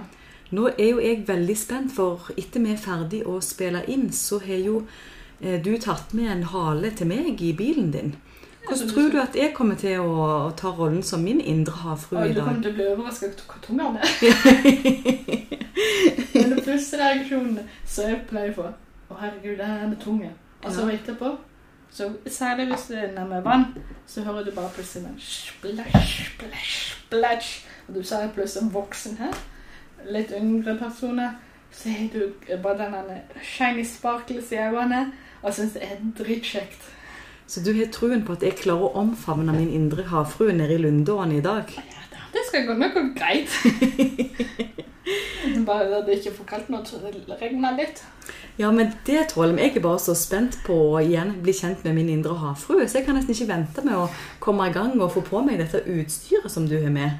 Nå 0.51 0.69
er 0.77 0.89
jo 0.89 1.01
jeg 1.01 1.25
veldig 1.27 1.57
spent, 1.57 1.91
for 1.91 2.29
etter 2.37 2.61
vi 2.61 2.71
er 2.71 2.79
ferdig 2.79 3.23
å 3.27 3.39
spille 3.41 3.81
inn, 3.91 4.11
så 4.13 4.39
har 4.39 4.61
jo 4.61 4.83
eh, 5.41 5.59
du 5.61 5.73
tatt 5.81 6.13
med 6.13 6.31
en 6.31 6.43
hale 6.53 6.91
til 6.95 7.09
meg 7.09 7.41
i 7.41 7.51
bilen 7.57 7.91
din. 7.91 8.13
Hvordan 8.67 8.89
tror 8.89 9.09
du 9.11 9.17
at 9.21 9.35
jeg 9.35 9.53
kommer 9.53 9.75
til 9.75 9.99
å, 9.99 10.11
å 10.47 10.51
ta 10.57 10.67
rollen 10.73 11.03
som 11.03 11.21
min 11.23 11.41
indre 11.41 11.73
havfrue 11.83 12.29
i 12.29 12.33
dag? 12.33 12.35
du 12.35 12.41
kommer 12.41 12.61
til 12.61 12.71
å 12.71 12.75
bli 12.79 12.87
overraska 12.93 13.25
over 13.25 13.35
hvor 13.51 13.61
tung 13.65 13.79
han 13.81 13.97
er. 13.97 14.07
Men 16.33 16.51
den 16.51 16.63
første 16.65 16.97
reaksjonen 17.01 17.59
så 17.85 18.07
jeg 18.09 18.21
pleier 18.29 18.53
for 18.55 18.73
Å, 19.09 19.17
herregud, 19.21 19.59
den 19.59 19.93
er 19.93 19.97
tung. 20.01 20.23
Og 20.63 20.71
så 20.73 20.87
Ja. 20.87 20.95
etterpå, 20.95 21.35
så 21.93 22.07
særlig 22.27 22.65
hvis 22.71 22.87
det 22.89 22.97
er 23.03 23.11
nærmere 23.13 23.43
vann, 23.45 23.65
så 24.07 24.23
hører 24.25 24.43
du 24.43 24.51
bare 24.51 24.69
plutselig 24.73 25.05
en 25.05 25.19
splæsj, 25.21 26.31
splæsj, 26.31 26.71
splæsj. 27.05 27.51
Og 27.87 27.95
du 27.95 28.03
ser 28.03 28.31
plutselig 28.33 28.63
en 28.65 28.73
voksen 28.73 29.17
her, 29.17 29.37
litt 30.09 30.33
yngre 30.33 30.73
personer, 30.79 31.37
så 31.71 31.89
har 31.89 32.09
du 32.13 32.33
bare 32.63 32.77
denne 32.81 33.21
shiny 33.43 33.85
sparkles 33.85 34.51
i 34.51 34.55
øynene, 34.57 35.11
og 35.43 35.53
syns 35.53 35.73
det 35.77 35.83
er 35.83 36.01
dritkjekt. 36.17 36.89
Så 37.47 37.61
du 37.61 37.69
har 37.77 37.85
troen 37.93 38.23
på 38.25 38.33
at 38.33 38.41
jeg 38.43 38.55
klarer 38.57 38.87
å 38.87 38.95
omfavne 39.03 39.53
min 39.53 39.69
indre 39.69 40.03
havfrue 40.09 40.53
nede 40.57 40.73
i 40.75 40.81
Lundåen 40.81 41.31
i 41.37 41.41
dag? 41.45 41.69
Ja, 41.77 41.83
det 42.33 42.41
skal 42.47 42.65
gå 42.67 42.73
nok 42.79 42.93
gå 42.97 43.03
greit. 43.15 43.53
Bare 45.65 45.99
at 45.99 46.07
det 46.07 46.17
ikke 46.19 46.31
er 46.31 46.35
for 46.39 46.47
kaldt 46.49 46.69
nå, 46.73 46.79
så 46.85 46.97
det 47.03 47.37
regner 47.41 47.75
litt. 47.77 48.01
Ja, 48.57 48.71
men 48.73 48.89
det 49.05 49.27
tåler 49.33 49.57
jeg. 49.59 49.73
Jeg 49.75 49.77
er 49.77 49.83
bare 49.85 49.99
så 50.01 50.15
spent 50.17 50.57
på 50.65 50.73
å 50.95 50.99
igjen 51.03 51.35
bli 51.43 51.53
kjent 51.53 51.83
med 51.85 51.93
min 51.97 52.09
indre 52.09 52.33
havfrue, 52.39 52.87
så 52.89 52.99
jeg 52.99 53.05
kan 53.07 53.17
nesten 53.19 53.35
ikke 53.35 53.49
vente 53.51 53.83
med 53.85 53.97
å 53.99 54.07
komme 54.41 54.69
i 54.69 54.73
gang 54.73 54.95
og 55.03 55.11
få 55.13 55.21
på 55.27 55.41
meg 55.45 55.59
dette 55.61 55.83
utstyret 55.91 56.49
som 56.51 56.65
du 56.69 56.77
har 56.81 56.93
med. 56.93 57.19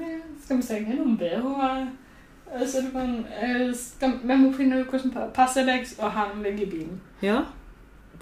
Ja, 0.00 0.16
Skal 0.42 0.58
vi 0.58 0.66
senge 0.66 0.96
noen 0.98 1.14
BH-er? 1.20 1.84
Så 2.68 2.82
du 2.84 2.90
kan, 2.92 3.12
eh, 3.32 3.68
skal, 3.78 4.18
vi 4.24 4.34
må 4.36 4.50
finne 4.56 4.82
ut 4.82 4.90
hvordan 4.90 5.12
pa- 5.14 5.28
passer 5.32 5.64
deg 5.68 5.86
og 6.00 6.10
han 6.12 6.42
ligger 6.44 6.66
i 6.66 6.70
bilen. 6.74 6.98
Ja, 7.24 7.44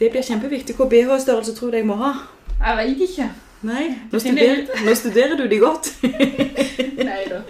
det 0.01 0.11
blir 0.11 0.25
kjempeviktig. 0.25 0.77
Hva 0.79 0.89
BH-størrelse 0.89 1.55
tror 1.57 1.73
du 1.73 1.81
jeg 1.81 1.89
må 1.89 1.99
ha? 2.01 2.15
Jeg 2.61 2.77
vet 2.83 3.07
ikke. 3.09 3.31
Nei, 3.69 3.89
nå 4.09 4.21
studerer, 4.23 4.63
nå 4.87 4.95
studerer 4.97 5.37
du 5.37 5.45
de 5.49 5.59
godt. 5.61 5.93
Nei 7.11 7.25
da. 7.29 7.43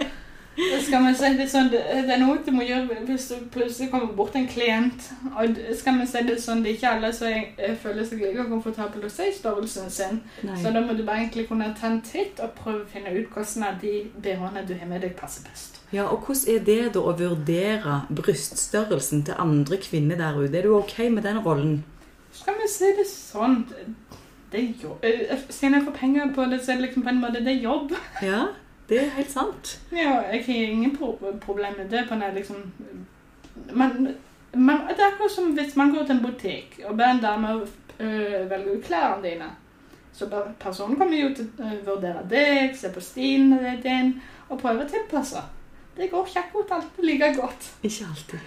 Det 0.61 0.81
skal 0.83 0.99
man 1.01 1.15
si 1.15 1.29
det 1.39 1.45
sånn, 1.49 1.69
det 1.71 1.79
er 2.11 2.19
noe 2.19 2.41
du 2.43 2.49
må 2.51 2.65
gjøre 2.67 2.99
hvis 3.07 3.29
du 3.31 3.45
plutselig 3.53 3.87
kommer 3.89 4.11
bort 4.17 4.35
en 4.35 4.49
klient. 4.51 5.07
Og 5.31 5.55
skal 5.79 5.95
man 5.95 6.09
si 6.09 6.21
det 6.27 6.35
sånn, 6.43 6.59
det 6.61 6.73
er 6.73 6.75
ikke 6.75 6.91
alle 6.97 7.11
som 7.15 7.31
eh, 7.31 7.77
føler 7.79 8.05
seg 8.05 8.19
like 8.21 8.45
komfortable 8.49 9.07
å 9.07 9.13
si 9.13 9.29
størrelsen 9.37 9.87
sin. 9.93 10.19
Så 10.59 10.73
da 10.75 10.83
må 10.83 10.97
du 10.97 11.05
bare 11.07 11.23
egentlig 11.23 11.47
kunne 11.49 11.71
ta 11.79 11.87
en 11.87 12.01
titt 12.05 12.43
og 12.43 12.51
prøve 12.59 12.83
å 12.83 12.91
finne 12.91 13.15
ut 13.15 13.31
hvordan 13.31 13.69
av 13.69 13.79
de 13.81 13.95
BH-ene 14.21 14.65
du 14.67 14.75
har 14.75 14.91
med 14.91 15.05
deg, 15.07 15.15
passer 15.17 15.47
best. 15.47 15.79
Ja, 15.95 16.09
og 16.11 16.27
hvordan 16.27 16.51
er 16.57 16.67
det 16.67 16.81
da 16.97 17.05
å 17.07 17.15
vurdere 17.15 18.01
bryststørrelsen 18.11 19.25
til 19.31 19.39
andre 19.39 19.79
kvinner 19.81 20.19
der 20.19 20.43
ute? 20.43 20.53
Er 20.59 20.67
du 20.67 20.75
ok 20.77 20.99
med 21.15 21.25
den 21.25 21.41
rollen? 21.47 21.79
Skal 22.33 22.53
vi 22.61 22.67
si 22.67 22.85
det 22.97 23.05
sånn 23.07 23.65
det- 24.51 24.59
er 24.59 24.73
jobb. 24.83 25.03
eh, 25.03 25.37
Siden 25.49 25.73
jeg 25.75 25.83
får 25.85 25.91
penger 25.97 26.33
på 26.35 26.45
det, 26.51 26.59
så 26.65 26.71
er 26.71 26.75
det 26.75 26.81
liksom 26.87 27.03
på 27.03 27.09
en 27.09 27.21
måte 27.21 27.43
det 27.43 27.47
er 27.57 27.61
jobb. 27.63 27.91
Ja, 28.21 28.45
det 28.89 28.97
er 29.01 29.09
helt 29.15 29.31
sant. 29.31 29.79
Ja, 29.91 30.21
jeg 30.31 30.43
har 30.45 30.53
ingen 30.53 30.95
pro 30.97 31.13
problem 31.41 31.73
med 31.77 31.89
det. 31.89 32.07
på 32.09 32.15
når 32.15 32.33
liksom 32.35 32.71
man, 33.73 34.15
man, 34.53 34.81
Det 34.87 34.99
er 34.99 35.11
akkurat 35.13 35.31
som 35.31 35.51
hvis 35.55 35.75
man 35.75 35.91
går 35.95 36.05
til 36.05 36.15
en 36.15 36.23
butikk 36.25 36.79
og 36.85 36.97
ber 36.97 37.05
en 37.11 37.21
dame 37.21 37.61
øh, 37.99 38.49
velge 38.49 38.77
ut 38.77 38.83
klærne 38.83 39.23
dine. 39.23 39.49
Så 40.13 40.27
personen 40.59 40.97
kommer 40.97 41.17
jo 41.17 41.29
til 41.35 41.47
å 41.59 41.69
vurdere 41.85 42.25
deg, 42.29 42.75
se 42.77 42.89
på 42.91 42.99
stilen 42.99 43.53
din 43.83 44.21
og 44.49 44.59
prøve 44.59 44.83
å 44.83 44.89
tilpasse. 44.91 45.39
Det 45.97 46.09
går 46.11 46.25
ikke 46.27 46.39
akkurat 46.43 46.71
alltid 46.71 47.03
like 47.05 47.33
godt. 47.39 47.71
Ikke 47.83 48.05
alltid. 48.09 48.39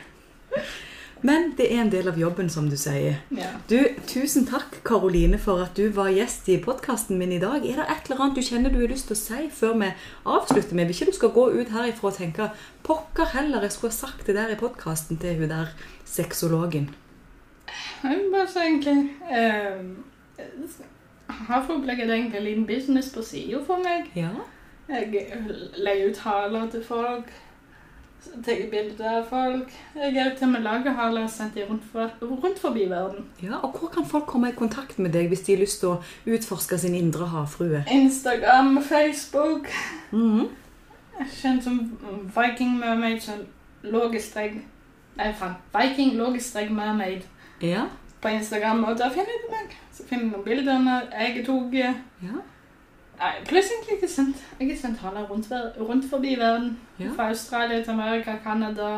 Men 1.24 1.54
det 1.56 1.70
er 1.72 1.80
en 1.80 1.90
del 1.92 2.08
av 2.10 2.18
jobben, 2.20 2.50
som 2.52 2.66
du 2.68 2.76
sier. 2.76 3.22
Ja. 3.32 3.48
Du, 3.70 3.78
Tusen 4.10 4.44
takk, 4.44 4.82
Karoline, 4.84 5.38
for 5.40 5.62
at 5.64 5.72
du 5.78 5.86
var 5.96 6.10
gjest 6.12 6.50
i 6.52 6.58
podkasten 6.60 7.16
min 7.16 7.32
i 7.32 7.40
dag. 7.40 7.64
Er 7.64 7.80
det 7.80 7.86
et 7.88 8.10
eller 8.10 8.20
annet 8.20 8.36
du 8.36 8.44
kjenner 8.44 8.74
du 8.74 8.82
har 8.82 8.92
lyst 8.92 9.08
til 9.08 9.16
å 9.16 9.22
si 9.22 9.46
før 9.48 9.78
vi 9.80 9.88
avslutter 10.28 10.76
med? 10.76 10.90
Vil 10.90 10.98
ikke 10.98 11.14
du 11.14 11.16
skal 11.16 11.32
gå 11.32 11.46
ut 11.54 11.72
herifra 11.72 12.10
og 12.10 12.18
tenke 12.18 12.50
pokker 12.84 13.32
heller, 13.32 13.64
jeg 13.64 13.72
skulle 13.72 13.94
ha 13.94 14.00
sagt 14.02 14.28
det 14.28 14.36
der 14.36 14.52
i 14.52 14.58
podkasten 14.60 15.20
til 15.22 15.40
hun 15.40 15.48
der 15.54 15.72
sexologen. 16.04 16.90
Bare 18.04 18.44
så 18.52 18.66
egentlig 18.66 19.14
eh, 19.32 19.80
Havreopplegget 21.48 22.08
det 22.08 22.18
egentlig 22.18 22.38
en 22.38 22.44
liten 22.50 22.66
business 22.68 23.08
på 23.14 23.24
sida 23.24 23.64
for 23.64 23.80
meg. 23.80 24.12
Ja. 24.12 24.34
Jeg 24.92 25.24
leier 25.80 26.12
ut 26.12 26.20
haler 26.26 26.68
til 26.68 26.84
folk. 26.84 27.32
Tar 28.44 28.70
bilder 28.70 29.18
av 29.18 29.24
folk. 29.28 29.70
Jeg 29.94 30.16
er 30.16 30.34
til 30.34 30.46
og 30.48 30.52
med 30.52 30.62
lagerhaler 30.64 31.22
og 31.22 31.30
sendt 31.30 31.54
dem 31.54 31.68
rundt, 31.70 31.84
for, 31.92 32.10
rundt 32.22 32.58
forbi 32.58 32.86
verden. 32.90 33.24
ja. 33.42 33.56
Og 33.62 33.72
hvor 33.78 33.88
kan 33.94 34.06
folk 34.06 34.26
komme 34.26 34.48
i 34.48 34.52
kontakt 34.56 34.98
med 34.98 35.12
deg 35.12 35.28
hvis 35.28 35.40
de 35.46 35.52
har 35.54 35.60
lyst 35.62 35.80
til 35.80 35.88
å 35.88 36.02
utforske 36.26 36.78
sin 36.78 36.94
indre 36.94 37.26
havfrue? 37.26 37.84
Instagram, 37.90 38.78
Facebook. 38.82 39.68
Mhm. 40.12 40.48
Kjent 41.40 41.62
som 41.64 41.76
Viking 42.36 42.78
Mermaid. 42.80 43.20
Sånn 43.22 43.44
logistrek 43.84 44.62
Nei, 45.16 45.28
faen. 45.38 45.54
Viking 45.74 46.16
logistrek 46.18 46.70
mermaid 46.74 47.22
Ja. 47.62 47.84
på 48.20 48.28
Instagram. 48.34 48.84
Og 48.84 48.98
der 48.98 49.10
finner 49.10 49.36
du 49.44 49.50
meg. 49.52 49.76
Så 49.92 50.02
finner 50.08 50.36
du 50.36 50.42
bildene 50.42 51.02
jeg 51.12 51.44
tok. 51.46 51.72
ja. 51.72 51.94
Nei, 53.18 53.32
pluss 53.46 53.70
egentlig 53.70 53.98
ikke 53.98 54.10
sendt. 54.10 54.42
Jeg 54.60 54.78
sendt 54.78 54.98
haler 55.04 55.28
rundt, 55.30 55.46
rundt 55.80 56.10
forbi 56.10 56.34
verden. 56.38 56.78
Ja. 56.98 57.12
Fra 57.16 57.28
Australia 57.28 57.82
til 57.82 57.90
Amerika, 57.90 58.36
Canada, 58.44 58.90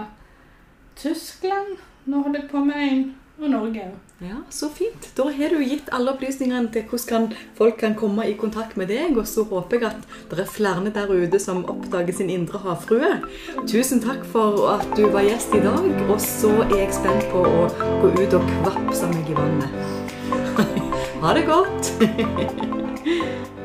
Tyskland. 0.96 1.76
Nå 2.06 2.22
holder 2.22 2.40
jeg 2.40 2.50
på 2.50 2.64
med 2.64 2.82
en. 2.88 3.06
Og 3.38 3.50
Norge. 3.50 3.82
Ja, 4.20 4.36
Så 4.50 4.70
fint. 4.72 5.10
Da 5.16 5.22
har 5.28 5.48
du 5.52 5.58
gitt 5.60 5.90
alle 5.92 6.14
opplysningene 6.14 6.70
til 6.72 6.86
hvordan 6.88 7.08
kan, 7.28 7.34
folk 7.54 7.76
kan 7.76 7.94
komme 7.94 8.24
i 8.24 8.32
kontakt 8.32 8.76
med 8.76 8.88
deg. 8.88 9.16
Og 9.18 9.26
så 9.28 9.44
håper 9.44 9.76
jeg 9.76 9.90
at 9.90 10.06
det 10.30 10.38
er 10.40 10.48
flere 10.48 10.92
der 10.94 11.12
ute 11.12 11.38
som 11.38 11.64
oppdager 11.68 12.16
sin 12.16 12.30
indre 12.30 12.58
havfrue. 12.58 13.20
Tusen 13.68 14.00
takk 14.00 14.24
for 14.24 14.70
at 14.78 14.88
du 14.96 15.10
var 15.12 15.28
gjest 15.28 15.52
i 15.52 15.60
dag. 15.60 15.84
Og 16.08 16.20
så 16.20 16.54
er 16.64 16.78
jeg 16.86 16.96
spent 16.96 17.28
på 17.28 17.44
å 17.44 17.68
gå 18.00 18.14
ut 18.16 18.38
og 18.40 18.48
kvapse 18.54 19.12
meg 19.12 19.28
i 19.28 19.36
vannet. 19.36 19.68
Ha 21.16 21.32
det 21.34 21.46
godt. 21.48 21.92